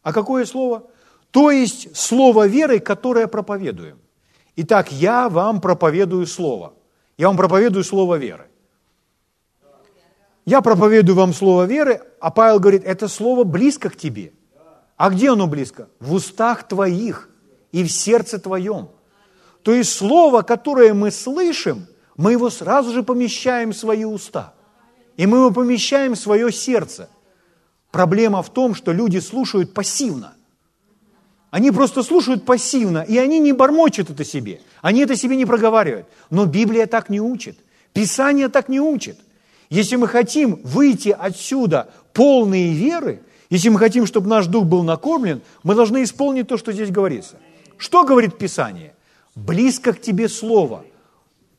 А 0.04 0.12
какое 0.12 0.46
Слово? 0.46 0.84
То 1.32 1.50
есть 1.50 1.96
Слово 1.96 2.46
веры, 2.46 2.78
которое 2.78 3.26
проповедуем. 3.26 3.98
Итак, 4.54 4.92
я 4.92 5.28
вам 5.28 5.60
проповедую 5.60 6.28
Слово– 6.28 6.74
Я 7.16 7.28
вам 7.28 7.36
проповедую 7.36 7.84
слово 7.84 8.16
веры. 8.16 8.46
Я 10.44 10.60
проповедую 10.60 11.16
вам 11.16 11.32
слово 11.32 11.64
веры, 11.64 12.02
а 12.20 12.30
Павел 12.30 12.60
говорит, 12.60 12.84
это 12.84 13.08
слово 13.08 13.44
близко 13.44 13.88
к 13.88 13.96
тебе. 13.96 14.32
А 14.96 15.10
где 15.10 15.30
оно 15.30 15.46
близко? 15.46 15.88
В 16.00 16.12
устах 16.12 16.68
твоих 16.68 17.30
и 17.72 17.82
в 17.82 17.90
сердце 17.90 18.38
твоем. 18.38 18.90
То 19.62 19.72
есть 19.72 19.92
слово, 19.92 20.42
которое 20.42 20.92
мы 20.92 21.10
слышим, 21.10 21.86
мы 22.16 22.32
его 22.32 22.50
сразу 22.50 22.92
же 22.92 23.02
помещаем 23.02 23.70
в 23.70 23.76
свои 23.76 24.04
уста. 24.04 24.52
И 25.16 25.26
мы 25.26 25.38
его 25.38 25.50
помещаем 25.50 26.12
в 26.12 26.18
свое 26.18 26.52
сердце. 26.52 27.08
Проблема 27.94 28.42
в 28.42 28.52
том, 28.52 28.74
что 28.74 28.90
люди 28.90 29.18
слушают 29.18 29.72
пассивно. 29.72 30.34
Они 31.52 31.70
просто 31.70 32.02
слушают 32.02 32.44
пассивно, 32.44 33.06
и 33.08 33.16
они 33.18 33.38
не 33.38 33.52
бормочут 33.52 34.10
это 34.10 34.24
себе. 34.24 34.60
Они 34.82 35.02
это 35.02 35.14
себе 35.14 35.36
не 35.36 35.46
проговаривают. 35.46 36.08
Но 36.28 36.44
Библия 36.44 36.88
так 36.88 37.08
не 37.08 37.20
учит. 37.20 37.56
Писание 37.92 38.48
так 38.48 38.68
не 38.68 38.80
учит. 38.80 39.20
Если 39.70 39.94
мы 39.94 40.08
хотим 40.08 40.56
выйти 40.64 41.10
отсюда 41.16 41.88
полные 42.12 42.72
веры, 42.72 43.22
если 43.48 43.68
мы 43.68 43.78
хотим, 43.78 44.06
чтобы 44.06 44.28
наш 44.28 44.48
дух 44.48 44.64
был 44.64 44.82
накормлен, 44.82 45.42
мы 45.62 45.76
должны 45.76 46.02
исполнить 46.02 46.48
то, 46.48 46.58
что 46.58 46.72
здесь 46.72 46.90
говорится. 46.90 47.36
Что 47.78 48.02
говорит 48.02 48.38
Писание? 48.38 48.92
Близко 49.36 49.92
к 49.92 50.00
тебе 50.00 50.28
Слово. 50.28 50.84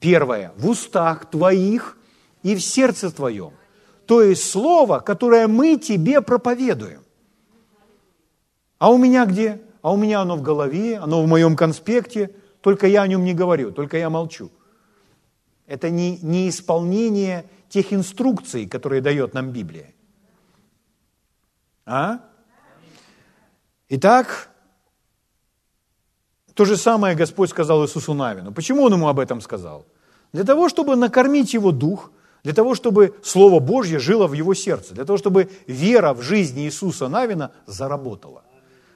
Первое, 0.02 0.52
в 0.58 0.68
устах 0.68 1.30
твоих 1.30 1.98
и 2.44 2.56
в 2.58 2.62
сердце 2.62 3.10
твоем. 3.10 3.54
То 4.06 4.22
есть 4.22 4.50
Слово, 4.50 5.00
которое 5.00 5.48
мы 5.48 5.78
тебе 5.78 6.22
проповедуем. 6.22 7.04
А 8.78 8.92
у 8.92 8.98
меня 8.98 9.26
где? 9.26 9.62
А 9.82 9.92
у 9.92 9.98
меня 9.98 10.22
оно 10.22 10.36
в 10.36 10.42
голове, 10.42 10.98
оно 10.98 11.24
в 11.24 11.28
моем 11.28 11.56
конспекте, 11.56 12.36
только 12.62 12.88
я 12.88 13.04
о 13.04 13.08
нем 13.08 13.24
не 13.24 13.34
говорю, 13.34 13.72
только 13.72 13.98
я 13.98 14.10
молчу. 14.10 14.52
Это 15.68 15.90
не, 15.90 16.18
не 16.22 16.50
исполнение 16.50 17.46
тех 17.70 17.94
инструкций, 17.94 18.68
которые 18.68 19.02
дает 19.02 19.34
нам 19.34 19.52
Библия. 19.52 19.94
А? 21.86 22.20
Итак, 23.90 24.50
то 26.54 26.66
же 26.66 26.78
самое 26.78 27.16
Господь 27.16 27.50
сказал 27.50 27.84
Иисусу 27.84 28.14
Навину. 28.14 28.52
Почему 28.52 28.84
Он 28.84 28.94
ему 28.94 29.08
об 29.08 29.20
этом 29.20 29.42
сказал? 29.42 29.86
Для 30.34 30.44
того, 30.44 30.70
чтобы 30.70 30.96
накормить 30.96 31.54
его 31.54 31.72
дух, 31.72 32.12
для 32.46 32.54
того, 32.54 32.76
чтобы 32.76 33.16
Слово 33.24 33.60
Божье 33.60 33.98
жило 33.98 34.28
в 34.28 34.34
его 34.34 34.54
сердце, 34.54 34.94
для 34.94 35.04
того, 35.04 35.18
чтобы 35.18 35.50
вера 35.66 36.14
в 36.14 36.22
жизнь 36.22 36.60
Иисуса 36.60 37.08
Навина 37.08 37.52
заработала. 37.66 38.44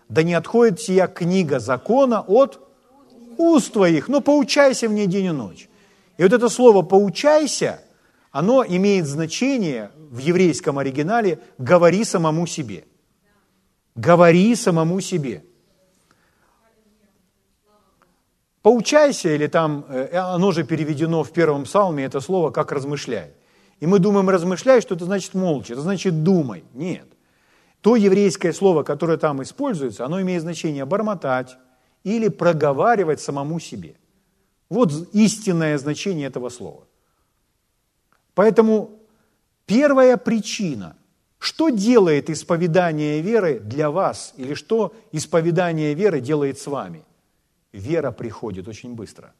Да 0.07 0.21
не 0.21 0.35
отходит 0.35 0.79
сия 0.79 1.07
книга 1.07 1.59
закона 1.59 2.21
от 2.21 2.61
уст 3.37 3.73
твоих, 3.73 4.07
но 4.07 4.21
поучайся 4.21 4.87
в 4.87 4.93
ней 4.93 5.07
день 5.07 5.25
и 5.25 5.31
ночь. 5.31 5.67
И 6.17 6.23
вот 6.23 6.31
это 6.31 6.47
слово 6.47 6.83
«поучайся», 6.83 7.81
оно 8.29 8.63
имеет 8.63 9.07
значение 9.07 9.89
в 9.97 10.19
еврейском 10.19 10.77
оригинале 10.77 11.39
«говори 11.57 12.03
самому 12.03 12.45
себе». 12.45 12.85
Говори 13.95 14.53
самому 14.53 15.01
себе. 15.01 15.43
Поучайся, 18.61 19.29
или 19.29 19.47
там, 19.47 19.85
э, 19.89 20.15
оно 20.15 20.51
же 20.51 20.63
переведено 20.63 21.23
в 21.23 21.31
первом 21.31 21.63
псалме, 21.63 22.05
это 22.05 22.19
слово 22.19 22.51
как 22.51 22.71
размышляй. 22.71 23.38
И 23.79 23.87
мы 23.87 23.99
думаем, 23.99 24.29
размышляй, 24.29 24.81
что 24.81 24.95
это 24.95 25.05
значит 25.05 25.33
молча, 25.33 25.73
это 25.73 25.81
значит 25.81 26.23
думай. 26.23 26.63
Нет. 26.73 27.07
То 27.81 27.95
еврейское 27.95 28.51
слово, 28.51 28.83
которое 28.83 29.17
там 29.17 29.41
используется, 29.41 30.05
оно 30.05 30.21
имеет 30.21 30.41
значение 30.41 30.85
бормотать 30.85 31.57
или 32.03 32.27
проговаривать 32.27 33.21
самому 33.21 33.59
себе. 33.59 33.95
Вот 34.69 34.91
истинное 35.13 35.77
значение 35.77 36.27
этого 36.27 36.49
слова. 36.49 36.87
Поэтому 38.35 38.99
первая 39.65 40.17
причина, 40.17 40.95
что 41.39 41.69
делает 41.69 42.29
исповедание 42.29 43.21
веры 43.21 43.59
для 43.59 43.89
вас, 43.89 44.33
или 44.37 44.53
что 44.53 44.93
исповедание 45.13 45.93
веры 45.93 46.19
делает 46.19 46.59
с 46.59 46.67
вами? 46.67 47.05
Вера 47.71 48.11
приходит 48.11 48.67
очень 48.67 48.93
быстро. 48.93 49.33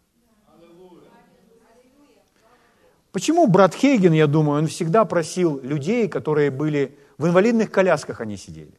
Почему 3.11 3.47
брат 3.47 3.73
Хейген, 3.73 4.13
я 4.13 4.27
думаю, 4.27 4.59
он 4.59 4.67
всегда 4.67 5.05
просил 5.05 5.59
людей, 5.63 6.07
которые 6.07 6.51
были 6.51 6.97
в 7.17 7.27
инвалидных 7.27 7.71
колясках, 7.71 8.21
они 8.21 8.37
сидели. 8.37 8.73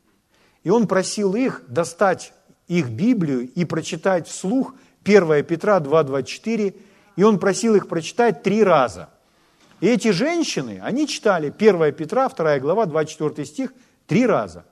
И 0.62 0.71
он 0.71 0.87
просил 0.87 1.35
их 1.35 1.62
достать 1.69 2.33
их 2.69 2.90
Библию 2.90 3.49
и 3.49 3.64
прочитать 3.64 4.29
вслух 4.29 4.75
1 5.05 5.45
Петра 5.45 5.79
2.24, 5.81 6.75
и 7.16 7.23
он 7.23 7.38
просил 7.38 7.75
их 7.75 7.88
прочитать 7.88 8.43
три 8.43 8.62
раза– 8.62 9.09
и 9.81 9.87
эти 9.87 10.11
женщины, 10.11 10.79
они 10.83 11.09
читали 11.09 11.53
1 11.57 11.93
Петра, 11.95 12.29
2 12.29 12.59
глава, 12.59 12.87
24 12.87 13.47
стих, 13.47 13.73
три 14.07 14.27
раза. 14.27 14.64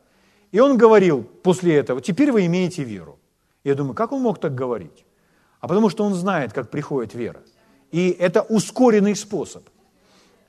И 0.53 0.61
он 0.61 0.77
говорил 0.77 1.23
после 1.23 1.77
этого, 1.77 2.01
теперь 2.01 2.31
вы 2.31 2.47
имеете 2.47 2.85
веру. 2.85 3.19
Я 3.65 3.75
думаю, 3.75 3.95
как 3.95 4.13
он 4.13 4.23
мог 4.23 4.39
так 4.39 4.55
говорить? 4.55 5.05
А 5.61 5.69
потому 5.69 5.89
что 5.89 6.05
он 6.05 6.15
знает, 6.15 6.53
как 6.53 6.71
приходит 6.71 7.15
вера. 7.15 7.43
И 7.91 8.11
это 8.11 8.43
ускоренный 8.43 9.17
способ. 9.17 9.63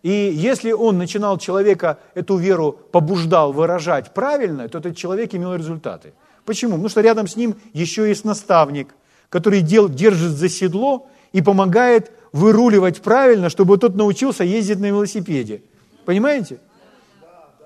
И 0.01 0.09
если 0.33 0.71
он 0.71 0.97
начинал 0.97 1.37
человека, 1.37 1.99
эту 2.13 2.37
веру 2.37 2.71
побуждал 2.91 3.51
выражать 3.51 4.13
правильно, 4.13 4.67
то 4.69 4.77
этот 4.77 4.95
человек 4.95 5.35
имел 5.35 5.55
результаты. 5.55 6.13
Почему? 6.45 6.71
Потому 6.71 6.89
что 6.89 7.01
рядом 7.01 7.27
с 7.27 7.35
ним 7.35 7.55
еще 7.73 8.07
есть 8.07 8.23
наставник, 8.23 8.95
который 9.29 9.61
дел, 9.61 9.89
держит 9.89 10.31
за 10.31 10.49
седло 10.49 11.07
и 11.33 11.41
помогает 11.41 12.11
выруливать 12.31 13.01
правильно, 13.01 13.49
чтобы 13.49 13.77
тот 13.77 13.95
научился 13.95 14.43
ездить 14.43 14.79
на 14.79 14.85
велосипеде. 14.85 15.61
Понимаете? 16.05 16.59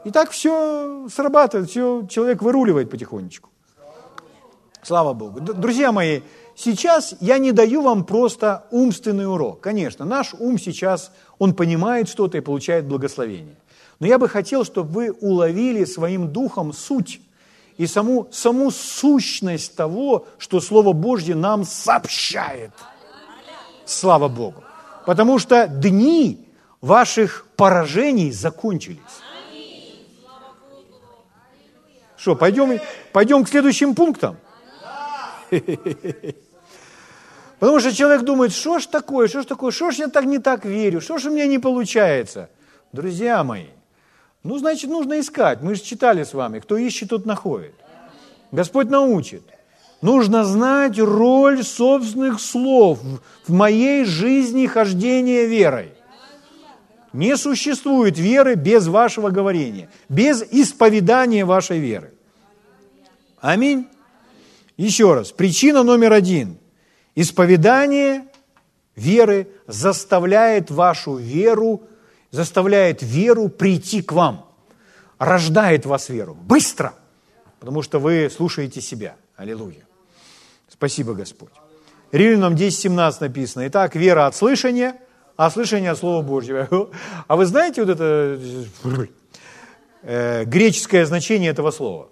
И 0.06 0.12
так 0.12 0.32
все 0.32 1.08
срабатывает, 1.14 1.70
все 1.70 2.06
человек 2.10 2.42
выруливает 2.42 2.90
потихонечку. 2.90 3.50
Слава 4.82 5.14
Богу. 5.14 5.40
Друзья 5.40 5.94
мои, 5.94 6.22
сейчас 6.56 7.16
я 7.20 7.38
не 7.38 7.52
даю 7.52 7.82
вам 7.82 8.06
просто 8.06 8.66
умственный 8.72 9.28
урок. 9.28 9.62
Конечно, 9.62 10.06
наш 10.06 10.34
ум 10.34 10.58
сейчас, 10.58 11.12
он 11.40 11.54
понимает 11.54 12.10
что-то 12.10 12.38
и 12.38 12.42
получает 12.42 12.86
благословение. 12.86 13.56
Но 14.00 14.08
я 14.08 14.18
бы 14.18 14.28
хотел, 14.28 14.66
чтобы 14.66 14.92
вы 14.92 15.12
уловили 15.12 15.86
своим 15.86 16.28
духом 16.28 16.74
суть 16.74 17.22
и 17.78 17.88
саму, 17.88 18.28
саму 18.32 18.72
сущность 18.72 19.76
того, 19.76 20.26
что 20.38 20.60
Слово 20.60 20.94
Божье 20.94 21.36
нам 21.36 21.64
сообщает– 21.64 22.72
Слава 23.86 24.28
Богу. 24.28 24.64
Потому 25.06 25.40
что 25.40 25.68
дни 25.68 26.48
ваших 26.82 27.46
поражений 27.56 28.32
закончились. 28.32 29.00
Что, 32.16 32.36
пойдем, 32.36 32.80
пойдем 33.12 33.44
к 33.44 33.50
следующим 33.50 33.96
пунктам? 33.96 34.38
Потому 37.60 37.80
что 37.80 37.94
человек 37.94 38.24
думает, 38.24 38.52
что 38.52 38.80
ж 38.80 38.88
такое, 38.88 39.28
что 39.28 39.42
ж 39.42 39.46
такое, 39.46 39.72
что 39.72 39.92
ж 39.92 39.96
я 39.96 40.08
так 40.08 40.26
не 40.26 40.40
так 40.40 40.66
верю, 40.66 41.02
что 41.02 41.18
ж 41.18 41.26
у 41.26 41.32
меня 41.32 41.48
не 41.48 41.60
получается. 41.60 42.50
Друзья 42.92 43.44
мои, 43.44 43.68
ну, 44.44 44.58
значит, 44.58 44.90
нужно 44.90 45.20
искать. 45.20 45.62
Мы 45.62 45.76
же 45.76 45.82
читали 45.82 46.24
с 46.24 46.34
вами, 46.34 46.60
кто 46.60 46.76
ищет, 46.78 47.10
тот 47.10 47.26
находит. 47.26 47.74
Господь 48.52 48.90
научит. 48.90 49.44
Нужно 50.02 50.44
знать 50.44 51.00
роль 51.00 51.64
собственных 51.64 52.42
слов 52.42 53.00
в 53.48 53.54
моей 53.54 54.04
жизни 54.04 54.68
хождения 54.68 55.46
верой. 55.46 55.94
Не 57.14 57.38
существует 57.38 58.18
веры 58.18 58.56
без 58.56 58.88
вашего 58.88 59.30
говорения, 59.30 59.90
без 60.10 60.44
исповедания 60.52 61.46
вашей 61.46 61.80
веры. 61.80 62.14
Аминь. 63.40 63.88
Еще 64.78 65.14
раз, 65.14 65.32
причина 65.32 65.84
номер 65.84 66.14
один. 66.14 66.58
Исповедание 67.16 68.26
веры 68.96 69.48
заставляет 69.68 70.72
вашу 70.72 71.16
веру, 71.16 71.84
заставляет 72.32 73.04
веру 73.04 73.50
прийти 73.50 74.02
к 74.02 74.12
вам, 74.12 74.50
рождает 75.20 75.86
вас 75.86 76.10
веру 76.10 76.34
быстро, 76.34 76.94
потому 77.60 77.82
что 77.82 78.00
вы 78.00 78.30
слушаете 78.36 78.82
себя. 78.82 79.16
Аллилуйя. 79.36 79.86
Спасибо, 80.70 81.14
Господь. 81.14 81.52
Римлянам 82.12 82.56
10.17 82.56 83.18
написано. 83.22 83.68
Итак, 83.68 83.96
вера 83.96 84.28
от 84.28 84.36
слышания, 84.36 84.98
а 85.36 85.50
слышание 85.50 85.92
от 85.92 85.98
Слова 85.98 86.24
Божьего. 86.24 86.68
А 87.28 87.36
вы 87.36 87.46
знаете 87.46 87.84
вот 87.84 87.90
это 87.90 88.40
э, 90.04 90.44
греческое 90.46 91.06
значение 91.06 91.52
этого 91.52 91.72
слова? 91.72 92.10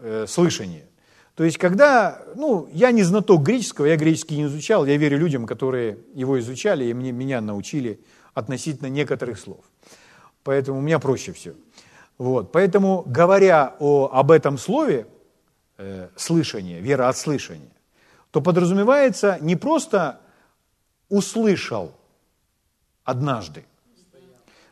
Э, 0.00 0.26
слышание. 0.28 0.86
То 1.34 1.44
есть, 1.44 1.56
когда, 1.56 2.22
ну, 2.34 2.68
я 2.72 2.92
не 2.92 3.02
знаток 3.02 3.42
греческого, 3.42 3.86
я 3.86 3.96
греческий 3.96 4.36
не 4.36 4.44
изучал, 4.44 4.84
я 4.84 4.96
верю 4.96 5.18
людям, 5.18 5.46
которые 5.46 5.98
его 6.14 6.38
изучали, 6.38 6.84
и 6.84 6.92
мне, 6.92 7.10
меня 7.10 7.40
научили 7.40 8.00
относительно 8.34 8.88
некоторых 8.88 9.38
слов. 9.38 9.64
Поэтому 10.44 10.78
у 10.78 10.82
меня 10.82 10.98
проще 10.98 11.32
все. 11.32 11.54
Вот. 12.18 12.52
Поэтому, 12.52 13.02
говоря 13.06 13.74
о, 13.78 14.10
об 14.12 14.30
этом 14.30 14.58
слове, 14.58 15.06
э, 15.78 16.08
слышание, 16.16 16.80
вера 16.80 17.08
от 17.08 17.16
слышания, 17.16 17.72
то 18.30 18.40
подразумевается 18.40 19.38
не 19.40 19.56
просто 19.56 20.20
услышал, 21.08 21.92
однажды. 23.04 23.64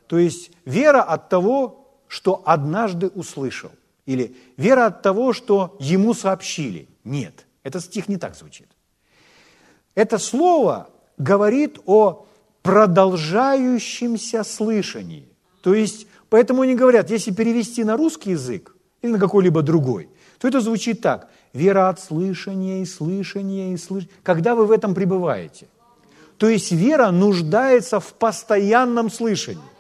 То 0.06 0.18
есть 0.18 0.50
вера 0.64 1.02
от 1.02 1.28
того, 1.28 2.02
что 2.08 2.42
однажды 2.44 3.08
услышал. 3.08 3.70
Или 4.11 4.34
вера 4.56 4.86
от 4.86 5.02
того, 5.02 5.32
что 5.32 5.76
ему 5.78 6.14
сообщили. 6.14 6.88
Нет, 7.04 7.46
этот 7.62 7.84
стих 7.84 8.08
не 8.08 8.16
так 8.16 8.34
звучит. 8.34 8.66
Это 9.94 10.18
слово 10.18 10.90
говорит 11.16 11.78
о 11.86 12.26
продолжающемся 12.62 14.42
слышании. 14.42 15.28
То 15.62 15.74
есть, 15.74 16.08
поэтому 16.28 16.62
они 16.62 16.74
говорят, 16.74 17.08
если 17.08 17.30
перевести 17.30 17.84
на 17.84 17.96
русский 17.96 18.32
язык 18.32 18.74
или 19.00 19.12
на 19.12 19.20
какой-либо 19.20 19.62
другой, 19.62 20.08
то 20.40 20.48
это 20.48 20.61
звучит 20.61 21.00
так. 21.00 21.30
Вера 21.52 21.88
от 21.88 22.00
слышания 22.00 22.82
и 22.82 22.86
слышания 22.86 23.74
и 23.74 23.76
слышания. 23.76 24.12
Когда 24.24 24.56
вы 24.56 24.66
в 24.66 24.72
этом 24.72 24.92
пребываете? 24.92 25.68
То 26.36 26.48
есть 26.48 26.72
вера 26.72 27.12
нуждается 27.12 28.00
в 28.00 28.12
постоянном 28.14 29.08
слышании. 29.08 29.70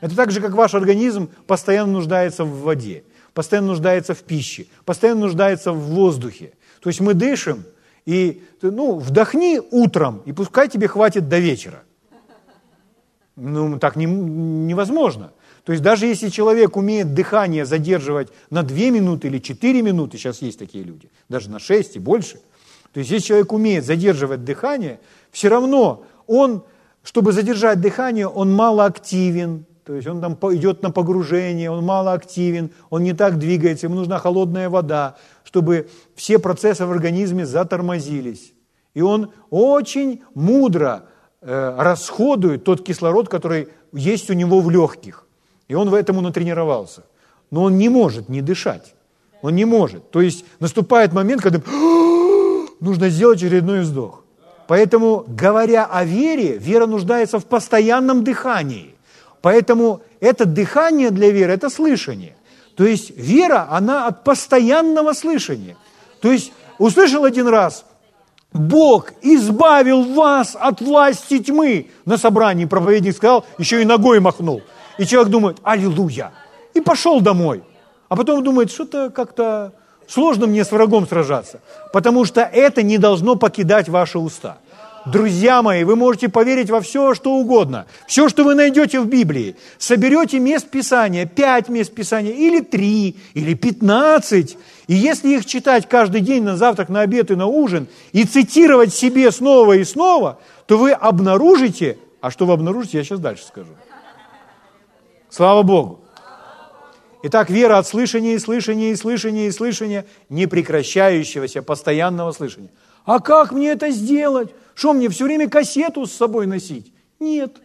Это 0.00 0.14
так 0.14 0.30
же, 0.30 0.40
как 0.40 0.52
ваш 0.52 0.72
организм 0.74 1.30
постоянно 1.48 1.92
нуждается 1.92 2.44
в 2.44 2.60
воде, 2.60 3.02
постоянно 3.34 3.68
нуждается 3.68 4.14
в 4.14 4.22
пище, 4.22 4.66
постоянно 4.84 5.22
нуждается 5.22 5.72
в 5.72 5.78
воздухе. 5.78 6.52
То 6.80 6.88
есть 6.88 7.00
мы 7.00 7.14
дышим, 7.14 7.64
и 8.04 8.42
ну, 8.62 8.98
вдохни 8.98 9.60
утром, 9.70 10.22
и 10.24 10.32
пускай 10.32 10.68
тебе 10.68 10.88
хватит 10.88 11.28
до 11.28 11.38
вечера. 11.38 11.82
Ну, 13.36 13.78
так 13.78 13.96
не, 13.96 14.06
невозможно. 14.06 15.32
То 15.64 15.72
есть 15.72 15.82
даже 15.82 16.06
если 16.06 16.28
человек 16.28 16.76
умеет 16.76 17.14
дыхание 17.14 17.64
задерживать 17.64 18.28
на 18.50 18.62
2 18.62 18.76
минуты 18.90 19.28
или 19.28 19.38
4 19.38 19.82
минуты, 19.82 20.18
сейчас 20.18 20.42
есть 20.42 20.58
такие 20.58 20.82
люди, 20.82 21.08
даже 21.28 21.50
на 21.50 21.58
6 21.58 21.96
и 21.96 21.98
больше, 21.98 22.40
то 22.92 22.98
есть 22.98 23.10
если 23.10 23.28
человек 23.28 23.52
умеет 23.52 23.84
задерживать 23.84 24.44
дыхание, 24.44 25.00
все 25.30 25.48
равно 25.48 26.04
он, 26.26 26.64
чтобы 27.02 27.32
задержать 27.32 27.80
дыхание, 27.80 28.26
он 28.26 28.52
мало 28.52 28.84
активен, 28.84 29.64
то 29.92 29.96
есть 29.96 30.08
он 30.08 30.22
там 30.22 30.38
идет 30.54 30.82
на 30.82 30.90
погружение, 30.90 31.70
он 31.70 31.84
мало 31.84 32.14
активен, 32.14 32.70
он 32.88 33.02
не 33.02 33.12
так 33.12 33.38
двигается, 33.38 33.88
ему 33.88 33.96
нужна 33.96 34.18
холодная 34.18 34.70
вода, 34.70 35.16
чтобы 35.44 35.86
все 36.14 36.38
процессы 36.38 36.86
в 36.86 36.90
организме 36.90 37.44
затормозились. 37.44 38.54
И 38.94 39.02
он 39.02 39.32
очень 39.50 40.22
мудро 40.32 41.02
э, 41.42 41.76
расходует 41.78 42.64
тот 42.64 42.82
кислород, 42.82 43.28
который 43.28 43.68
есть 43.92 44.30
у 44.30 44.32
него 44.32 44.62
в 44.62 44.70
легких. 44.70 45.26
И 45.68 45.74
он 45.74 45.90
в 45.90 45.94
этому 45.94 46.22
натренировался. 46.22 47.02
Но 47.50 47.64
он 47.64 47.76
не 47.76 47.90
может 47.90 48.30
не 48.30 48.40
дышать. 48.40 48.94
Он 49.42 49.54
не 49.54 49.66
может. 49.66 50.10
То 50.10 50.22
есть 50.22 50.46
наступает 50.58 51.12
момент, 51.12 51.42
когда 51.42 51.60
нужно 52.80 53.10
сделать 53.10 53.42
очередной 53.42 53.80
вздох. 53.80 54.24
Поэтому, 54.68 55.26
говоря 55.28 55.84
о 55.84 56.02
вере, 56.02 56.56
вера 56.56 56.86
нуждается 56.86 57.38
в 57.38 57.44
постоянном 57.44 58.24
дыхании. 58.24 58.91
Поэтому 59.42 60.00
это 60.20 60.46
дыхание 60.46 61.10
для 61.10 61.30
веры– 61.30 61.52
это 61.54 61.68
слышание. 61.68 62.36
То 62.76 62.84
есть 62.84 63.10
вера, 63.16 63.66
она 63.70 64.06
от 64.06 64.24
постоянного 64.24 65.12
слышания. 65.12 65.76
То 66.20 66.32
есть 66.32 66.52
услышал 66.78 67.24
один 67.24 67.48
раз, 67.48 67.84
Бог 68.52 69.12
избавил 69.22 70.14
вас 70.14 70.56
от 70.58 70.80
власти 70.80 71.38
тьмы. 71.38 71.88
На 72.04 72.18
собрании 72.18 72.66
проповедник 72.66 73.16
сказал, 73.16 73.44
еще 73.58 73.82
и 73.82 73.84
ногой 73.84 74.20
махнул. 74.20 74.62
И 74.98 75.06
человек 75.06 75.30
думает, 75.30 75.56
аллилуйя. 75.62 76.32
И 76.74 76.80
пошел 76.80 77.20
домой. 77.20 77.62
А 78.08 78.16
потом 78.16 78.44
думает, 78.44 78.70
что-то 78.70 79.10
как-то 79.10 79.72
сложно 80.06 80.46
мне 80.46 80.64
с 80.64 80.70
врагом 80.70 81.08
сражаться. 81.08 81.60
Потому 81.92 82.24
что 82.24 82.42
это 82.42 82.82
не 82.82 82.98
должно 82.98 83.36
покидать 83.36 83.88
ваши 83.88 84.18
уста. 84.18 84.58
Друзья 85.06 85.62
мои, 85.62 85.82
вы 85.82 85.96
можете 85.96 86.28
поверить 86.28 86.70
во 86.70 86.80
все, 86.80 87.14
что 87.14 87.32
угодно. 87.34 87.86
Все, 88.06 88.28
что 88.28 88.44
вы 88.44 88.54
найдете 88.54 89.00
в 89.00 89.06
Библии. 89.06 89.56
Соберете 89.78 90.38
мест 90.38 90.68
Писания, 90.68 91.26
пять 91.26 91.68
мест 91.68 91.92
Писания, 91.92 92.32
или 92.32 92.60
три, 92.60 93.16
или 93.34 93.54
пятнадцать. 93.54 94.56
И 94.86 94.94
если 94.94 95.30
их 95.30 95.46
читать 95.46 95.88
каждый 95.88 96.20
день 96.20 96.44
на 96.44 96.56
завтрак, 96.56 96.88
на 96.88 97.00
обед 97.00 97.30
и 97.30 97.34
на 97.34 97.46
ужин, 97.46 97.88
и 98.12 98.24
цитировать 98.24 98.94
себе 98.94 99.32
снова 99.32 99.72
и 99.72 99.84
снова, 99.84 100.38
то 100.66 100.78
вы 100.78 100.92
обнаружите, 100.92 101.98
а 102.20 102.30
что 102.30 102.46
вы 102.46 102.52
обнаружите, 102.52 102.98
я 102.98 103.04
сейчас 103.04 103.18
дальше 103.18 103.44
скажу. 103.44 103.72
Слава 105.30 105.62
Богу. 105.62 106.00
Итак, 107.24 107.50
вера 107.50 107.78
от 107.78 107.86
слышания 107.86 108.34
и 108.34 108.38
слышания 108.38 108.92
и 108.92 108.96
слышания 108.96 109.48
и 109.48 109.50
слышания, 109.52 110.06
непрекращающегося, 110.28 111.62
постоянного 111.62 112.32
слышания. 112.32 112.70
А 113.04 113.20
как 113.20 113.52
мне 113.52 113.70
это 113.70 113.90
сделать? 113.90 114.50
Что 114.82 114.94
мне 114.94 115.08
все 115.10 115.26
время 115.26 115.48
кассету 115.48 116.06
с 116.06 116.12
собой 116.12 116.44
носить? 116.48 116.92
Нет. 117.20 117.58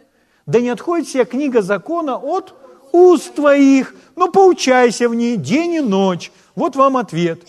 Да 0.46 0.62
не 0.62 0.70
отходит 0.70 1.08
вся 1.08 1.26
книга 1.26 1.64
закона 1.64 2.16
от 2.16 2.54
уст 2.92 3.34
твоих. 3.34 3.96
Ну, 4.16 4.32
поучайся 4.32 5.10
в 5.10 5.16
ней 5.16 5.36
день 5.36 5.74
и 5.74 5.80
ночь. 5.80 6.32
Вот 6.54 6.76
вам 6.76 6.96
ответ. 6.96 7.42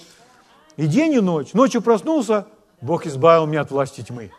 И 0.78 0.86
день, 0.86 1.12
и 1.12 1.20
ночь. 1.20 1.52
Ночью 1.52 1.82
проснулся, 1.82 2.46
Бог 2.80 3.04
избавил 3.04 3.44
меня 3.44 3.60
от 3.60 3.70
власти 3.70 4.00
тьмы. 4.00 4.32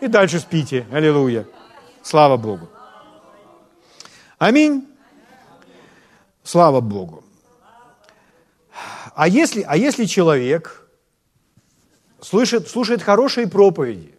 И 0.00 0.08
дальше 0.08 0.40
спите. 0.40 0.84
Аллилуйя. 0.90 1.46
Слава 2.02 2.36
Богу. 2.36 2.68
Аминь. 4.36 4.84
Слава 6.42 6.80
Богу. 6.80 7.22
А 9.14 9.28
если, 9.28 9.62
а 9.62 9.76
если 9.76 10.06
человек 10.06 10.88
слышит, 12.20 12.68
слушает 12.68 13.00
хорошие 13.00 13.46
проповеди, 13.46 14.16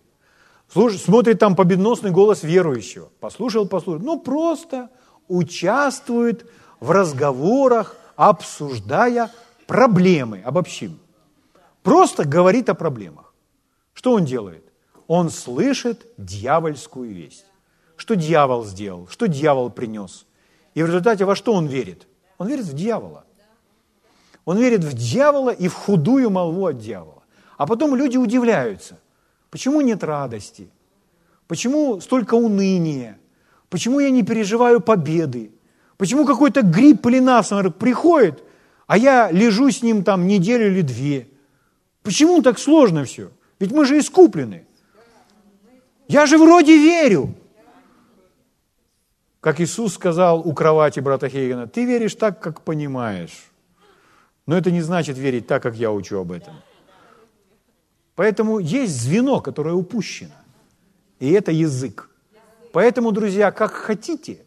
смотрит 0.73 1.39
там 1.39 1.55
победоносный 1.55 2.11
голос 2.11 2.43
верующего, 2.43 3.09
послушал, 3.19 3.67
послушал, 3.67 4.03
ну 4.03 4.19
просто 4.19 4.89
участвует 5.27 6.45
в 6.79 6.91
разговорах, 6.91 7.95
обсуждая 8.15 9.31
проблемы, 9.67 10.41
обобщим. 10.43 10.99
Просто 11.83 12.25
говорит 12.25 12.69
о 12.69 12.73
проблемах. 12.73 13.33
Что 13.93 14.13
он 14.13 14.25
делает? 14.25 14.63
Он 15.07 15.29
слышит 15.29 16.05
дьявольскую 16.17 17.13
весть. 17.13 17.45
Что 17.95 18.15
дьявол 18.15 18.65
сделал, 18.65 19.07
что 19.09 19.27
дьявол 19.27 19.69
принес. 19.69 20.25
И 20.73 20.81
в 20.83 20.85
результате 20.87 21.25
во 21.25 21.35
что 21.35 21.53
он 21.53 21.67
верит? 21.67 22.07
Он 22.37 22.47
верит 22.47 22.65
в 22.65 22.73
дьявола. 22.73 23.25
Он 24.45 24.57
верит 24.57 24.83
в 24.83 24.93
дьявола 24.93 25.51
и 25.51 25.67
в 25.67 25.73
худую 25.73 26.29
молву 26.29 26.65
от 26.65 26.79
дьявола. 26.79 27.23
А 27.57 27.67
потом 27.67 27.95
люди 27.95 28.17
удивляются, 28.17 28.97
почему 29.51 29.81
нет 29.81 30.03
радости, 30.03 30.69
почему 31.47 32.01
столько 32.01 32.33
уныния, 32.33 33.19
почему 33.69 33.99
я 33.99 34.09
не 34.09 34.23
переживаю 34.23 34.81
победы, 34.81 35.51
почему 35.97 36.25
какой-то 36.25 36.63
грипп 36.63 37.05
или 37.05 37.19
насморк 37.19 37.75
приходит, 37.75 38.43
а 38.87 38.97
я 38.97 39.29
лежу 39.31 39.69
с 39.69 39.83
ним 39.83 40.03
там 40.03 40.25
неделю 40.25 40.67
или 40.67 40.81
две. 40.81 41.27
Почему 42.01 42.41
так 42.41 42.57
сложно 42.57 43.03
все? 43.03 43.29
Ведь 43.59 43.71
мы 43.71 43.85
же 43.85 43.99
искуплены. 43.99 44.65
Я 46.07 46.25
же 46.25 46.37
вроде 46.37 46.77
верю. 46.77 47.35
Как 49.39 49.59
Иисус 49.59 49.93
сказал 49.93 50.39
у 50.39 50.53
кровати 50.53 50.99
брата 50.99 51.29
Хейгена, 51.29 51.67
ты 51.67 51.85
веришь 51.85 52.15
так, 52.15 52.39
как 52.39 52.61
понимаешь. 52.61 53.51
Но 54.45 54.57
это 54.57 54.71
не 54.71 54.81
значит 54.81 55.17
верить 55.17 55.47
так, 55.47 55.63
как 55.63 55.75
я 55.75 55.91
учу 55.91 56.19
об 56.19 56.31
этом. 56.31 56.53
Поэтому 58.21 58.59
есть 58.59 59.01
звено, 59.01 59.41
которое 59.41 59.73
упущено. 59.73 60.35
И 61.19 61.31
это 61.31 61.51
язык. 61.51 62.07
Поэтому, 62.71 63.11
друзья, 63.11 63.51
как 63.51 63.71
хотите, 63.71 64.45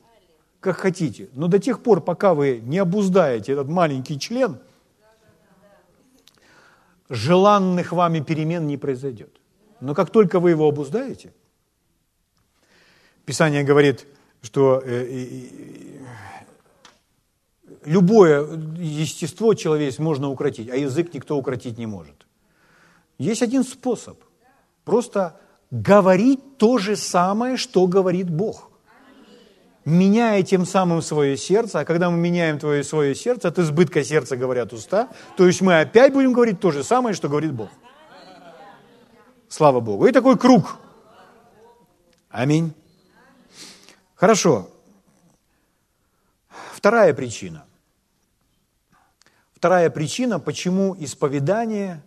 как 0.60 0.76
хотите, 0.76 1.28
но 1.32 1.48
до 1.48 1.58
тех 1.58 1.82
пор, 1.82 2.00
пока 2.00 2.34
вы 2.34 2.60
не 2.62 2.78
обуздаете 2.78 3.50
этот 3.54 3.66
маленький 3.66 4.16
член, 4.20 4.60
желанных 7.08 7.90
вами 7.90 8.20
перемен 8.20 8.68
не 8.68 8.76
произойдет. 8.76 9.40
Но 9.80 9.92
как 9.92 10.10
только 10.10 10.38
вы 10.38 10.50
его 10.50 10.68
обуздаете, 10.68 11.34
Писание 13.24 13.64
говорит, 13.64 14.06
что 14.40 14.80
э, 14.84 15.98
любое 17.84 18.46
естество 18.78 19.52
человеческое 19.54 20.04
можно 20.04 20.30
укротить, 20.30 20.70
а 20.70 20.76
язык 20.76 21.12
никто 21.12 21.36
укротить 21.36 21.76
не 21.76 21.86
может. 21.86 22.23
Есть 23.18 23.42
один 23.42 23.64
способ. 23.64 24.18
Просто 24.84 25.38
говорить 25.70 26.58
то 26.58 26.78
же 26.78 26.96
самое, 26.96 27.56
что 27.56 27.86
говорит 27.86 28.30
Бог. 28.30 28.70
Меняя 29.84 30.42
тем 30.42 30.64
самым 30.64 31.02
свое 31.02 31.36
сердце, 31.36 31.80
а 31.80 31.84
когда 31.84 32.08
мы 32.08 32.16
меняем 32.16 32.58
твое 32.58 32.82
свое 32.82 33.14
сердце, 33.14 33.48
от 33.48 33.58
избытка 33.58 34.02
сердца 34.02 34.36
говорят 34.36 34.72
уста, 34.72 35.10
то 35.36 35.46
есть 35.46 35.60
мы 35.60 35.80
опять 35.80 36.12
будем 36.12 36.32
говорить 36.32 36.58
то 36.58 36.70
же 36.70 36.82
самое, 36.82 37.14
что 37.14 37.28
говорит 37.28 37.52
Бог. 37.52 37.68
Слава 39.48 39.80
Богу. 39.80 40.06
И 40.06 40.12
такой 40.12 40.38
круг. 40.38 40.78
Аминь. 42.30 42.72
Хорошо. 44.14 44.70
Вторая 46.72 47.12
причина. 47.12 47.66
Вторая 49.52 49.90
причина, 49.90 50.40
почему 50.40 50.96
исповедание 50.98 52.02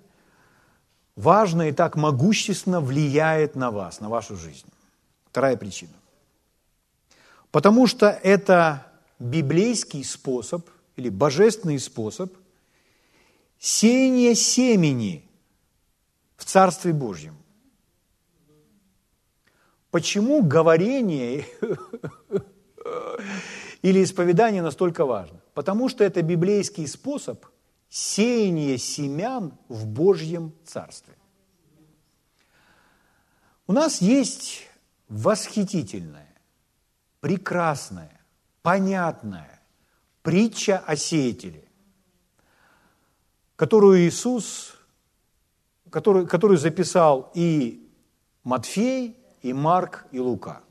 важно 1.18 1.70
и 1.70 1.72
так 1.74 1.98
могущественно 1.98 2.80
влияет 2.80 3.56
на 3.56 3.72
вас, 3.72 4.00
на 4.00 4.08
вашу 4.08 4.38
жизнь. 4.38 4.68
Вторая 5.26 5.58
причина. 5.58 5.94
Потому 7.52 7.88
что 7.88 8.08
это 8.08 8.88
библейский 9.20 10.06
способ 10.06 10.70
или 10.96 11.10
божественный 11.10 11.80
способ 11.80 12.34
сеяния 13.60 14.36
семени 14.36 15.28
в 16.38 16.46
Царстве 16.46 16.94
Божьем. 16.94 17.36
Почему 19.90 20.44
говорение 20.44 21.46
или 23.82 24.04
исповедание 24.04 24.62
настолько 24.62 25.06
важно? 25.06 25.40
Потому 25.56 25.90
что 25.90 26.04
это 26.04 26.22
библейский 26.22 26.88
способ 26.88 27.44
сеяния 27.90 28.78
семян 28.78 29.58
в 29.68 29.86
Божьем 29.86 30.54
Царстве. 30.66 31.16
У 33.66 33.74
нас 33.74 34.02
есть 34.02 34.68
восхитительная, 35.10 36.34
прекрасная, 37.20 38.22
понятная 38.62 39.62
притча 40.22 40.78
о 40.80 40.96
сеятеле, 40.96 41.64
которую 43.56 44.00
Иисус, 44.02 44.76
которую, 45.90 46.28
которую 46.28 46.58
записал 46.58 47.32
и 47.34 47.90
Матфей, 48.44 49.18
и 49.42 49.54
Марк, 49.54 50.06
и 50.12 50.20
Лука. 50.20 50.64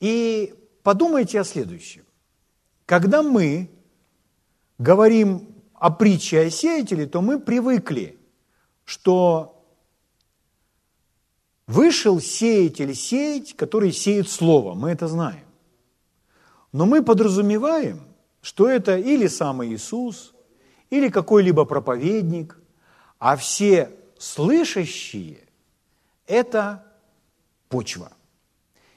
И 0.00 0.54
подумайте 0.82 1.40
о 1.40 1.44
следующем. 1.44 2.04
Когда 2.86 3.22
мы 3.22 3.70
говорим 4.78 5.54
о 5.74 5.90
притче 5.90 6.40
о 6.40 6.50
сеятеле, 6.50 7.06
то 7.06 7.20
мы 7.20 7.38
привыкли, 7.38 8.18
что 8.84 9.64
вышел 11.66 12.20
сеятель 12.20 12.94
сеять, 12.94 13.54
который 13.54 13.92
сеет 13.92 14.28
слово, 14.28 14.74
мы 14.74 14.90
это 14.90 15.06
знаем. 15.08 15.44
Но 16.72 16.86
мы 16.86 17.02
подразумеваем, 17.02 18.00
что 18.40 18.68
это 18.68 18.96
или 18.96 19.26
сам 19.26 19.64
Иисус, 19.64 20.34
или 20.90 21.08
какой-либо 21.08 21.64
проповедник, 21.64 22.58
а 23.18 23.36
все 23.36 23.90
слышащие 24.18 25.40
это 26.26 26.84
почва. 27.68 28.12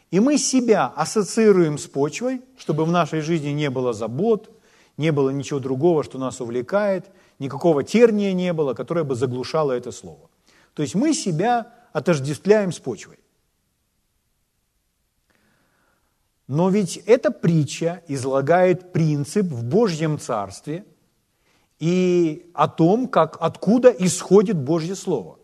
И 0.09 0.19
мы 0.19 0.37
себя 0.37 0.87
ассоциируем 0.87 1.77
с 1.77 1.87
почвой, 1.87 2.41
чтобы 2.57 2.85
в 2.85 2.91
нашей 2.91 3.21
жизни 3.21 3.49
не 3.49 3.69
было 3.69 3.93
забот, 3.93 4.51
не 4.97 5.11
было 5.11 5.29
ничего 5.29 5.59
другого, 5.59 6.03
что 6.03 6.17
нас 6.17 6.41
увлекает, 6.41 7.11
никакого 7.39 7.83
терния 7.83 8.33
не 8.33 8.53
было, 8.53 8.73
которое 8.73 9.03
бы 9.03 9.15
заглушало 9.15 9.71
это 9.71 9.91
слово. 9.91 10.29
То 10.73 10.83
есть 10.83 10.95
мы 10.95 11.13
себя 11.13 11.73
отождествляем 11.93 12.71
с 12.71 12.79
почвой. 12.79 13.19
Но 16.47 16.69
ведь 16.69 16.97
эта 16.97 17.31
притча 17.31 18.03
излагает 18.07 18.91
принцип 18.91 19.45
в 19.45 19.63
Божьем 19.63 20.19
Царстве 20.19 20.85
и 21.79 22.51
о 22.53 22.67
том, 22.67 23.07
как, 23.07 23.37
откуда 23.39 23.89
исходит 23.89 24.57
Божье 24.57 24.95
Слово. 24.95 25.39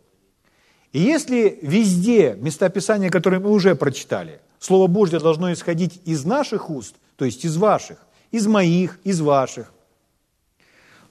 И 0.91 1.00
если 1.00 1.60
везде 1.62 2.36
местописания, 2.39 3.10
которые 3.10 3.39
мы 3.39 3.52
уже 3.52 3.76
прочитали, 3.76 4.41
Слово 4.60 4.88
Божье 4.88 5.20
должно 5.20 5.52
исходить 5.54 6.02
из 6.06 6.26
наших 6.26 6.70
уст, 6.70 6.95
то 7.16 7.26
есть 7.26 7.45
из 7.45 7.58
ваших, 7.58 8.07
из 8.32 8.47
моих, 8.47 8.99
из 9.03 9.21
ваших, 9.21 9.71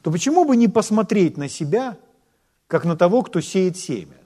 то 0.02 0.10
почему 0.10 0.44
бы 0.44 0.56
не 0.56 0.68
посмотреть 0.68 1.36
на 1.36 1.48
себя, 1.48 1.96
как 2.68 2.84
на 2.84 2.96
того, 2.96 3.22
кто 3.22 3.40
сеет 3.40 3.76
семя? 3.76 4.16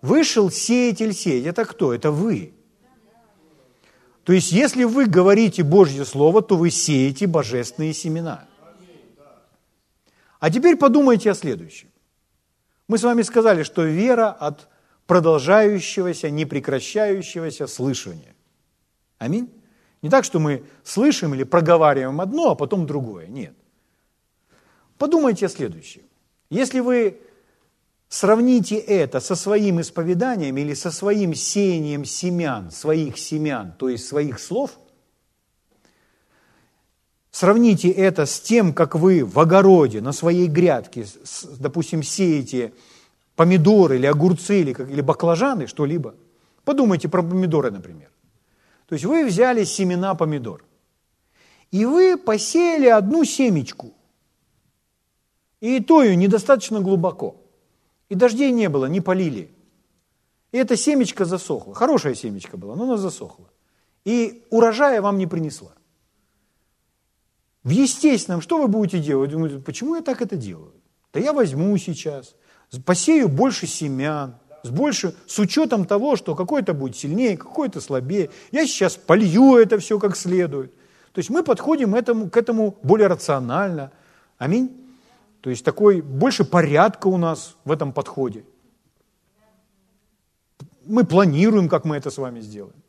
Вышел 0.00 0.50
сеятель 0.50 1.14
сеять. 1.14 1.46
Это 1.46 1.64
кто? 1.64 1.92
Это 1.92 2.10
вы. 2.10 2.52
То 4.24 4.32
есть, 4.32 4.52
если 4.52 4.84
вы 4.84 5.06
говорите 5.06 5.62
Божье 5.62 6.04
Слово, 6.04 6.40
то 6.40 6.56
вы 6.56 6.70
сеете 6.70 7.26
божественные 7.26 7.92
семена. 7.92 8.46
А 10.40 10.50
теперь 10.50 10.76
подумайте 10.76 11.30
о 11.30 11.34
следующем. 11.34 11.88
Мы 12.88 12.98
с 12.98 13.02
вами 13.02 13.22
сказали, 13.22 13.62
что 13.62 13.82
вера 13.82 14.30
от 14.30 14.68
продолжающегося, 15.06 16.30
непрекращающегося 16.30 17.66
слышания. 17.66 18.34
Аминь. 19.18 19.50
Не 20.04 20.10
так, 20.10 20.26
что 20.26 20.38
мы 20.38 20.64
слышим 20.82 21.32
или 21.32 21.44
проговариваем 21.44 22.20
одно, 22.20 22.50
а 22.50 22.54
потом 22.54 22.86
другое. 22.86 23.26
Нет. 23.26 23.54
Подумайте 24.98 25.46
о 25.46 25.48
следующем. 25.48 26.02
Если 26.50 26.80
вы 26.80 27.22
сравните 28.10 28.76
это 28.76 29.20
со 29.20 29.34
своим 29.34 29.80
исповеданием 29.80 30.58
или 30.58 30.74
со 30.74 30.90
своим 30.90 31.32
сеянием 31.34 32.04
семян, 32.04 32.70
своих 32.70 33.16
семян, 33.16 33.72
то 33.78 33.88
есть 33.88 34.06
своих 34.06 34.40
слов, 34.40 34.78
сравните 37.30 37.88
это 37.88 38.26
с 38.26 38.38
тем, 38.40 38.74
как 38.74 38.96
вы 38.96 39.24
в 39.24 39.40
огороде, 39.40 40.02
на 40.02 40.12
своей 40.12 40.48
грядке, 40.48 41.06
допустим, 41.58 42.02
сеете 42.02 42.74
помидоры 43.36 43.96
или 43.96 44.04
огурцы 44.04 44.60
или, 44.60 44.72
или 44.72 45.00
баклажаны, 45.00 45.66
что-либо. 45.66 46.14
Подумайте 46.66 47.08
про 47.08 47.22
помидоры, 47.22 47.70
например. 47.70 48.10
То 48.86 48.94
есть 48.94 49.04
вы 49.04 49.24
взяли 49.24 49.64
семена 49.64 50.14
помидор, 50.14 50.64
и 51.70 51.84
вы 51.86 52.16
посеяли 52.16 52.86
одну 52.86 53.24
семечку, 53.24 53.94
и 55.60 55.80
то 55.80 56.02
ее 56.02 56.16
недостаточно 56.16 56.80
глубоко, 56.80 57.36
и 58.08 58.14
дождей 58.14 58.52
не 58.52 58.68
было, 58.68 58.86
не 58.86 59.00
полили. 59.00 59.50
И 60.52 60.56
эта 60.56 60.76
семечка 60.76 61.24
засохла. 61.24 61.74
Хорошая 61.74 62.14
семечка 62.14 62.56
была, 62.56 62.76
но 62.76 62.84
она 62.84 62.96
засохла. 62.96 63.50
И 64.04 64.44
урожая 64.50 65.02
вам 65.02 65.18
не 65.18 65.26
принесла. 65.26 65.72
В 67.64 67.70
естественном, 67.70 68.40
что 68.40 68.58
вы 68.58 68.68
будете 68.68 69.00
делать? 69.00 69.30
Думаете, 69.30 69.58
почему 69.58 69.96
я 69.96 70.02
так 70.02 70.22
это 70.22 70.36
делаю? 70.36 70.74
Да 71.12 71.18
я 71.18 71.32
возьму 71.32 71.76
сейчас, 71.78 72.36
посею 72.84 73.28
больше 73.28 73.66
семян, 73.66 74.38
с, 74.64 74.70
больше, 74.70 75.14
с 75.26 75.38
учетом 75.38 75.84
того, 75.84 76.16
что 76.16 76.34
какой-то 76.34 76.72
будет 76.72 76.96
сильнее, 76.96 77.36
какой-то 77.36 77.80
слабее. 77.80 78.30
Я 78.50 78.66
сейчас 78.66 78.96
полью 78.96 79.56
это 79.56 79.78
все 79.78 79.98
как 79.98 80.16
следует. 80.16 80.74
То 81.12 81.18
есть 81.18 81.30
мы 81.30 81.44
подходим 81.44 81.94
этому, 81.94 82.30
к 82.30 82.36
этому 82.36 82.76
более 82.82 83.06
рационально. 83.06 83.92
Аминь. 84.38 84.74
То 85.42 85.50
есть 85.50 85.64
такой 85.64 86.00
больше 86.00 86.44
порядка 86.44 87.08
у 87.08 87.18
нас 87.18 87.56
в 87.64 87.70
этом 87.70 87.92
подходе. 87.92 88.44
Мы 90.86 91.04
планируем, 91.04 91.68
как 91.68 91.84
мы 91.84 91.96
это 91.96 92.10
с 92.10 92.16
вами 92.16 92.40
сделаем. 92.40 92.82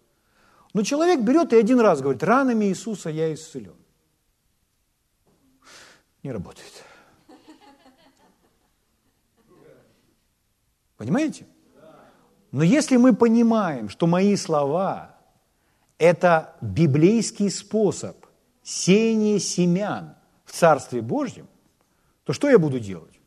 Но 0.74 0.82
человек 0.82 1.22
берет 1.22 1.52
и 1.52 1.58
один 1.58 1.82
раз 1.82 2.02
говорит, 2.02 2.24
ранами 2.24 2.66
Иисуса 2.66 3.10
я 3.10 3.34
исцелен. 3.34 3.76
Не 6.24 6.32
работает. 6.32 6.84
Понимаете? 10.98 11.46
Но 12.56 12.64
если 12.64 12.96
мы 12.96 13.14
понимаем, 13.14 13.90
что 13.90 14.08
мои 14.08 14.38
слова– 14.38 15.18
это 15.98 16.56
библейский 16.62 17.50
способ 17.50 18.16
сеяния 18.64 19.40
семян 19.40 20.16
в 20.46 20.54
Царстве 20.54 21.02
Божьем, 21.02 21.50
то 22.24 22.32
что 22.32 22.50
я 22.50 22.58
буду 22.58 22.80
делать? 22.80 23.20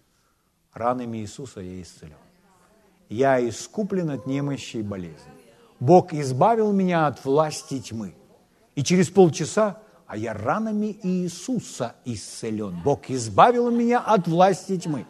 Ранами 0.72 1.18
Иисуса 1.18 1.60
я 1.60 1.82
исцелен. 1.82 2.16
Я 3.10 3.46
искуплен 3.46 4.08
от 4.08 4.26
немощи 4.26 4.78
и 4.78 4.82
болезни. 4.82 5.34
Бог 5.78 6.14
избавил 6.14 6.72
меня 6.72 7.06
от 7.06 7.22
власти 7.22 7.82
тьмы. 7.82 8.14
И 8.76 8.82
через 8.82 9.10
полчаса, 9.10 9.76
а 10.06 10.16
я 10.16 10.32
ранами 10.32 10.98
Иисуса 11.02 11.96
исцелен. 12.06 12.80
Бог 12.82 13.10
избавил 13.10 13.70
меня 13.70 13.98
от 13.98 14.26
власти 14.26 14.78
тьмы. 14.78 15.04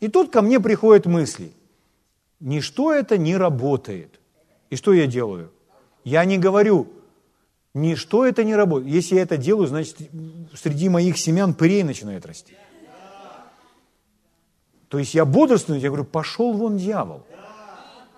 И 0.00 0.08
тут 0.08 0.30
ко 0.30 0.42
мне 0.42 0.60
приходят 0.60 1.06
мысли. 1.06 1.54
Ничто 2.40 2.92
это 2.92 3.18
не 3.18 3.36
работает. 3.36 4.20
И 4.70 4.76
что 4.76 4.92
я 4.92 5.06
делаю? 5.06 5.50
Я 6.04 6.24
не 6.24 6.38
говорю, 6.38 6.88
ничто 7.74 8.24
это 8.24 8.44
не 8.44 8.54
работает. 8.54 8.92
Если 8.92 9.16
я 9.16 9.22
это 9.22 9.36
делаю, 9.36 9.66
значит, 9.66 9.96
среди 10.54 10.88
моих 10.88 11.18
семян 11.18 11.54
пырей 11.54 11.82
начинает 11.82 12.26
расти. 12.26 12.54
То 14.88 14.98
есть 14.98 15.14
я 15.14 15.24
бодрствую, 15.24 15.80
я 15.80 15.88
говорю, 15.88 16.04
пошел 16.04 16.52
вон 16.52 16.78
дьявол. 16.78 17.22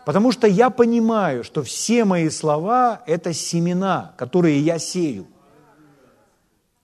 Потому 0.04 0.32
что 0.32 0.46
я 0.46 0.70
понимаю, 0.70 1.44
что 1.44 1.62
все 1.62 2.04
мои 2.04 2.28
слова– 2.30 3.02
это 3.06 3.32
семена, 3.32 4.14
которые 4.16 4.60
я 4.60 4.78
сею. 4.78 5.26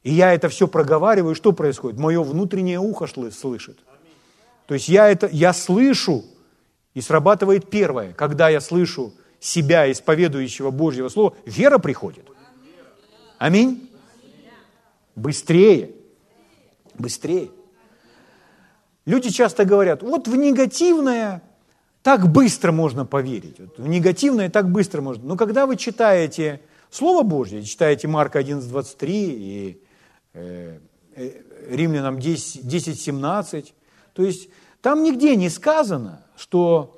И 0.03 0.12
я 0.12 0.32
это 0.32 0.49
все 0.49 0.68
проговариваю, 0.68 1.34
что 1.34 1.53
происходит? 1.53 1.99
Мое 1.99 2.22
внутреннее 2.22 2.78
ухо 2.78 3.07
слышит. 3.07 3.78
То 4.66 4.74
есть 4.74 4.89
я, 4.89 5.09
это, 5.09 5.28
я 5.32 5.53
слышу, 5.53 6.24
и 6.97 7.03
срабатывает 7.03 7.68
первое. 7.68 8.14
Когда 8.14 8.49
я 8.49 8.59
слышу 8.59 9.12
себя, 9.38 9.92
исповедующего 9.92 10.70
Божьего 10.70 11.11
Слова, 11.11 11.36
вера 11.44 11.76
приходит. 11.76 12.26
Аминь. 13.36 13.90
Быстрее. 15.14 15.90
Быстрее. 16.94 17.51
Люди 19.05 19.28
часто 19.28 19.66
говорят, 19.66 20.03
вот 20.03 20.26
в 20.26 20.36
негативное 20.36 21.42
так 22.03 22.32
быстро 22.32 22.72
можно 22.72 23.05
поверить. 23.05 23.61
Вот 23.61 23.78
в 23.78 23.86
негативное 23.86 24.49
так 24.49 24.70
быстро 24.70 25.03
можно. 25.03 25.22
Но 25.22 25.36
когда 25.36 25.66
вы 25.66 25.76
читаете 25.76 26.62
Слово 26.88 27.24
Божье, 27.24 27.62
читаете 27.62 28.09
Марка 28.09 28.40
11.23 28.40 29.05
и 29.07 29.82
э, 30.32 30.78
э, 31.14 31.30
Римлянам 31.68 32.16
10.17, 32.16 33.74
то 34.14 34.22
есть 34.22 34.49
там 34.87 35.03
нигде 35.03 35.34
не 35.34 35.51
сказано, 35.51 36.20
что 36.37 36.97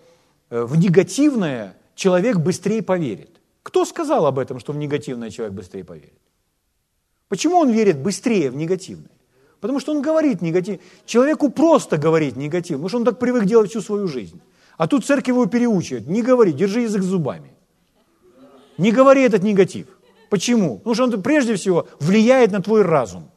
э, 0.50 0.62
в 0.62 0.76
негативное 0.76 1.74
человек 1.94 2.36
быстрее 2.36 2.82
поверит. 2.82 3.40
Кто 3.62 3.86
сказал 3.86 4.26
об 4.26 4.38
этом, 4.38 4.60
что 4.60 4.74
в 4.74 4.76
негативное 4.76 5.30
человек 5.30 5.56
быстрее 5.56 5.84
поверит? 5.84 6.20
Почему 7.28 7.56
он 7.56 7.70
верит 7.70 7.98
быстрее 7.98 8.50
в 8.50 8.56
негативное? 8.56 9.10
Потому 9.60 9.80
что 9.80 9.92
он 9.92 10.02
говорит 10.02 10.42
негатив. 10.42 10.80
Человеку 11.06 11.48
просто 11.50 11.96
говорить 11.96 12.36
негатив, 12.36 12.76
потому 12.76 12.88
что 12.90 12.98
он 12.98 13.04
так 13.06 13.18
привык 13.18 13.46
делать 13.46 13.70
всю 13.70 13.80
свою 13.80 14.06
жизнь. 14.06 14.38
А 14.76 14.86
тут 14.86 15.06
церковь 15.06 15.28
его 15.28 15.46
переучивает. 15.46 16.06
Не 16.08 16.20
говори, 16.20 16.52
держи 16.52 16.82
язык 16.82 17.00
зубами. 17.02 17.52
Не 18.76 18.92
говори 18.92 19.22
этот 19.22 19.42
негатив. 19.42 19.86
Почему? 20.28 20.76
Потому 20.76 20.94
что 20.94 21.04
он 21.04 21.22
прежде 21.22 21.54
всего 21.54 21.88
влияет 22.00 22.52
на 22.52 22.60
твой 22.60 22.82
разум. 22.82 23.30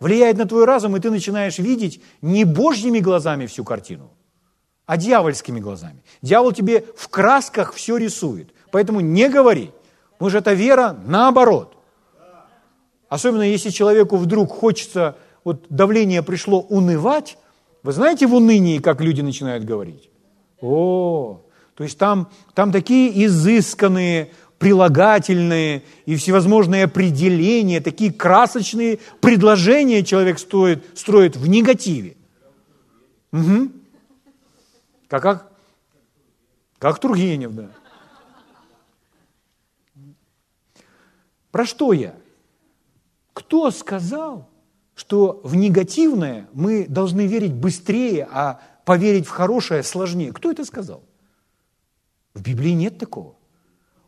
Влияет 0.00 0.36
на 0.36 0.46
твой 0.46 0.64
разум, 0.64 0.96
и 0.96 1.00
ты 1.00 1.10
начинаешь 1.10 1.58
видеть 1.58 2.02
не 2.20 2.44
божьими 2.44 2.98
глазами 2.98 3.46
всю 3.46 3.64
картину, 3.64 4.10
а 4.86 4.96
дьявольскими 4.96 5.60
глазами. 5.60 6.02
Дьявол 6.22 6.52
тебе 6.52 6.84
в 6.96 7.08
красках 7.08 7.72
все 7.72 7.96
рисует. 7.96 8.50
Поэтому 8.70 9.00
не 9.00 9.28
говори. 9.28 9.70
Потому 10.12 10.30
что 10.30 10.38
эта 10.38 10.52
вера 10.52 10.96
наоборот. 11.06 11.76
Особенно 13.08 13.42
если 13.42 13.70
человеку 13.70 14.16
вдруг 14.16 14.50
хочется, 14.50 15.16
вот 15.44 15.66
давление 15.68 16.22
пришло 16.22 16.60
унывать, 16.60 17.38
вы 17.82 17.92
знаете 17.92 18.26
в 18.26 18.34
унынии, 18.34 18.78
как 18.78 19.00
люди 19.00 19.20
начинают 19.20 19.64
говорить? 19.64 20.10
О, 20.60 21.42
то 21.74 21.84
есть 21.84 21.98
там, 21.98 22.30
там 22.54 22.72
такие 22.72 23.26
изысканные, 23.26 24.32
прилагательные 24.64 25.82
и 26.06 26.16
всевозможные 26.16 26.84
определения, 26.84 27.82
такие 27.82 28.10
красочные 28.10 28.98
предложения 29.20 30.02
человек 30.02 30.38
строит, 30.38 30.98
строит 30.98 31.36
в 31.36 31.46
негативе. 31.46 32.16
Угу. 33.30 33.72
Как, 35.08 35.22
как? 35.22 35.52
Как 36.78 36.98
Тургенев, 36.98 37.52
да. 37.52 37.68
Про 41.50 41.66
что 41.66 41.92
я? 41.92 42.14
Кто 43.34 43.70
сказал, 43.70 44.48
что 44.94 45.42
в 45.44 45.56
негативное 45.56 46.48
мы 46.54 46.86
должны 46.88 47.26
верить 47.26 47.52
быстрее, 47.52 48.26
а 48.32 48.62
поверить 48.86 49.26
в 49.26 49.30
хорошее 49.30 49.82
сложнее? 49.82 50.32
Кто 50.32 50.50
это 50.50 50.64
сказал? 50.64 51.02
В 52.32 52.40
Библии 52.40 52.70
нет 52.70 52.96
такого. 52.96 53.34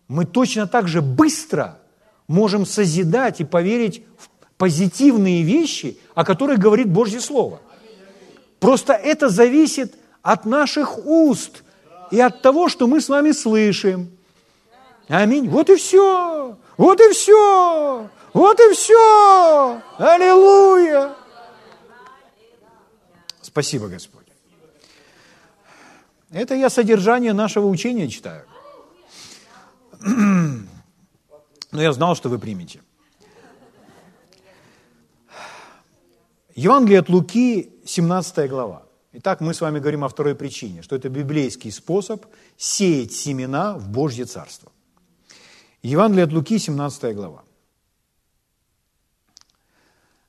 Мы 0.09 0.25
точно 0.25 0.67
так 0.67 0.89
же 0.89 1.03
быстро 1.03 1.79
можем 2.29 2.67
созидать 2.67 3.41
и 3.41 3.45
поверить 3.45 4.05
в 4.19 4.29
позитивные 4.57 5.43
вещи, 5.43 5.99
о 6.15 6.25
которых 6.25 6.59
говорит 6.59 6.89
Божье 6.89 7.21
Слово. 7.21 7.61
Просто 8.61 8.93
это 8.93 9.29
зависит 9.29 9.95
от 10.23 10.45
наших 10.45 10.99
уст 11.07 11.63
и 12.11 12.21
от 12.21 12.43
того, 12.43 12.69
что 12.69 12.87
мы 12.87 13.01
с 13.01 13.09
вами 13.09 13.33
слышим. 13.33 14.11
Аминь. 15.09 15.49
Вот 15.49 15.71
и 15.71 15.77
все. 15.77 16.57
Вот 16.77 17.01
и 17.01 17.13
все. 17.13 18.09
Вот 18.33 18.61
и 18.61 18.73
все. 18.73 19.83
Аллилуйя. 19.99 21.15
Спасибо, 23.41 23.89
Господь. 23.89 24.27
Это 26.31 26.55
я 26.55 26.69
содержание 26.69 27.33
нашего 27.33 27.67
учения 27.67 28.09
читаю. 28.09 28.45
Но 31.73 31.83
я 31.83 31.93
знал, 31.93 32.17
что 32.17 32.29
вы 32.29 32.39
примете. 32.39 32.81
Евангелие 36.55 37.01
от 37.01 37.09
Луки, 37.09 37.71
17 37.85 38.49
глава. 38.49 38.87
Итак, 39.13 39.41
мы 39.41 39.53
с 39.53 39.61
вами 39.61 39.79
говорим 39.79 40.05
о 40.05 40.09
второй 40.09 40.35
причине, 40.35 40.83
что 40.83 40.97
это 40.97 41.09
библейский 41.09 41.71
способ 41.71 42.27
сеять 42.57 43.13
семена 43.13 43.75
в 43.79 43.89
Божье 43.89 44.25
Царство. 44.25 44.73
Евангелие 45.83 46.25
от 46.25 46.33
Луки, 46.33 46.59
17 46.59 47.15
глава. 47.15 47.45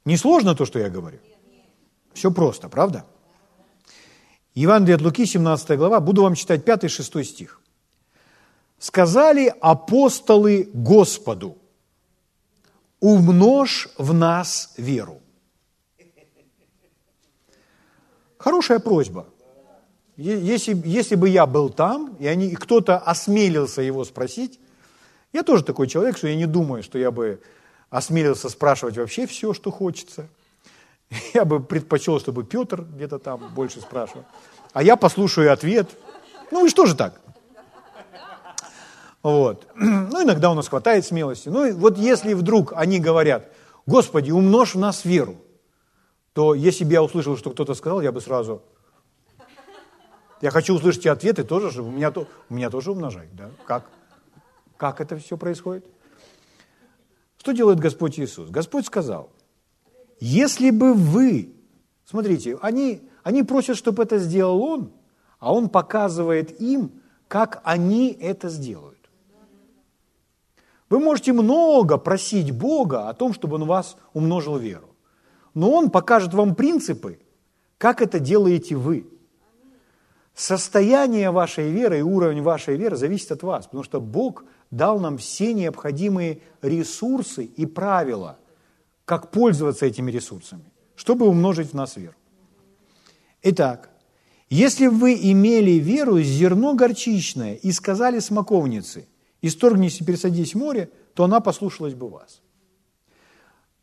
Не 0.05 0.18
сложно 0.18 0.55
то, 0.55 0.65
что 0.65 0.80
я 0.80 0.89
говорю? 0.89 1.20
Все 2.13 2.32
просто, 2.32 2.70
правда? 2.70 3.05
Евангелие 4.53 4.95
от 4.95 5.01
Луки, 5.01 5.26
17 5.26 5.78
глава. 5.78 5.99
Буду 5.99 6.24
вам 6.24 6.36
читать 6.36 6.63
5-6 6.63 7.24
стих. 7.24 7.61
«Сказали 8.80 9.53
апостолы 9.59 10.69
Господу, 10.73 11.57
умножь 12.99 13.89
в 13.97 14.13
нас 14.13 14.73
веру». 14.78 15.21
Хорошая 18.38 18.80
просьба. 18.80 19.25
Если, 20.15 20.80
если 20.86 21.15
бы 21.15 21.30
я 21.30 21.45
был 21.45 21.69
там, 21.69 22.15
и, 22.19 22.25
они, 22.28 22.47
и 22.47 22.55
кто-то 22.55 22.97
осмелился 22.97 23.82
его 23.82 24.03
спросить, 24.03 24.59
я 25.34 25.43
тоже 25.43 25.63
такой 25.63 25.88
человек, 25.88 26.17
что 26.17 26.28
я 26.28 26.36
не 26.36 26.47
думаю, 26.47 26.82
что 26.82 26.97
я 26.97 27.11
бы 27.11 27.39
осмелился 27.89 28.49
спрашивать 28.49 28.97
вообще 28.97 29.28
все, 29.28 29.53
что 29.53 29.71
хочется. 29.71 30.28
Я 31.34 31.45
бы 31.45 31.61
предпочел, 31.61 32.19
чтобы 32.19 32.43
Петр 32.43 32.82
где-то 32.82 33.19
там 33.19 33.53
больше 33.53 33.80
спрашивал. 33.80 34.25
А 34.73 34.84
я 34.84 34.97
послушаю 34.97 35.53
ответ. 35.53 35.89
Ну 36.51 36.65
и 36.65 36.69
что 36.69 36.86
же 36.86 36.95
так? 36.95 37.21
Вот. 39.28 39.67
Ну, 39.75 40.23
иногда 40.23 40.49
у 40.49 40.53
нас 40.53 40.69
хватает 40.69 41.05
смелости. 41.05 41.49
Ну, 41.49 41.65
и 41.65 41.73
вот 41.73 41.97
если 41.97 42.34
вдруг 42.34 42.71
они 42.73 42.97
говорят, 42.97 43.51
Господи, 43.86 44.32
умножь 44.32 44.73
в 44.73 44.80
нас 44.80 45.03
веру, 45.03 45.36
то 46.32 46.55
если 46.55 46.86
бы 46.86 46.93
я 46.93 47.03
услышал, 47.03 47.36
что 47.36 47.49
кто-то 47.49 47.73
сказал, 47.73 47.99
я 48.01 48.13
бы 48.13 48.21
сразу... 48.21 48.61
Я 50.39 50.49
хочу 50.49 50.75
услышать 50.75 51.01
эти 51.01 51.07
ответы 51.09 51.43
тоже, 51.43 51.71
чтобы 51.71 51.89
у 51.89 51.91
меня, 51.91 52.13
у 52.49 52.53
меня 52.53 52.69
тоже 52.69 52.91
умножать. 52.91 53.36
Да? 53.36 53.49
Как? 53.65 53.89
Как 54.78 55.01
это 55.01 55.17
все 55.17 55.36
происходит? 55.36 55.86
Что 57.38 57.51
делает 57.51 57.80
Господь 57.80 58.17
Иисус? 58.19 58.49
Господь 58.49 58.86
сказал, 58.86 59.30
если 60.21 60.69
бы 60.69 60.93
вы, 60.93 61.53
смотрите, 62.05 62.57
они, 62.61 63.01
они 63.23 63.43
просят, 63.43 63.75
чтобы 63.75 64.03
это 64.03 64.19
сделал 64.19 64.61
Он, 64.61 64.93
а 65.39 65.53
Он 65.53 65.67
показывает 65.67 66.61
им, 66.61 67.01
как 67.28 67.59
они 67.65 68.13
это 68.13 68.47
сделают. 68.47 68.96
Вы 70.89 70.99
можете 70.99 71.33
много 71.33 71.97
просить 71.97 72.51
Бога 72.51 73.09
о 73.09 73.13
том, 73.13 73.33
чтобы 73.33 73.55
Он 73.55 73.65
вас 73.65 73.97
умножил 74.13 74.57
веру. 74.57 74.95
Но 75.53 75.71
Он 75.71 75.89
покажет 75.89 76.33
вам 76.33 76.55
принципы, 76.55 77.19
как 77.77 78.01
это 78.01 78.19
делаете 78.19 78.75
вы. 78.75 79.07
Состояние 80.33 81.31
вашей 81.31 81.71
веры 81.71 81.99
и 81.99 82.03
уровень 82.03 82.41
вашей 82.41 82.77
веры 82.77 82.95
зависит 82.95 83.31
от 83.31 83.43
вас, 83.43 83.65
потому 83.65 83.83
что 83.83 83.99
Бог– 83.99 84.43
дал 84.71 84.99
нам 84.99 85.17
все 85.17 85.53
необходимые 85.53 86.41
ресурсы 86.61 87.45
и 87.45 87.65
правила, 87.65 88.38
как 89.05 89.31
пользоваться 89.31 89.85
этими 89.85 90.11
ресурсами, 90.11 90.71
чтобы 90.95 91.27
умножить 91.27 91.71
в 91.71 91.73
нас 91.73 91.95
веру. 91.95 92.15
Итак, 93.43 93.89
если 94.49 94.88
вы 94.88 95.13
имели 95.13 95.71
веру 95.71 96.19
зерно 96.21 96.73
горчичное 96.73 97.55
и 97.55 97.71
сказали 97.71 98.19
смоковнице, 98.19 99.07
исторгнись 99.47 100.01
и 100.01 100.05
пересадись 100.05 100.53
в 100.53 100.57
море, 100.57 100.89
то 101.13 101.23
она 101.23 101.39
послушалась 101.39 101.93
бы 101.93 102.09
вас. 102.09 102.41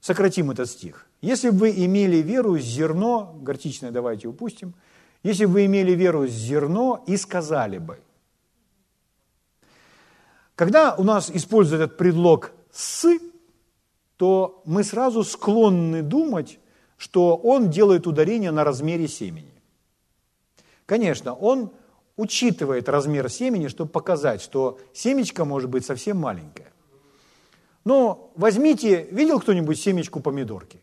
Сократим 0.00 0.50
этот 0.50 0.68
стих. 0.68 1.06
Если 1.20 1.50
бы 1.50 1.58
вы 1.58 1.70
имели 1.70 2.18
веру 2.18 2.58
зерно, 2.58 3.38
горчичное 3.40 3.90
давайте 3.90 4.28
упустим, 4.28 4.74
если 5.22 5.46
бы 5.46 5.52
вы 5.54 5.66
имели 5.66 5.92
веру 5.92 6.26
зерно 6.26 7.02
и 7.06 7.16
сказали 7.16 7.78
бы– 7.78 8.00
когда 10.54 10.94
у 10.94 11.02
нас 11.02 11.30
используют 11.30 11.82
этот 11.82 11.98
предлог 11.98 12.52
«с», 12.70 13.18
то 14.16 14.62
мы 14.64 14.84
сразу 14.84 15.24
склонны 15.24 16.02
думать, 16.02 16.60
что 16.96 17.36
он 17.36 17.70
делает 17.70 18.06
ударение 18.06 18.52
на 18.52 18.62
размере 18.62 19.08
семени. 19.08 19.52
Конечно, 20.86 21.34
он 21.34 21.72
учитывает 22.16 22.88
размер 22.88 23.28
семени, 23.28 23.68
чтобы 23.68 23.90
показать, 23.90 24.40
что 24.40 24.78
семечко 24.92 25.44
может 25.44 25.70
быть 25.70 25.84
совсем 25.84 26.18
маленькое. 26.18 26.68
Но 27.84 28.32
возьмите, 28.36 29.06
видел 29.10 29.40
кто-нибудь 29.40 29.78
семечку 29.78 30.20
помидорки? 30.20 30.80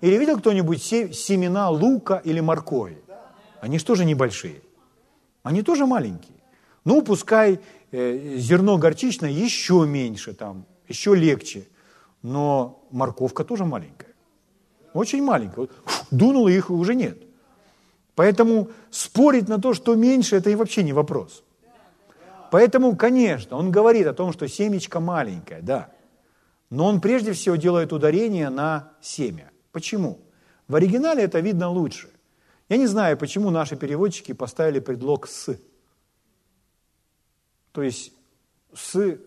Или 0.00 0.16
видел 0.16 0.38
кто-нибудь 0.38 0.82
семена 0.82 1.70
лука 1.70 2.20
или 2.24 2.40
моркови? 2.40 2.98
Они 3.60 3.78
же 3.78 3.84
тоже 3.84 4.04
небольшие. 4.04 4.62
Они 5.42 5.62
тоже 5.62 5.86
маленькие. 5.86 6.36
Ну, 6.84 7.02
пускай 7.02 7.60
Э, 7.92 8.36
зерно 8.38 8.78
горчичное 8.78 9.30
еще 9.30 9.84
меньше, 9.86 10.32
там, 10.32 10.64
еще 10.88 11.14
легче, 11.14 11.68
но 12.22 12.86
морковка 12.90 13.44
тоже 13.44 13.66
маленькая. 13.66 14.14
Очень 14.94 15.22
маленькая. 15.22 15.68
Дунуло 16.10 16.48
их 16.48 16.70
уже 16.70 16.94
нет. 16.94 17.18
Поэтому 18.14 18.70
спорить 18.90 19.48
на 19.48 19.58
то, 19.58 19.74
что 19.74 19.94
меньше, 19.94 20.36
это 20.36 20.50
и 20.50 20.54
вообще 20.54 20.82
не 20.82 20.92
вопрос. 20.92 21.42
Поэтому, 22.50 22.96
конечно, 22.96 23.56
он 23.56 23.70
говорит 23.70 24.06
о 24.06 24.12
том, 24.12 24.32
что 24.32 24.46
семечко 24.46 25.00
маленькое, 25.00 25.62
да. 25.62 25.90
Но 26.68 26.86
он 26.86 27.00
прежде 27.00 27.32
всего 27.32 27.56
делает 27.56 27.92
ударение 27.92 28.50
на 28.50 28.92
семя. 29.00 29.50
Почему? 29.72 30.18
В 30.68 30.74
оригинале 30.74 31.22
это 31.22 31.40
видно 31.40 31.70
лучше. 31.70 32.10
Я 32.68 32.76
не 32.76 32.86
знаю, 32.86 33.16
почему 33.16 33.50
наши 33.50 33.76
переводчики 33.76 34.32
поставили 34.32 34.80
предлог 34.80 35.26
«с». 35.26 35.56
То 37.72 37.82
есть 37.82 38.12
с 38.74 39.18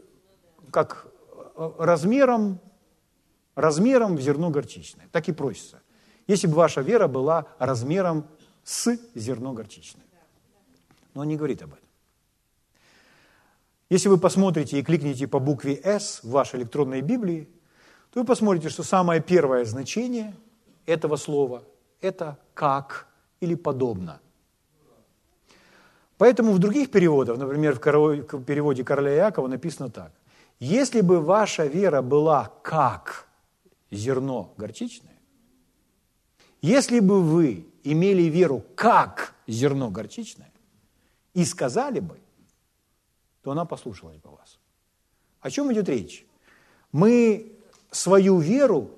как 0.71 1.07
э, 1.55 1.71
размером, 1.79 2.59
размером 3.55 4.17
в 4.17 4.21
зерно 4.21 4.49
горчичное. 4.49 5.07
Так 5.11 5.29
и 5.29 5.31
просится. 5.31 5.81
Если 6.27 6.47
бы 6.47 6.53
ваша 6.53 6.81
вера 6.81 7.07
была 7.07 7.45
размером 7.59 8.27
с 8.65 8.97
зерно 9.13 9.53
горчичное. 9.53 10.03
Но 11.13 11.21
он 11.21 11.27
не 11.27 11.37
говорит 11.37 11.61
об 11.61 11.73
этом. 11.73 11.85
Если 13.89 14.09
вы 14.09 14.17
посмотрите 14.17 14.79
и 14.79 14.83
кликните 14.83 15.27
по 15.27 15.39
букве 15.39 15.79
«С» 15.83 16.21
в 16.23 16.31
вашей 16.31 16.59
электронной 16.59 17.01
Библии, 17.01 17.47
то 18.11 18.19
вы 18.19 18.25
посмотрите, 18.25 18.69
что 18.69 18.83
самое 18.83 19.21
первое 19.21 19.63
значение 19.63 20.33
этого 20.85 21.15
слова– 21.15 21.63
это 22.01 22.37
«как» 22.53 23.07
или 23.39 23.55
«подобно». 23.55 24.19
Поэтому 26.17 26.53
в 26.53 26.59
других 26.59 26.91
переводах, 26.91 27.37
например, 27.37 27.77
в 27.77 28.43
переводе 28.43 28.83
короля 28.83 29.15
Иакова 29.15 29.47
написано 29.47 29.89
так. 29.89 30.11
Если 30.59 31.01
бы 31.01 31.19
ваша 31.19 31.65
вера 31.65 32.01
была 32.01 32.51
как 32.63 33.27
зерно 33.91 34.53
горчичное, 34.57 35.19
если 36.61 37.01
бы 37.01 37.21
вы 37.21 37.65
имели 37.85 38.23
веру 38.23 38.63
как 38.75 39.35
зерно 39.47 39.89
горчичное 39.89 40.51
и 41.33 41.45
сказали 41.45 41.99
бы, 41.99 42.19
то 43.41 43.51
она 43.51 43.65
послушалась 43.65 44.17
бы 44.17 44.31
вас. 44.31 44.59
О 45.39 45.49
чем 45.51 45.71
идет 45.71 45.87
речь? 45.87 46.25
Мы 46.91 47.53
свою 47.91 48.39
веру 48.39 48.89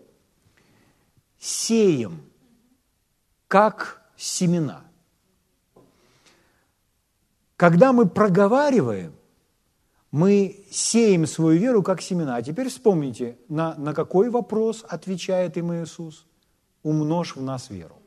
сеем 1.37 2.21
как 3.47 4.01
семена. 4.15 4.85
Когда 7.57 7.91
мы 7.91 8.07
проговариваем, 8.07 9.13
мы 10.11 10.63
сеем 10.71 11.25
свою 11.25 11.59
веру 11.59 11.83
как 11.83 12.01
семена. 12.01 12.37
А 12.37 12.41
теперь 12.41 12.69
вспомните, 12.69 13.37
на, 13.49 13.75
на 13.75 13.93
какой 13.93 14.29
вопрос 14.29 14.85
отвечает 14.87 15.57
им 15.57 15.73
Иисус? 15.73 16.25
Умножь 16.83 17.35
в 17.35 17.41
нас 17.41 17.69
веру. 17.69 17.97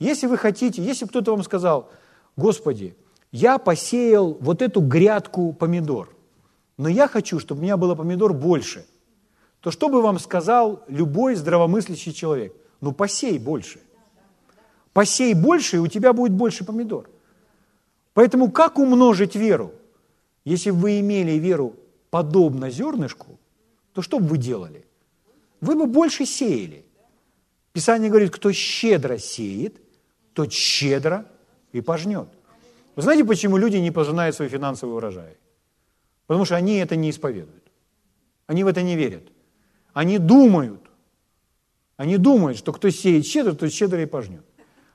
Если 0.00 0.26
вы 0.26 0.38
хотите, 0.38 0.82
если 0.82 1.06
кто-то 1.06 1.30
вам 1.32 1.44
сказал, 1.44 1.90
Господи, 2.36 2.96
я 3.30 3.58
посеял 3.58 4.32
вот 4.40 4.62
эту 4.62 4.80
грядку 4.80 5.52
помидор, 5.52 6.08
но 6.78 6.88
я 6.88 7.06
хочу, 7.06 7.38
чтобы 7.38 7.60
у 7.60 7.62
меня 7.62 7.76
было 7.76 7.94
помидор 7.94 8.32
больше, 8.32 8.86
то 9.60 9.70
что 9.70 9.90
бы 9.90 10.00
вам 10.00 10.18
сказал 10.18 10.82
любой 10.88 11.34
здравомыслящий 11.34 12.14
человек? 12.14 12.54
Ну, 12.80 12.92
посей 12.92 13.38
больше. 13.38 13.80
Посей 14.94 15.34
больше, 15.34 15.76
и 15.76 15.80
у 15.80 15.86
тебя 15.86 16.14
будет 16.14 16.32
больше 16.32 16.64
помидор. 16.64 17.10
Поэтому 18.14 18.50
как 18.50 18.78
умножить 18.78 19.36
веру? 19.36 19.72
Если 20.46 20.70
бы 20.70 20.78
вы 20.78 21.00
имели 21.00 21.32
веру 21.32 21.76
подобно 22.08 22.70
зернышку, 22.70 23.38
то 23.92 24.00
что 24.00 24.18
бы 24.18 24.26
вы 24.28 24.38
делали? 24.38 24.86
Вы 25.60 25.74
бы 25.74 25.84
больше 25.84 26.24
сеяли. 26.24 26.86
Писание 27.72 28.08
говорит, 28.08 28.30
кто 28.30 28.50
щедро 28.50 29.18
сеет, 29.18 29.76
тот 30.34 30.52
щедро 30.52 31.26
и 31.72 31.80
пожнет. 31.80 32.28
Вы 32.96 33.02
знаете, 33.02 33.24
почему 33.24 33.56
люди 33.56 33.76
не 33.76 33.90
пожинают 33.90 34.36
свой 34.36 34.48
финансовый 34.48 34.94
урожай? 34.94 35.36
Потому 36.26 36.44
что 36.44 36.56
они 36.56 36.76
это 36.76 36.96
не 36.96 37.10
исповедуют. 37.10 37.64
Они 38.46 38.64
в 38.64 38.66
это 38.66 38.82
не 38.82 38.96
верят. 38.96 39.24
Они 39.92 40.18
думают, 40.18 40.80
они 41.96 42.16
думают, 42.16 42.58
что 42.58 42.72
кто 42.72 42.90
сеет 42.90 43.26
щедро, 43.26 43.52
тот 43.52 43.72
щедро 43.72 44.02
и 44.02 44.06
пожнет. 44.06 44.44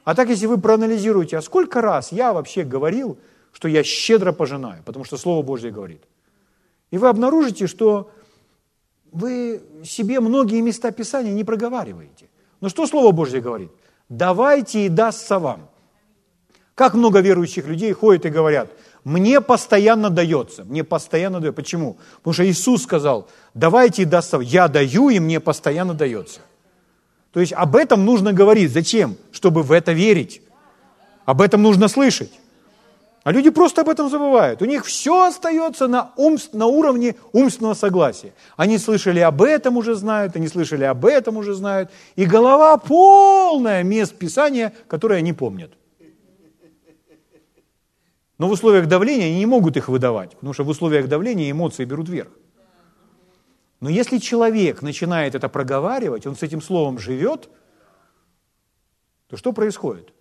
А 0.03 0.15
так, 0.15 0.29
если 0.29 0.45
вы 0.45 0.57
проанализируете, 0.57 1.37
а 1.37 1.41
сколько 1.41 1.81
раз 1.81 2.11
я 2.11 2.33
вообще 2.33 2.63
говорил, 2.63 3.17
что 3.51 3.67
я 3.67 3.83
щедро 3.83 4.31
пожинаю, 4.33 4.83
потому 4.83 5.05
что 5.05 5.17
Слово 5.17 5.41
Божье 5.43 5.71
говорит. 5.71 6.03
И 6.91 6.97
вы 6.97 7.07
обнаружите, 7.07 7.67
что 7.67 8.11
вы 9.11 9.61
себе 9.83 10.19
многие 10.19 10.61
места 10.61 10.91
Писания 10.91 11.33
не 11.33 11.43
проговариваете. 11.43 12.27
Но 12.61 12.69
что 12.69 12.85
Слово 12.85 13.11
Божье 13.11 13.41
говорит? 13.41 13.71
Давайте 14.09 14.85
и 14.85 14.89
дастся 14.89 15.39
вам. 15.39 15.69
Как 16.75 16.93
много 16.93 17.21
верующих 17.21 17.67
людей 17.67 17.93
ходят 17.93 18.25
и 18.25 18.29
говорят, 18.29 18.69
мне 19.03 19.39
постоянно 19.39 20.09
дается, 20.09 20.63
мне 20.65 20.83
постоянно 20.83 21.39
дается. 21.39 21.55
Почему? 21.55 21.97
Потому 22.17 22.33
что 22.33 22.45
Иисус 22.45 22.83
сказал, 22.83 23.29
давайте 23.53 24.01
и 24.01 24.05
дастся, 24.05 24.39
я 24.39 24.67
даю, 24.67 25.09
и 25.09 25.19
мне 25.19 25.39
постоянно 25.39 25.93
дается. 25.93 26.41
То 27.31 27.39
есть 27.39 27.53
об 27.53 27.75
этом 27.75 28.05
нужно 28.05 28.33
говорить. 28.33 28.71
Зачем? 28.71 29.17
Чтобы 29.31 29.61
в 29.61 29.71
это 29.71 29.91
верить. 29.91 30.41
Об 31.25 31.41
этом 31.41 31.61
нужно 31.61 31.87
слышать. 31.87 32.31
А 33.25 33.31
люди 33.31 33.49
просто 33.49 33.81
об 33.81 33.89
этом 33.89 34.07
забывают. 34.07 34.61
У 34.61 34.65
них 34.65 34.85
все 34.85 35.25
остается 35.25 35.87
на, 35.87 36.13
умств, 36.15 36.53
на 36.53 36.67
уровне 36.67 37.15
умственного 37.31 37.73
согласия. 37.73 38.35
Они 38.55 38.77
слышали 38.77 39.19
об 39.19 39.41
этом 39.41 39.77
уже 39.77 39.95
знают, 39.95 40.35
они 40.35 40.47
слышали 40.47 40.83
об 40.83 41.03
этом 41.07 41.37
уже 41.37 41.55
знают. 41.55 41.89
И 42.15 42.25
голова 42.25 42.77
полная 42.77 43.81
мест 43.81 44.15
Писания, 44.15 44.73
которые 44.87 45.17
они 45.17 45.33
помнят. 45.33 45.71
Но 48.37 48.47
в 48.47 48.51
условиях 48.51 48.87
давления 48.87 49.25
они 49.25 49.39
не 49.39 49.47
могут 49.47 49.75
их 49.75 49.89
выдавать, 49.89 50.35
потому 50.35 50.53
что 50.53 50.63
в 50.63 50.69
условиях 50.69 51.07
давления 51.07 51.49
эмоции 51.49 51.83
берут 51.83 52.07
верх. 52.07 52.29
Но 53.79 53.89
если 53.89 54.19
человек 54.19 54.83
начинает 54.83 55.33
это 55.33 55.49
проговаривать, 55.49 56.27
он 56.27 56.35
с 56.35 56.43
этим 56.43 56.61
словом 56.61 56.99
живет, 56.99 57.49
то 59.29 59.35
что 59.35 59.51
происходит? 59.51 60.13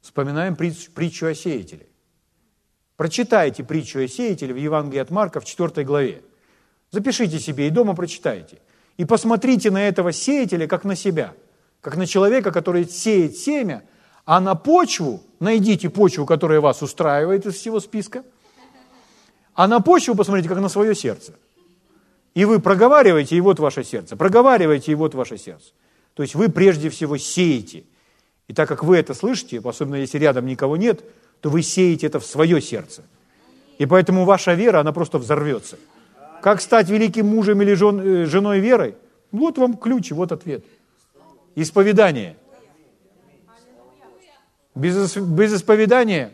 Вспоминаем 0.00 0.56
притчу 0.56 1.26
о 1.26 1.34
сеятеле. 1.34 1.86
Прочитайте 3.02 3.64
притчу 3.64 3.98
о 3.98 4.06
сеятеле 4.06 4.54
в 4.54 4.56
Евангелии 4.56 5.00
от 5.00 5.10
Марка 5.10 5.40
в 5.40 5.44
4 5.44 5.84
главе. 5.84 6.22
Запишите 6.92 7.40
себе 7.40 7.66
и 7.66 7.70
дома 7.70 7.96
прочитайте. 7.96 8.60
И 8.96 9.04
посмотрите 9.04 9.72
на 9.72 9.88
этого 9.88 10.12
сеятеля 10.12 10.68
как 10.68 10.84
на 10.84 10.94
себя, 10.94 11.34
как 11.80 11.96
на 11.96 12.06
человека, 12.06 12.52
который 12.52 12.88
сеет 12.88 13.36
семя, 13.36 13.82
а 14.24 14.38
на 14.38 14.54
почву, 14.54 15.20
найдите 15.40 15.90
почву, 15.90 16.26
которая 16.26 16.60
вас 16.60 16.80
устраивает 16.80 17.44
из 17.44 17.54
всего 17.54 17.80
списка, 17.80 18.22
а 19.54 19.66
на 19.66 19.80
почву 19.80 20.14
посмотрите, 20.14 20.48
как 20.48 20.60
на 20.60 20.68
свое 20.68 20.94
сердце. 20.94 21.32
И 22.34 22.44
вы 22.44 22.60
проговариваете, 22.60 23.34
и 23.34 23.40
вот 23.40 23.58
ваше 23.58 23.82
сердце, 23.82 24.16
проговариваете, 24.16 24.92
и 24.92 24.94
вот 24.94 25.14
ваше 25.14 25.38
сердце. 25.38 25.72
То 26.14 26.22
есть 26.22 26.36
вы 26.36 26.48
прежде 26.48 26.88
всего 26.88 27.16
сеете. 27.16 27.82
И 28.46 28.54
так 28.54 28.68
как 28.68 28.84
вы 28.84 28.96
это 28.96 29.12
слышите, 29.12 29.60
особенно 29.64 29.96
если 29.96 30.18
рядом 30.18 30.46
никого 30.46 30.76
нет, 30.76 31.02
то 31.42 31.50
вы 31.50 31.62
сеете 31.62 32.06
это 32.06 32.20
в 32.20 32.24
свое 32.24 32.62
сердце. 32.62 33.02
И 33.76 33.84
поэтому 33.84 34.24
ваша 34.24 34.54
вера, 34.54 34.80
она 34.80 34.92
просто 34.92 35.18
взорвется. 35.18 35.76
Как 36.40 36.60
стать 36.60 36.88
великим 36.88 37.26
мужем 37.26 37.60
или 37.60 37.74
жен, 37.74 38.00
э, 38.00 38.26
женой 38.26 38.60
верой? 38.60 38.94
Вот 39.32 39.58
вам 39.58 39.76
ключ, 39.76 40.12
вот 40.12 40.30
ответ. 40.30 40.64
Исповедание. 41.56 42.36
Без, 44.74 45.16
без 45.16 45.54
исповедания 45.54 46.32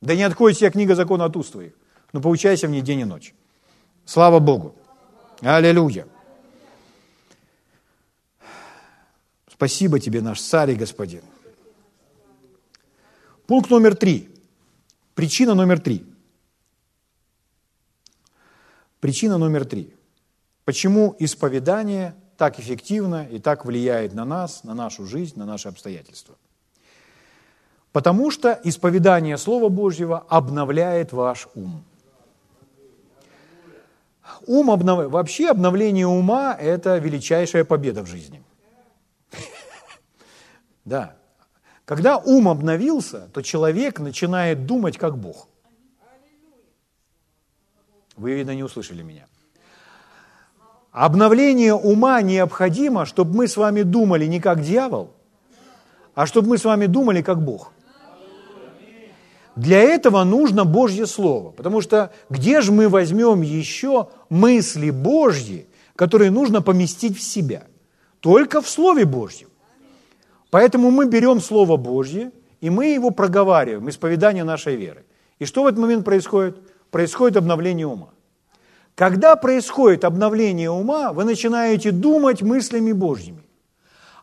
да 0.00 0.14
не 0.14 0.22
отходит 0.22 0.56
вся 0.56 0.70
книга 0.70 0.94
закона 0.94 1.24
от 1.24 1.36
уст 1.36 1.52
твоих, 1.52 1.72
но 2.12 2.20
поучайся 2.20 2.68
в 2.68 2.70
ней 2.70 2.80
день 2.80 3.00
и 3.00 3.04
ночь. 3.04 3.34
Слава 4.04 4.38
Богу. 4.38 4.74
Аллилуйя. 5.40 6.06
Спасибо 9.50 9.98
тебе, 9.98 10.20
наш 10.20 10.40
царь 10.40 10.70
и 10.70 10.74
господин. 10.74 11.22
Пункт 13.50 13.68
номер 13.68 13.96
три. 13.96 14.30
Причина 15.16 15.54
номер 15.54 15.80
три. 15.80 16.06
Причина 19.00 19.38
номер 19.38 19.64
три. 19.64 19.92
Почему 20.64 21.16
исповедание 21.18 22.14
так 22.36 22.60
эффективно 22.60 23.26
и 23.28 23.40
так 23.40 23.64
влияет 23.64 24.14
на 24.14 24.24
нас, 24.24 24.62
на 24.62 24.72
нашу 24.74 25.04
жизнь, 25.04 25.36
на 25.36 25.46
наши 25.46 25.68
обстоятельства? 25.68 26.36
Потому 27.90 28.30
что 28.30 28.56
исповедание 28.62 29.36
Слова 29.36 29.68
Божьего 29.68 30.20
обновляет 30.28 31.10
ваш 31.10 31.48
ум. 31.56 31.82
Ум 34.46 34.70
обнов... 34.70 35.10
Вообще 35.10 35.50
обновление 35.50 36.06
ума– 36.06 36.54
это 36.60 36.98
величайшая 36.98 37.64
победа 37.64 38.04
в 38.04 38.06
жизни. 38.06 38.44
Да. 40.84 41.19
Когда 41.90 42.18
ум 42.18 42.48
обновился, 42.48 43.28
то 43.32 43.42
человек 43.42 43.98
начинает 43.98 44.64
думать 44.64 44.96
как 44.96 45.18
Бог. 45.18 45.48
Вы, 48.16 48.34
видно, 48.34 48.54
не 48.54 48.62
услышали 48.62 49.02
меня. 49.02 49.26
Обновление 50.92 51.74
ума 51.74 52.22
необходимо, 52.22 53.06
чтобы 53.06 53.34
мы 53.38 53.48
с 53.48 53.56
вами 53.56 53.82
думали 53.82 54.26
не 54.26 54.38
как 54.38 54.62
дьявол, 54.62 55.10
а 56.14 56.26
чтобы 56.26 56.50
мы 56.50 56.58
с 56.58 56.64
вами 56.64 56.86
думали 56.86 57.22
как 57.22 57.42
Бог. 57.42 57.72
Для 59.56 59.80
этого 59.80 60.22
нужно 60.22 60.64
Божье 60.64 61.06
Слово, 61.06 61.50
потому 61.50 61.80
что 61.80 62.12
где 62.28 62.60
же 62.60 62.70
мы 62.70 62.88
возьмем 62.88 63.42
еще 63.42 64.10
мысли 64.28 64.90
Божьи, 64.90 65.66
которые 65.96 66.30
нужно 66.30 66.62
поместить 66.62 67.18
в 67.18 67.20
себя? 67.20 67.64
Только 68.20 68.60
в 68.60 68.68
Слове 68.68 69.04
Божьем. 69.04 69.49
Поэтому 70.50 70.90
мы 70.90 71.06
берем 71.06 71.40
Слово 71.40 71.76
Божье, 71.76 72.32
и 72.60 72.70
мы 72.70 72.86
его 72.86 73.10
проговариваем, 73.10 73.88
исповедание 73.88 74.44
нашей 74.44 74.76
веры. 74.76 75.04
И 75.38 75.44
что 75.44 75.62
в 75.62 75.66
этот 75.66 75.80
момент 75.80 76.04
происходит? 76.04 76.58
Происходит 76.90 77.36
обновление 77.36 77.86
ума. 77.86 78.10
Когда 78.94 79.36
происходит 79.36 80.04
обновление 80.04 80.70
ума, 80.70 81.12
вы 81.12 81.24
начинаете 81.24 81.92
думать 81.92 82.42
мыслями 82.42 82.92
Божьими. 82.92 83.42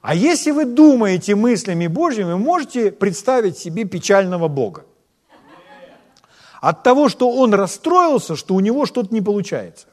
А 0.01 0.13
если 0.13 0.51
вы 0.51 0.65
думаете 0.65 1.35
мыслями 1.35 1.87
Божьими, 1.87 2.33
вы 2.33 2.37
можете 2.37 2.91
представить 2.91 3.57
себе 3.57 3.85
печального 3.85 4.47
Бога. 4.47 4.85
От 6.61 6.83
того, 6.83 7.09
что 7.09 7.31
он 7.31 7.53
расстроился, 7.53 8.35
что 8.35 8.55
у 8.55 8.59
него 8.59 8.85
что-то 8.85 9.13
не 9.13 9.21
получается. 9.21 9.87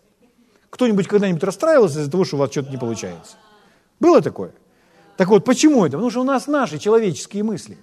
Кто-нибудь 0.71 1.07
когда-нибудь 1.07 1.45
расстраивался 1.45 2.01
из-за 2.01 2.11
того, 2.11 2.25
что 2.25 2.37
у 2.37 2.39
вас 2.41 2.51
что-то 2.51 2.71
не 2.71 2.77
получается? 2.77 3.37
Было 4.01 4.21
такое? 4.21 4.53
Так 5.17 5.29
вот, 5.29 5.45
почему 5.45 5.85
это? 5.85 5.93
Потому 5.93 6.11
что 6.11 6.21
у 6.21 6.25
нас 6.25 6.47
наши 6.47 6.79
человеческие 6.79 7.45
мысли. 7.45 7.79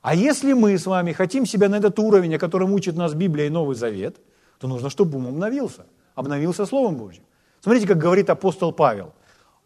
А 0.00 0.14
если 0.14 0.52
мы 0.52 0.78
с 0.78 0.86
вами 0.86 1.12
хотим 1.12 1.46
себя 1.46 1.68
на 1.68 1.76
этот 1.76 1.98
уровень, 1.98 2.34
о 2.34 2.38
котором 2.38 2.72
учит 2.72 2.96
нас 2.96 3.14
Библия 3.14 3.46
и 3.46 3.50
Новый 3.50 3.76
Завет, 3.76 4.16
то 4.58 4.68
нужно, 4.68 4.90
чтобы 4.90 5.18
ум 5.18 5.28
обновился. 5.28 5.86
Обновился 6.14 6.66
Словом 6.66 6.96
Божьим. 6.96 7.22
Смотрите, 7.60 7.86
как 7.86 7.98
говорит 7.98 8.28
апостол 8.30 8.72
Павел. 8.72 9.12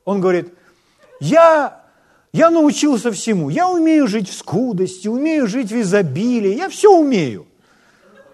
Он 0.05 0.20
говорит, 0.20 0.53
я, 1.20 1.82
я 2.32 2.51
научился 2.51 3.11
всему. 3.11 3.49
Я 3.49 3.68
умею 3.68 4.07
жить 4.07 4.28
в 4.28 4.34
скудости, 4.34 5.09
умею 5.09 5.47
жить 5.47 5.72
в 5.72 5.80
изобилии. 5.80 6.55
Я 6.55 6.68
все 6.68 6.92
умею. 6.92 7.47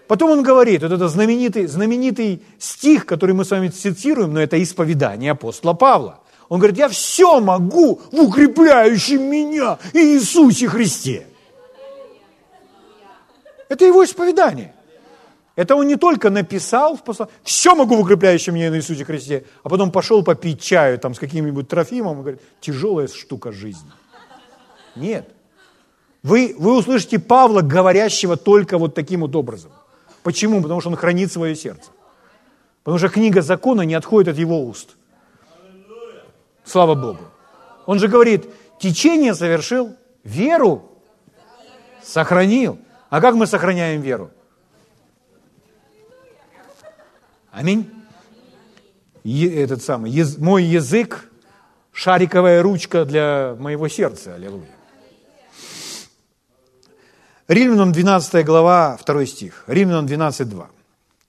Потом 0.07 0.31
он 0.31 0.43
говорит, 0.43 0.83
вот 0.83 0.91
это 0.91 1.07
знаменитый, 1.07 1.65
знаменитый 1.65 2.43
стих, 2.59 3.05
который 3.05 3.33
мы 3.33 3.45
с 3.45 3.51
вами 3.51 3.69
цитируем, 3.69 4.33
но 4.33 4.41
это 4.41 4.61
исповедание 4.61 5.31
апостола 5.31 5.73
Павла. 5.73 6.19
Он 6.53 6.59
говорит, 6.59 6.77
я 6.77 6.87
все 6.87 7.39
могу 7.39 7.99
в 8.11 8.21
укрепляющем 8.21 9.23
меня 9.23 9.79
Иисусе 9.91 10.67
Христе. 10.67 11.25
Это 13.69 13.85
его 13.85 14.05
исповедание. 14.05 14.75
Это 15.55 15.75
он 15.75 15.87
не 15.87 15.95
только 15.95 16.29
написал, 16.29 16.99
все 17.41 17.73
могу 17.73 17.95
в 17.95 18.01
укрепляющем 18.01 18.53
меня 18.53 18.69
Иисусе 18.77 19.03
Христе, 19.03 19.45
а 19.63 19.69
потом 19.69 19.91
пошел 19.91 20.23
попить 20.23 20.61
чаю 20.61 20.99
там 20.99 21.15
с 21.15 21.19
каким-нибудь 21.19 21.67
Трофимом 21.67 22.17
и 22.17 22.21
говорит, 22.21 22.41
тяжелая 22.61 23.07
штука 23.07 23.51
жизни. 23.51 23.89
Нет. 24.95 25.27
Вы, 26.21 26.53
вы 26.59 26.77
услышите 26.77 27.17
Павла, 27.17 27.61
говорящего 27.61 28.37
только 28.37 28.77
вот 28.77 28.93
таким 28.93 29.21
вот 29.21 29.35
образом. 29.35 29.71
Почему? 30.21 30.61
Потому 30.61 30.81
что 30.81 30.91
он 30.91 30.97
хранит 30.97 31.31
свое 31.31 31.55
сердце. 31.55 31.89
Потому 32.83 32.99
что 32.99 33.09
книга 33.09 33.41
закона 33.41 33.81
не 33.81 33.95
отходит 33.95 34.33
от 34.33 34.37
его 34.37 34.63
уст. 34.63 34.97
Слава 36.65 36.95
Богу. 36.95 37.19
Он 37.85 37.99
же 37.99 38.07
говорит, 38.07 38.49
течение 38.79 39.33
совершил, 39.35 39.95
веру 40.23 40.89
сохранил. 42.01 42.79
А 43.09 43.21
как 43.21 43.35
мы 43.35 43.47
сохраняем 43.47 44.01
веру? 44.01 44.31
Аминь. 47.51 47.89
Е, 49.23 49.63
этот 49.63 49.81
самый, 49.83 50.11
ез, 50.11 50.37
мой 50.37 50.63
язык, 50.63 51.29
шариковая 51.91 52.61
ручка 52.61 53.05
для 53.05 53.55
моего 53.59 53.87
сердца. 53.87 54.35
Аллилуйя. 54.35 54.67
Римлянам 57.47 57.91
12 57.91 58.45
глава, 58.45 58.97
2 59.05 59.25
стих. 59.25 59.63
Римлянам 59.67 60.07
12, 60.07 60.49
2. 60.49 60.69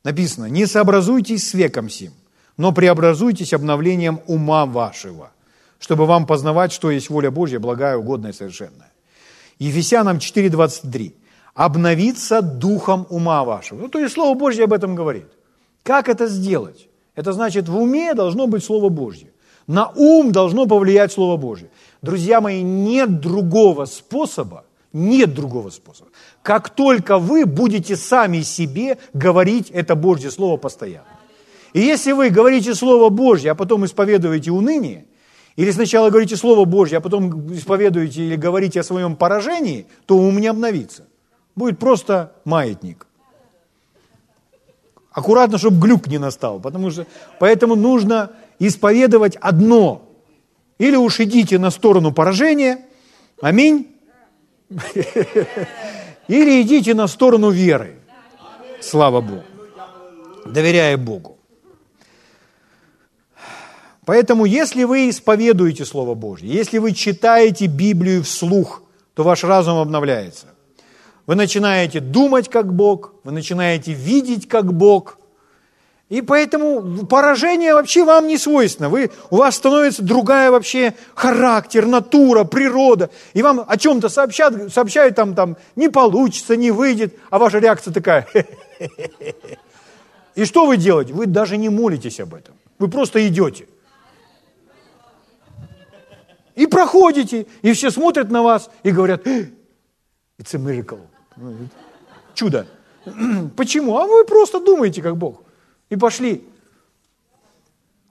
Написано, 0.05 0.47
не 0.47 0.67
сообразуйтесь 0.67 1.49
с 1.49 1.55
веком 1.55 1.89
сим, 1.89 2.13
но 2.57 2.73
преобразуйтесь 2.73 3.53
обновлением 3.53 4.21
ума 4.27 4.67
вашего, 4.67 5.33
чтобы 5.79 6.07
вам 6.07 6.27
познавать, 6.27 6.73
что 6.73 6.91
есть 6.91 7.11
воля 7.11 7.31
Божья, 7.31 7.59
благая, 7.59 7.97
угодная 7.97 8.31
и 8.31 8.35
совершенная. 8.35 8.93
Ефесянам 9.59 10.19
4:23. 10.19 11.15
Обновиться 11.55 12.43
духом 12.43 13.07
ума 13.11 13.45
вашего. 13.45 13.79
Ну, 13.81 13.89
то 13.89 14.01
есть 14.01 14.15
Слово 14.15 14.37
Божье 14.37 14.65
об 14.65 14.73
этом 14.73 14.97
говорит. 14.97 15.27
Как 15.85 16.09
это 16.09 16.27
сделать? 16.27 16.89
Это 17.15 17.33
значит, 17.33 17.69
в 17.69 17.77
уме 17.77 18.15
должно 18.15 18.47
быть 18.47 18.65
Слово 18.65 18.89
Божье. 18.89 19.31
На 19.67 19.93
ум 19.95 20.33
должно 20.33 20.67
повлиять 20.67 21.13
Слово 21.13 21.37
Божье. 21.37 21.71
Друзья 22.03 22.41
мои, 22.41 22.63
нет 22.63 23.21
другого 23.21 23.85
способа, 23.87 24.65
нет 24.93 25.33
другого 25.35 25.71
способа. 25.71 26.11
Как 26.43 26.71
только 26.71 27.19
вы 27.19 27.47
будете 27.47 27.97
сами 27.97 28.43
себе 28.43 28.99
говорить 29.13 29.71
это 29.71 29.95
Божье 29.95 30.31
Слово 30.31 30.57
постоянно. 30.57 31.07
И 31.75 31.81
если 31.81 32.13
вы 32.13 32.31
говорите 32.31 32.75
Слово 32.75 33.11
Божье, 33.11 33.51
а 33.51 33.55
потом 33.55 33.85
исповедуете 33.85 34.53
уныние, 34.53 35.07
или 35.57 35.73
сначала 35.73 36.09
говорите 36.09 36.37
Слово 36.37 36.65
Божье, 36.65 36.99
а 36.99 37.01
потом 37.01 37.53
исповедуете 37.53 38.23
или 38.23 38.37
говорите 38.37 38.81
о 38.81 38.85
своем 38.85 39.17
поражении, 39.17 39.87
то 40.07 40.17
ум 40.17 40.39
не 40.39 40.47
обновится. 40.47 41.07
Будет 41.57 41.79
просто 41.81 42.33
маятник. 42.45 43.07
Аккуратно, 45.11 45.59
чтобы 45.59 45.81
глюк 45.81 46.07
не 46.07 46.19
настал, 46.19 46.61
потому 46.61 46.91
что 46.91 47.07
поэтому 47.41 47.75
нужно 47.75 48.31
исповедовать 48.61 49.37
одно. 49.37 50.09
Или 50.79 50.97
уж 50.97 51.21
идите 51.21 51.59
на 51.59 51.71
сторону 51.71 52.13
поражения, 52.13 52.85
аминь, 53.41 53.97
или 56.29 56.63
идите 56.63 56.95
на 56.95 57.09
сторону 57.09 57.51
веры. 57.51 57.99
Слава 58.81 59.21
Богу. 59.21 59.43
Доверяя 60.47 60.97
Богу. 60.97 61.34
Поэтому, 64.07 64.45
если 64.45 64.85
вы 64.85 65.09
исповедуете 65.09 65.85
Слово 65.85 66.15
Божье, 66.15 66.49
если 66.49 66.79
вы 66.79 66.93
читаете 66.93 67.67
Библию 67.67 68.23
вслух, 68.23 68.83
то 69.15 69.23
ваш 69.23 69.45
разум 69.45 69.79
обновляется. 69.79 70.47
Вы 71.27 71.37
начинаете 71.37 72.01
думать 72.01 72.51
как 72.51 72.75
Бог, 72.75 73.15
вы 73.25 73.33
начинаете 73.33 73.93
видеть 73.93 74.47
как 74.47 74.73
Бог. 74.75 75.19
И 76.11 76.21
поэтому 76.21 77.07
поражение 77.07 77.73
вообще 77.73 78.05
вам 78.05 78.29
не 78.29 78.37
свойственно. 78.37 78.91
Вы, 78.91 79.11
у 79.31 79.37
вас 79.37 79.57
становится 79.57 80.03
другая 80.03 80.51
вообще 80.51 80.95
характер, 81.15 81.87
натура, 81.87 82.45
природа. 82.45 83.09
И 83.33 83.43
вам 83.43 83.65
о 83.67 83.77
чем-то 83.79 84.11
сообщают, 84.11 84.73
сообщают 84.73 85.17
там, 85.17 85.35
там, 85.35 85.57
не 85.77 85.89
получится, 85.89 86.57
не 86.57 86.71
выйдет, 86.71 87.17
а 87.31 87.39
ваша 87.39 87.59
реакция 87.59 87.95
такая. 87.95 88.29
И 90.35 90.45
что 90.45 90.67
вы 90.67 90.77
делаете? 90.77 91.15
Вы 91.15 91.27
даже 91.27 91.57
не 91.57 91.71
молитесь 91.71 92.21
об 92.21 92.35
этом. 92.35 92.55
Вы 92.79 92.89
просто 92.89 93.27
идете. 93.27 93.67
И 96.55 96.67
проходите, 96.67 97.47
и 97.63 97.73
все 97.73 97.91
смотрят 97.91 98.31
на 98.31 98.43
вас 98.43 98.71
и 98.85 98.93
говорят, 98.93 99.27
it's 99.27 100.55
a 100.55 100.59
miracle. 100.59 101.01
Чудо. 102.35 102.67
Почему? 103.57 103.99
А 103.99 104.07
вы 104.07 104.25
просто 104.25 104.61
думаете, 104.61 105.03
как 105.03 105.17
Бог. 105.17 105.43
И 105.91 105.97
пошли. 105.97 106.45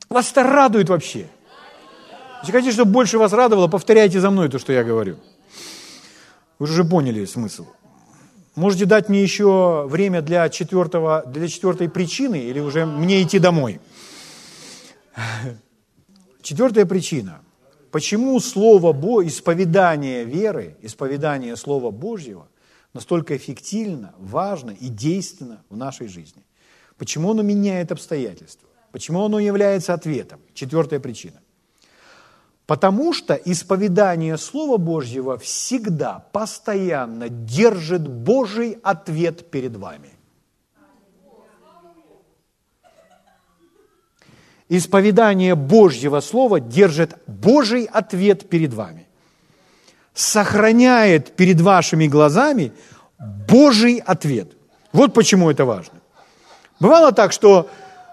Вас 0.09 0.31
это 0.31 0.43
радует 0.43 0.89
вообще. 0.89 1.27
Если 2.41 2.51
хотите, 2.51 2.73
чтобы 2.73 2.91
больше 2.91 3.17
вас 3.17 3.31
радовало, 3.31 3.67
повторяйте 3.67 4.19
за 4.19 4.29
мной 4.29 4.49
то, 4.49 4.59
что 4.59 4.73
я 4.73 4.83
говорю. 4.83 5.17
Вы 6.59 6.65
уже 6.65 6.83
поняли 6.83 7.23
смысл. 7.25 7.65
Можете 8.55 8.85
дать 8.85 9.09
мне 9.09 9.23
еще 9.23 9.87
время 9.87 10.21
для, 10.21 10.49
четвертого, 10.49 11.23
для 11.25 11.47
четвертой 11.47 11.89
причины 11.89 12.35
или 12.43 12.59
уже 12.59 12.85
мне 12.85 13.23
идти 13.23 13.39
домой? 13.39 13.79
Четвертая 16.41 16.85
причина– 16.85 17.39
Почему 17.93 18.39
Слово 18.39 18.91
Божье, 18.91 19.29
исповедание 19.29 20.23
веры, 20.23 20.75
исповедание 20.81 21.55
Слова 21.55 21.91
Божьего 21.91 22.47
настолько 22.91 23.37
эффективно, 23.37 24.15
важно 24.17 24.71
и 24.71 24.87
действенно 24.87 25.63
в 25.69 25.77
нашей 25.77 26.07
жизни? 26.07 26.43
Почему 26.97 27.29
оно 27.29 27.43
меняет 27.43 27.91
обстоятельства? 27.91 28.67
Почему 28.91 29.23
оно 29.23 29.37
является 29.37 29.93
ответом? 29.93 30.39
Четвертая 30.55 30.99
причина. 30.99 31.39
Потому 32.65 33.13
что 33.13 33.35
исповедание 33.35 34.39
Слова 34.39 34.77
Божьего 34.77 35.37
всегда, 35.37 36.25
постоянно 36.31 37.29
держит 37.29 38.07
Божий 38.07 38.79
ответ 38.81 39.51
перед 39.51 39.75
вами. 39.75 40.09
Исповедание 44.69 45.55
Божьего 45.55 46.19
Слова 46.19 46.59
держит 46.59 47.15
Божий 47.27 47.85
ответ 47.85 48.49
перед 48.49 48.73
вами. 48.73 49.07
Сохраняет 50.13 51.35
перед 51.35 51.61
вашими 51.61 52.07
глазами 52.07 52.71
Божий 53.47 53.97
ответ. 53.97 54.51
Вот 54.91 55.13
почему 55.13 55.49
это 55.49 55.65
важно. 55.65 55.99
Бывало 56.79 57.11
так, 57.11 57.31
что 57.31 57.69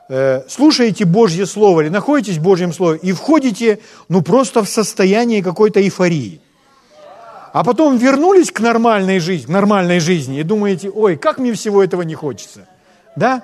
э, 0.09 0.43
слушаете 0.49 1.05
Божье 1.05 1.47
Слово 1.47 1.83
или 1.83 1.89
находитесь 1.89 2.37
в 2.37 2.43
Божьем 2.43 2.73
Слове 2.73 3.01
и 3.03 3.13
входите, 3.13 3.81
ну, 4.09 4.23
просто 4.23 4.63
в 4.63 4.69
состояние 4.69 5.43
какой-то 5.43 5.81
эйфории. 5.81 6.41
А 7.53 7.65
потом 7.65 7.97
вернулись 7.97 8.53
к 8.53 8.61
нормальной 8.61 9.19
жизни, 9.19 9.51
нормальной 9.51 9.99
жизни 9.99 10.39
и 10.39 10.43
думаете, 10.43 10.89
ой, 10.89 11.17
как 11.17 11.39
мне 11.39 11.53
всего 11.53 11.83
этого 11.83 12.03
не 12.03 12.15
хочется. 12.15 12.69
Да? 13.17 13.43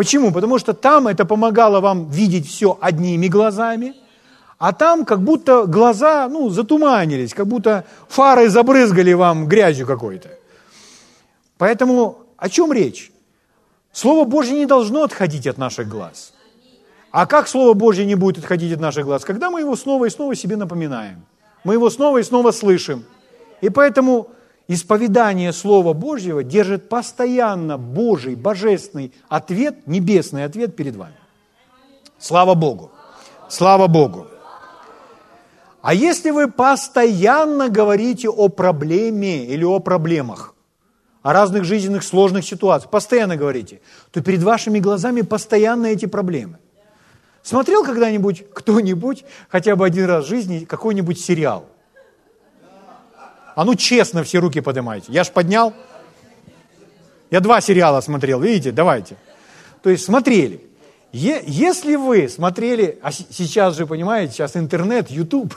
Почему? 0.00 0.32
Потому 0.32 0.58
что 0.58 0.72
там 0.72 1.08
это 1.08 1.26
помогало 1.26 1.80
вам 1.80 2.08
видеть 2.08 2.48
все 2.48 2.78
одними 2.80 3.28
глазами, 3.28 3.94
а 4.56 4.72
там 4.72 5.04
как 5.04 5.20
будто 5.20 5.66
глаза, 5.66 6.26
ну, 6.26 6.48
затуманились, 6.48 7.34
как 7.34 7.46
будто 7.46 7.84
фары 8.08 8.48
забрызгали 8.48 9.12
вам 9.12 9.46
грязью 9.46 9.86
какой-то. 9.86 10.30
Поэтому 11.58 12.16
о 12.38 12.48
чем 12.48 12.72
речь? 12.72 13.12
Слово 13.92 14.24
Божье 14.24 14.54
не 14.54 14.64
должно 14.64 15.02
отходить 15.02 15.46
от 15.46 15.58
наших 15.58 15.86
глаз. 15.86 16.32
А 17.10 17.26
как 17.26 17.46
Слово 17.46 17.74
Божье 17.74 18.06
не 18.06 18.14
будет 18.14 18.38
отходить 18.38 18.72
от 18.72 18.80
наших 18.80 19.04
глаз? 19.04 19.26
Когда 19.26 19.50
мы 19.50 19.60
его 19.60 19.76
снова 19.76 20.06
и 20.06 20.10
снова 20.10 20.34
себе 20.34 20.56
напоминаем. 20.56 21.26
Мы 21.62 21.74
его 21.74 21.90
снова 21.90 22.16
и 22.16 22.22
снова 22.22 22.52
слышим. 22.52 23.04
И 23.60 23.68
поэтому 23.68 24.28
исповедание 24.72 25.52
Слова 25.52 25.94
Божьего 25.94 26.44
держит 26.44 26.88
постоянно 26.88 27.76
Божий, 27.76 28.36
божественный 28.36 29.12
ответ, 29.28 29.88
небесный 29.88 30.44
ответ 30.44 30.76
перед 30.76 30.94
вами. 30.94 31.16
Слава 32.20 32.54
Богу! 32.54 32.92
Слава 33.48 33.88
Богу! 33.88 34.28
А 35.82 35.92
если 35.92 36.30
вы 36.30 36.48
постоянно 36.48 37.68
говорите 37.68 38.28
о 38.28 38.48
проблеме 38.48 39.44
или 39.44 39.64
о 39.64 39.80
проблемах, 39.80 40.54
о 41.22 41.32
разных 41.32 41.64
жизненных 41.64 42.04
сложных 42.04 42.44
ситуациях, 42.44 42.92
постоянно 42.92 43.36
говорите, 43.36 43.80
то 44.12 44.22
перед 44.22 44.42
вашими 44.44 44.78
глазами 44.78 45.22
постоянно 45.22 45.86
эти 45.86 46.06
проблемы. 46.06 46.58
Смотрел 47.42 47.82
когда-нибудь 47.82 48.44
кто-нибудь 48.54 49.24
хотя 49.48 49.74
бы 49.74 49.84
один 49.84 50.04
раз 50.04 50.26
в 50.26 50.28
жизни 50.28 50.64
какой-нибудь 50.64 51.18
сериал? 51.18 51.66
А 53.60 53.64
ну 53.66 53.74
честно 53.74 54.24
все 54.24 54.38
руки 54.38 54.62
поднимайте. 54.62 55.12
Я 55.12 55.22
ж 55.22 55.30
поднял. 55.30 55.74
Я 57.30 57.40
два 57.40 57.60
сериала 57.60 58.00
смотрел, 58.00 58.40
видите, 58.40 58.72
давайте. 58.72 59.16
То 59.82 59.90
есть 59.90 60.02
смотрели. 60.02 60.62
Е- 61.12 61.42
если 61.46 61.96
вы 61.96 62.30
смотрели, 62.30 62.98
а 63.02 63.12
сейчас 63.12 63.76
же, 63.76 63.86
понимаете, 63.86 64.32
сейчас 64.32 64.56
интернет, 64.56 65.10
YouTube, 65.10 65.54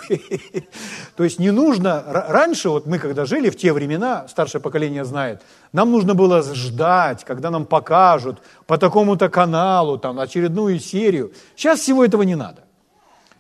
то 1.15 1.23
есть 1.23 1.39
не 1.39 1.51
нужно, 1.51 2.03
раньше, 2.05 2.67
вот 2.67 2.87
мы 2.87 2.99
когда 2.99 3.23
жили 3.23 3.49
в 3.49 3.55
те 3.55 3.71
времена, 3.71 4.27
старшее 4.27 4.59
поколение 4.59 5.05
знает, 5.05 5.41
нам 5.71 5.89
нужно 5.89 6.13
было 6.13 6.43
ждать, 6.43 7.23
когда 7.23 7.51
нам 7.51 7.65
покажут 7.65 8.41
по 8.67 8.77
такому-то 8.77 9.29
каналу, 9.29 9.97
там, 9.97 10.19
очередную 10.19 10.77
серию. 10.81 11.31
Сейчас 11.55 11.79
всего 11.79 12.03
этого 12.03 12.23
не 12.23 12.35
надо. 12.35 12.65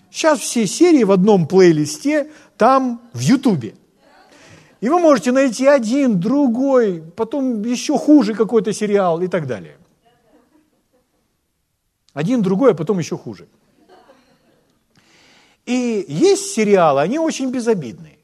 Сейчас 0.09 0.39
все 0.39 0.65
серии 0.67 1.03
в 1.03 1.11
одном 1.11 1.47
плейлисте, 1.47 2.29
там 2.55 3.01
в 3.11 3.19
Ютубе. 3.19 3.73
И 4.83 4.89
вы 4.89 4.99
можете 4.99 5.31
найти 5.31 5.65
один, 5.65 6.19
другой, 6.19 7.01
потом 7.15 7.63
еще 7.63 7.97
хуже 7.97 8.33
какой-то 8.33 8.73
сериал 8.73 9.21
и 9.21 9.29
так 9.29 9.47
далее. 9.47 9.77
Один, 12.13 12.41
другой, 12.41 12.71
а 12.71 12.75
потом 12.75 12.99
еще 12.99 13.17
хуже. 13.17 13.47
И 15.65 16.05
есть 16.09 16.47
сериалы, 16.51 16.99
они 16.99 17.17
очень 17.17 17.49
безобидные. 17.49 18.19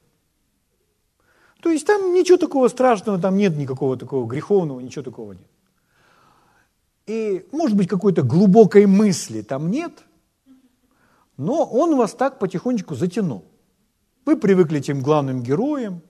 То 1.62 1.70
есть 1.70 1.88
там 1.88 2.14
ничего 2.14 2.38
такого 2.38 2.68
страшного, 2.68 3.18
там 3.22 3.38
нет 3.38 3.56
никакого 3.56 3.96
такого 3.96 4.28
греховного, 4.28 4.82
ничего 4.82 5.04
такого 5.06 5.32
нет. 5.32 5.48
И, 7.08 7.48
может 7.54 7.78
быть, 7.78 7.88
какой-то 7.88 8.22
глубокой 8.22 8.86
мысли 8.86 9.44
там 9.44 9.72
нет, 9.72 9.94
но 11.38 11.64
он 11.64 11.96
вас 11.96 12.14
так 12.14 12.38
потихонечку 12.38 12.96
затянул. 12.96 13.46
Вы 14.26 14.36
привыкли 14.36 14.80
этим 14.80 15.02
главным 15.02 15.42
героям, 15.42 16.02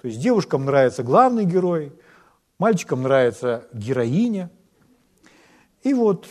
то 0.00 0.06
есть 0.06 0.20
девушкам 0.20 0.64
нравится 0.64 1.02
главный 1.02 1.44
герой, 1.44 1.92
мальчикам 2.58 3.02
нравится 3.02 3.66
героиня. 3.72 4.50
И 5.82 5.92
вот 5.92 6.26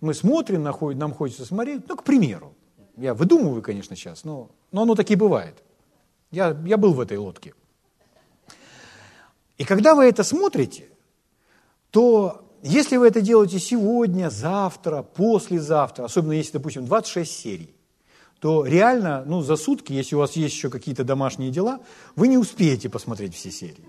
мы 0.00 0.14
смотрим, 0.14 0.62
нам 0.62 1.14
хочется 1.14 1.44
смотреть, 1.44 1.88
ну, 1.88 1.96
к 1.96 2.04
примеру. 2.04 2.54
Я 2.96 3.14
выдумываю, 3.14 3.62
конечно, 3.62 3.96
сейчас, 3.96 4.24
но, 4.24 4.50
но 4.70 4.82
оно 4.82 4.94
так 4.94 5.10
и 5.10 5.14
бывает. 5.14 5.62
Я, 6.30 6.56
я 6.64 6.76
был 6.76 6.94
в 6.94 7.00
этой 7.00 7.18
лодке. 7.18 7.54
И 9.58 9.64
когда 9.64 9.94
вы 9.94 10.04
это 10.04 10.24
смотрите, 10.24 10.88
то 11.90 12.48
если 12.62 12.96
вы 12.96 13.08
это 13.08 13.20
делаете 13.20 13.58
сегодня, 13.58 14.30
завтра, 14.30 15.02
послезавтра, 15.02 16.04
особенно 16.04 16.32
если, 16.32 16.52
допустим, 16.52 16.86
26 16.86 17.30
серий, 17.30 17.71
то 18.42 18.66
реально, 18.66 19.22
ну, 19.24 19.40
за 19.40 19.54
сутки, 19.54 19.92
если 19.92 20.16
у 20.16 20.18
вас 20.18 20.32
есть 20.32 20.56
еще 20.56 20.68
какие-то 20.68 21.04
домашние 21.04 21.52
дела, 21.52 21.78
вы 22.16 22.26
не 22.26 22.38
успеете 22.38 22.88
посмотреть 22.88 23.36
все 23.36 23.52
серии. 23.52 23.88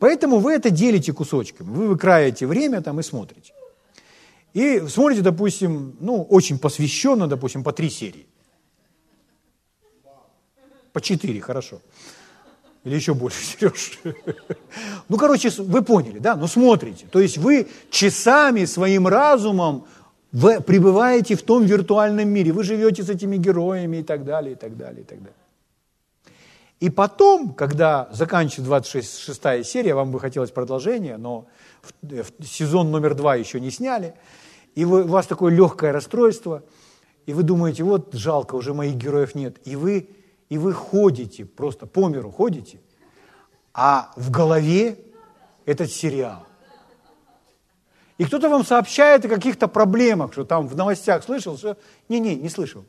Поэтому 0.00 0.40
вы 0.40 0.54
это 0.54 0.70
делите 0.70 1.12
кусочками, 1.12 1.70
вы 1.70 1.86
выкраиваете 1.86 2.48
время 2.48 2.82
там 2.82 2.98
и 2.98 3.04
смотрите. 3.04 3.52
И 4.54 4.82
смотрите, 4.88 5.22
допустим, 5.22 5.96
ну, 6.00 6.24
очень 6.24 6.58
посвященно, 6.58 7.28
допустим, 7.28 7.62
по 7.62 7.72
три 7.72 7.90
серии. 7.90 8.26
По 10.92 11.00
четыре, 11.00 11.40
хорошо. 11.40 11.80
Или 12.82 12.96
еще 12.96 13.14
больше, 13.14 13.38
Сереж. 13.44 14.00
Ну, 15.08 15.16
короче, 15.16 15.50
вы 15.62 15.82
поняли, 15.82 16.18
да? 16.18 16.34
Ну, 16.34 16.48
смотрите. 16.48 17.06
То 17.06 17.20
есть 17.20 17.38
вы 17.38 17.68
часами 17.90 18.64
своим 18.64 19.06
разумом 19.06 19.86
вы 20.34 20.60
пребываете 20.60 21.36
в 21.36 21.42
том 21.42 21.64
виртуальном 21.64 22.28
мире. 22.28 22.52
Вы 22.52 22.64
живете 22.64 23.04
с 23.04 23.08
этими 23.08 23.36
героями 23.36 23.98
и 23.98 24.02
так 24.02 24.24
далее, 24.24 24.54
и 24.54 24.56
так 24.56 24.76
далее, 24.76 25.02
и 25.02 25.04
так 25.04 25.18
далее. 25.18 25.34
И 26.80 26.90
потом, 26.90 27.54
когда 27.54 28.08
заканчивается 28.10 28.62
26 28.62 29.64
серия, 29.64 29.94
вам 29.94 30.10
бы 30.10 30.18
хотелось 30.18 30.50
продолжения, 30.50 31.16
но 31.18 31.46
сезон 32.42 32.90
номер 32.90 33.14
два 33.14 33.36
еще 33.36 33.60
не 33.60 33.70
сняли, 33.70 34.14
и 34.74 34.84
вы, 34.84 35.04
у 35.04 35.06
вас 35.06 35.26
такое 35.26 35.54
легкое 35.54 35.92
расстройство, 35.92 36.64
и 37.26 37.32
вы 37.32 37.44
думаете, 37.44 37.84
вот 37.84 38.12
жалко, 38.12 38.56
уже 38.56 38.74
моих 38.74 38.96
героев 38.96 39.36
нет, 39.36 39.56
и 39.64 39.76
вы 39.76 40.08
и 40.48 40.58
вы 40.58 40.72
ходите, 40.72 41.44
просто 41.44 41.86
по 41.86 42.08
миру 42.08 42.30
ходите, 42.30 42.80
а 43.72 44.12
в 44.16 44.30
голове 44.30 44.98
этот 45.64 45.90
сериал. 45.90 46.46
И 48.18 48.24
кто-то 48.24 48.48
вам 48.48 48.64
сообщает 48.64 49.24
о 49.24 49.28
каких-то 49.28 49.68
проблемах, 49.68 50.32
что 50.32 50.44
там 50.44 50.68
в 50.68 50.76
новостях 50.76 51.24
слышал, 51.24 51.58
что... 51.58 51.76
Не-не, 52.08 52.36
не 52.36 52.48
слышал. 52.48 52.84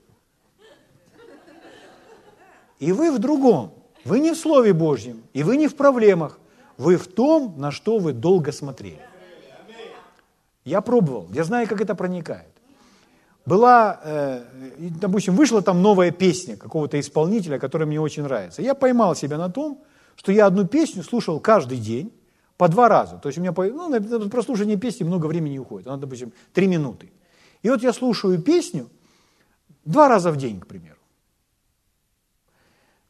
И 2.80 2.92
вы 2.92 3.12
в 3.12 3.20
другом. 3.20 3.74
Вы 4.04 4.20
не 4.20 4.34
в 4.34 4.38
Слове 4.38 4.74
Божьем, 4.74 5.24
и 5.34 5.42
вы 5.42 5.58
не 5.58 5.68
в 5.68 5.76
проблемах. 5.76 6.40
Вы 6.78 6.98
в 6.98 7.08
том, 7.08 7.56
на 7.58 7.72
что 7.72 7.98
вы 7.98 8.14
долго 8.14 8.52
смотрели. 8.52 9.02
Я 10.64 10.82
пробовал, 10.82 11.28
я 11.32 11.44
знаю, 11.44 11.68
как 11.68 11.82
это 11.82 11.96
проникает 11.96 12.56
была, 13.46 14.00
э, 14.04 14.44
допустим, 15.00 15.36
вышла 15.36 15.62
там 15.62 15.82
новая 15.82 16.12
песня 16.12 16.58
какого-то 16.58 17.00
исполнителя, 17.00 17.60
которая 17.60 17.88
мне 17.88 18.02
очень 18.02 18.24
нравится. 18.24 18.62
Я 18.62 18.74
поймал 18.74 19.16
себя 19.16 19.38
на 19.38 19.50
том, 19.50 19.84
что 20.16 20.32
я 20.32 20.48
одну 20.48 20.66
песню 20.66 21.04
слушал 21.04 21.40
каждый 21.40 21.78
день 21.78 22.12
по 22.58 22.68
два 22.68 22.88
раза. 22.90 23.18
То 23.18 23.30
есть 23.30 23.38
у 23.38 23.42
меня 23.42 23.54
ну, 23.56 23.90
на 23.90 24.30
прослушивание 24.30 24.78
песни 24.78 25.04
много 25.04 25.28
времени 25.28 25.58
уходит. 25.58 25.88
Она, 25.88 25.98
допустим, 25.98 26.32
три 26.54 26.68
минуты. 26.68 27.12
И 27.64 27.70
вот 27.70 27.82
я 27.82 27.94
слушаю 27.94 28.42
песню 28.42 28.90
два 29.84 30.08
раза 30.08 30.32
в 30.32 30.38
день, 30.38 30.60
к 30.60 30.68
примеру. 30.68 31.00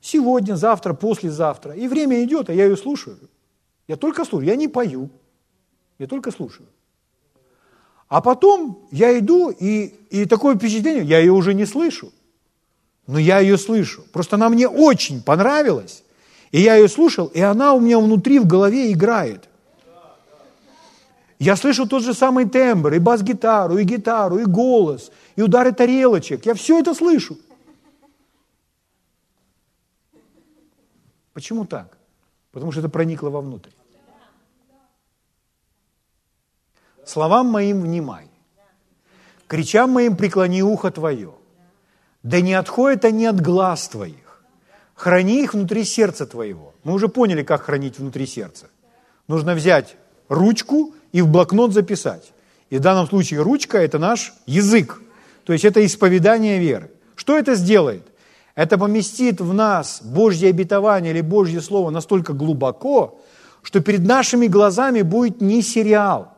Сегодня, 0.02 0.56
завтра, 0.56 0.94
послезавтра. 0.94 1.74
И 1.74 1.88
время 1.88 2.24
идет, 2.24 2.50
а 2.50 2.54
я 2.54 2.66
ее 2.66 2.78
слушаю. 2.78 3.18
Я 3.88 3.98
только 3.98 4.26
слушаю, 4.26 4.48
я 4.48 4.56
не 4.56 4.68
пою. 4.68 5.10
Я 6.00 6.08
только 6.08 6.32
слушаю. 6.32 6.68
А 8.08 8.22
потом 8.22 8.88
я 8.92 9.18
иду, 9.18 9.50
и, 9.50 9.88
и 10.10 10.26
такое 10.26 10.56
впечатление, 10.56 11.04
я 11.04 11.20
ее 11.20 11.32
уже 11.32 11.54
не 11.54 11.66
слышу, 11.66 12.14
но 13.08 13.18
я 13.18 13.40
ее 13.40 13.58
слышу. 13.58 14.04
Просто 14.14 14.36
она 14.36 14.50
мне 14.50 14.68
очень 14.68 15.24
понравилась, 15.24 16.04
и 16.52 16.62
я 16.62 16.76
ее 16.76 16.88
слушал, 16.88 17.28
и 17.28 17.42
она 17.42 17.74
у 17.74 17.80
меня 17.80 18.00
внутри 18.00 18.40
в 18.40 18.48
голове 18.48 18.92
играет. 18.92 19.50
Я 21.40 21.56
слышу 21.56 21.86
тот 21.88 22.04
же 22.04 22.14
самый 22.14 22.48
тембр, 22.48 22.94
и 22.94 23.00
бас-гитару, 23.00 23.78
и 23.78 23.84
гитару, 23.84 24.38
и 24.40 24.46
голос, 24.46 25.12
и 25.36 25.42
удары 25.42 25.74
тарелочек. 25.74 26.46
Я 26.46 26.54
все 26.54 26.80
это 26.80 26.94
слышу. 26.94 27.38
Почему 31.34 31.66
так? 31.66 31.98
Потому 32.52 32.72
что 32.72 32.80
это 32.80 32.90
проникло 32.90 33.30
вовнутрь. 33.30 33.72
Словам 37.06 37.48
моим 37.48 37.82
внимай, 37.82 38.28
кричам 39.48 39.92
моим 39.92 40.16
преклони 40.16 40.64
ухо 40.64 40.90
твое, 40.90 41.34
да 42.24 42.42
не 42.42 42.54
отходят 42.54 43.06
они 43.06 43.26
от 43.28 43.42
глаз 43.42 43.90
твоих, 43.90 44.25
храни 44.96 45.44
их 45.44 45.54
внутри 45.54 45.84
сердца 45.84 46.26
твоего. 46.26 46.74
Мы 46.84 46.94
уже 46.94 47.08
поняли, 47.08 47.44
как 47.44 47.64
хранить 47.64 48.00
внутри 48.00 48.26
сердца. 48.26 48.68
Нужно 49.28 49.54
взять 49.54 49.96
ручку 50.30 50.96
и 51.12 51.22
в 51.22 51.28
блокнот 51.28 51.74
записать. 51.74 52.32
И 52.70 52.78
в 52.78 52.82
данном 52.82 53.08
случае 53.08 53.42
ручка– 53.42 53.78
это 53.80 54.00
наш 54.00 54.34
язык. 54.46 55.02
То 55.44 55.54
есть 55.54 55.66
это 55.66 55.86
исповедание 55.86 56.60
веры. 56.60 56.90
Что 57.16 57.38
это 57.38 57.56
сделает? 57.56 58.04
Это 58.56 58.78
поместит 58.78 59.42
в 59.42 59.54
нас 59.54 60.02
Божье 60.02 60.50
обетование 60.50 61.12
или 61.12 61.22
Божье 61.22 61.62
Слово 61.62 61.90
настолько 61.90 62.34
глубоко, 62.34 63.22
что 63.62 63.82
перед 63.82 64.02
нашими 64.02 64.48
глазами 64.48 65.02
будет 65.02 65.42
не 65.42 65.62
сериал. 65.62 66.34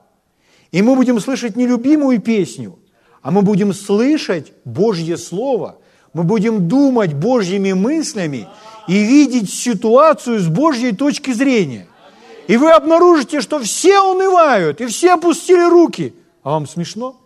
И 0.72 0.82
мы 0.82 0.96
будем 0.96 1.20
слышать 1.20 1.56
не 1.56 1.68
любимую 1.68 2.20
песню, 2.20 2.80
а 3.22 3.32
мы 3.32 3.42
будем 3.42 3.74
слышать 3.74 4.52
Божье 4.66 5.18
Слово, 5.18 5.78
мы 6.14 6.24
будем 6.24 6.68
думать 6.68 7.14
Божьими 7.14 7.74
мыслями 7.74 8.48
и 8.88 9.04
видеть 9.04 9.54
ситуацию 9.54 10.40
с 10.40 10.48
Божьей 10.48 10.94
точки 10.94 11.32
зрения. 11.32 11.88
И 12.48 12.58
вы 12.58 12.72
обнаружите, 12.72 13.42
что 13.42 13.60
все 13.60 14.00
унывают, 14.00 14.80
и 14.82 14.86
все 14.86 15.14
опустили 15.14 15.70
руки. 15.70 16.14
А 16.44 16.52
вам 16.52 16.68
смешно? 16.68 17.18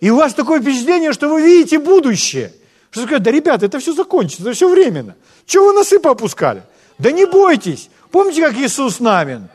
И 0.00 0.10
у 0.10 0.16
вас 0.16 0.34
такое 0.34 0.60
впечатление, 0.60 1.12
что 1.12 1.28
вы 1.28 1.42
видите 1.42 1.78
будущее. 1.78 2.52
Что 2.90 3.02
сказать, 3.02 3.22
да, 3.22 3.30
ребята, 3.30 3.66
это 3.66 3.78
все 3.78 3.92
закончится, 3.92 4.42
это 4.42 4.52
все 4.52 4.68
временно. 4.68 5.16
Чего 5.46 5.66
вы 5.66 5.72
носы 5.72 5.98
поопускали? 5.98 6.62
Да 6.98 7.10
не 7.10 7.24
бойтесь. 7.24 7.90
Помните, 8.10 8.42
как 8.42 8.56
Иисус 8.56 9.00
Навин 9.00 9.48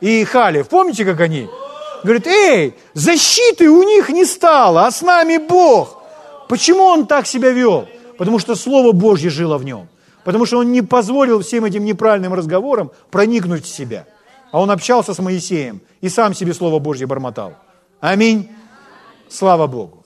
и 0.00 0.24
Халев, 0.24 0.68
помните, 0.68 1.04
как 1.04 1.20
они? 1.20 1.48
Говорит, 2.02 2.26
эй, 2.26 2.74
защиты 2.94 3.70
у 3.70 3.82
них 3.82 4.08
не 4.08 4.24
стало, 4.24 4.86
а 4.86 4.90
с 4.90 5.02
нами 5.02 5.38
Бог. 5.38 6.01
Почему 6.52 6.82
он 6.82 7.06
так 7.06 7.26
себя 7.26 7.50
вел? 7.50 7.88
Потому 8.18 8.38
что 8.38 8.56
Слово 8.56 8.92
Божье 8.92 9.30
жило 9.30 9.56
в 9.56 9.64
нем. 9.64 9.88
Потому 10.22 10.44
что 10.44 10.58
он 10.58 10.70
не 10.70 10.82
позволил 10.82 11.40
всем 11.40 11.64
этим 11.64 11.82
неправильным 11.82 12.34
разговорам 12.34 12.90
проникнуть 13.10 13.64
в 13.64 13.68
себя. 13.68 14.06
А 14.50 14.60
он 14.60 14.70
общался 14.70 15.14
с 15.14 15.18
Моисеем 15.18 15.80
и 16.02 16.10
сам 16.10 16.34
себе 16.34 16.52
Слово 16.52 16.78
Божье 16.78 17.06
бормотал. 17.06 17.54
Аминь. 18.00 18.50
Слава 19.30 19.66
Богу. 19.66 20.04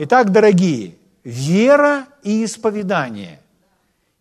Итак, 0.00 0.32
дорогие, 0.32 0.96
вера 1.22 2.06
и 2.24 2.44
исповедание. 2.44 3.38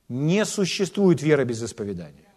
Не 0.07 0.45
существует 0.45 1.24
вера 1.24 1.45
без 1.45 1.63
исповедания. 1.63 2.30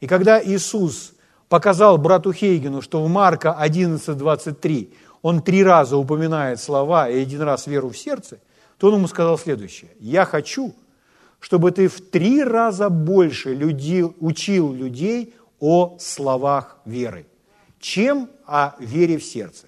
И 0.00 0.08
когда 0.08 0.42
Иисус 0.42 1.12
показал 1.48 1.96
брату 1.96 2.32
Хейгену, 2.32 2.82
что 2.82 3.04
в 3.04 3.08
Марка 3.08 3.56
11.23 3.56 4.92
он 5.22 5.42
три 5.42 5.62
раза 5.62 5.96
упоминает 5.96 6.60
слова 6.60 7.08
и 7.08 7.22
один 7.22 7.42
раз 7.42 7.68
веру 7.68 7.90
в 7.90 7.96
сердце, 7.96 8.40
то 8.78 8.88
он 8.88 8.94
ему 8.94 9.08
сказал 9.08 9.38
следующее. 9.38 9.90
«Я 9.98 10.24
хочу, 10.24 10.74
чтобы 11.40 11.70
ты 11.70 11.88
в 11.88 12.00
три 12.00 12.42
раза 12.42 12.88
больше 12.88 13.54
людей, 13.54 14.04
учил 14.20 14.72
людей 14.72 15.34
о 15.60 15.96
словах 15.98 16.78
веры, 16.84 17.26
чем 17.80 18.30
о 18.46 18.74
вере 18.78 19.18
в 19.18 19.24
сердце. 19.24 19.66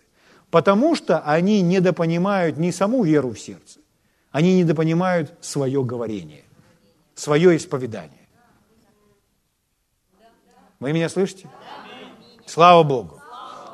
Потому 0.50 0.96
что 0.96 1.20
они 1.20 1.61
недопонимают 1.61 2.56
не 2.56 2.72
саму 2.72 3.04
веру 3.04 3.30
в 3.30 3.38
сердце, 3.38 3.80
они 4.32 4.58
недопонимают 4.58 5.32
свое 5.40 5.84
говорение, 5.84 6.44
свое 7.14 7.56
исповедание. 7.56 8.28
Вы 10.80 10.92
меня 10.92 11.08
слышите? 11.08 11.48
Слава 12.46 12.82
Богу. 12.82 13.20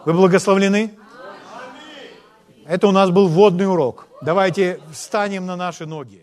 Вы 0.04 0.12
благословлены? 0.12 0.98
Это 2.66 2.88
у 2.88 2.90
нас 2.90 3.10
был 3.10 3.28
вводный 3.28 3.66
урок. 3.66 4.05
Давайте 4.22 4.80
встанем 4.92 5.46
на 5.46 5.56
наши 5.56 5.86
ноги. 5.86 6.14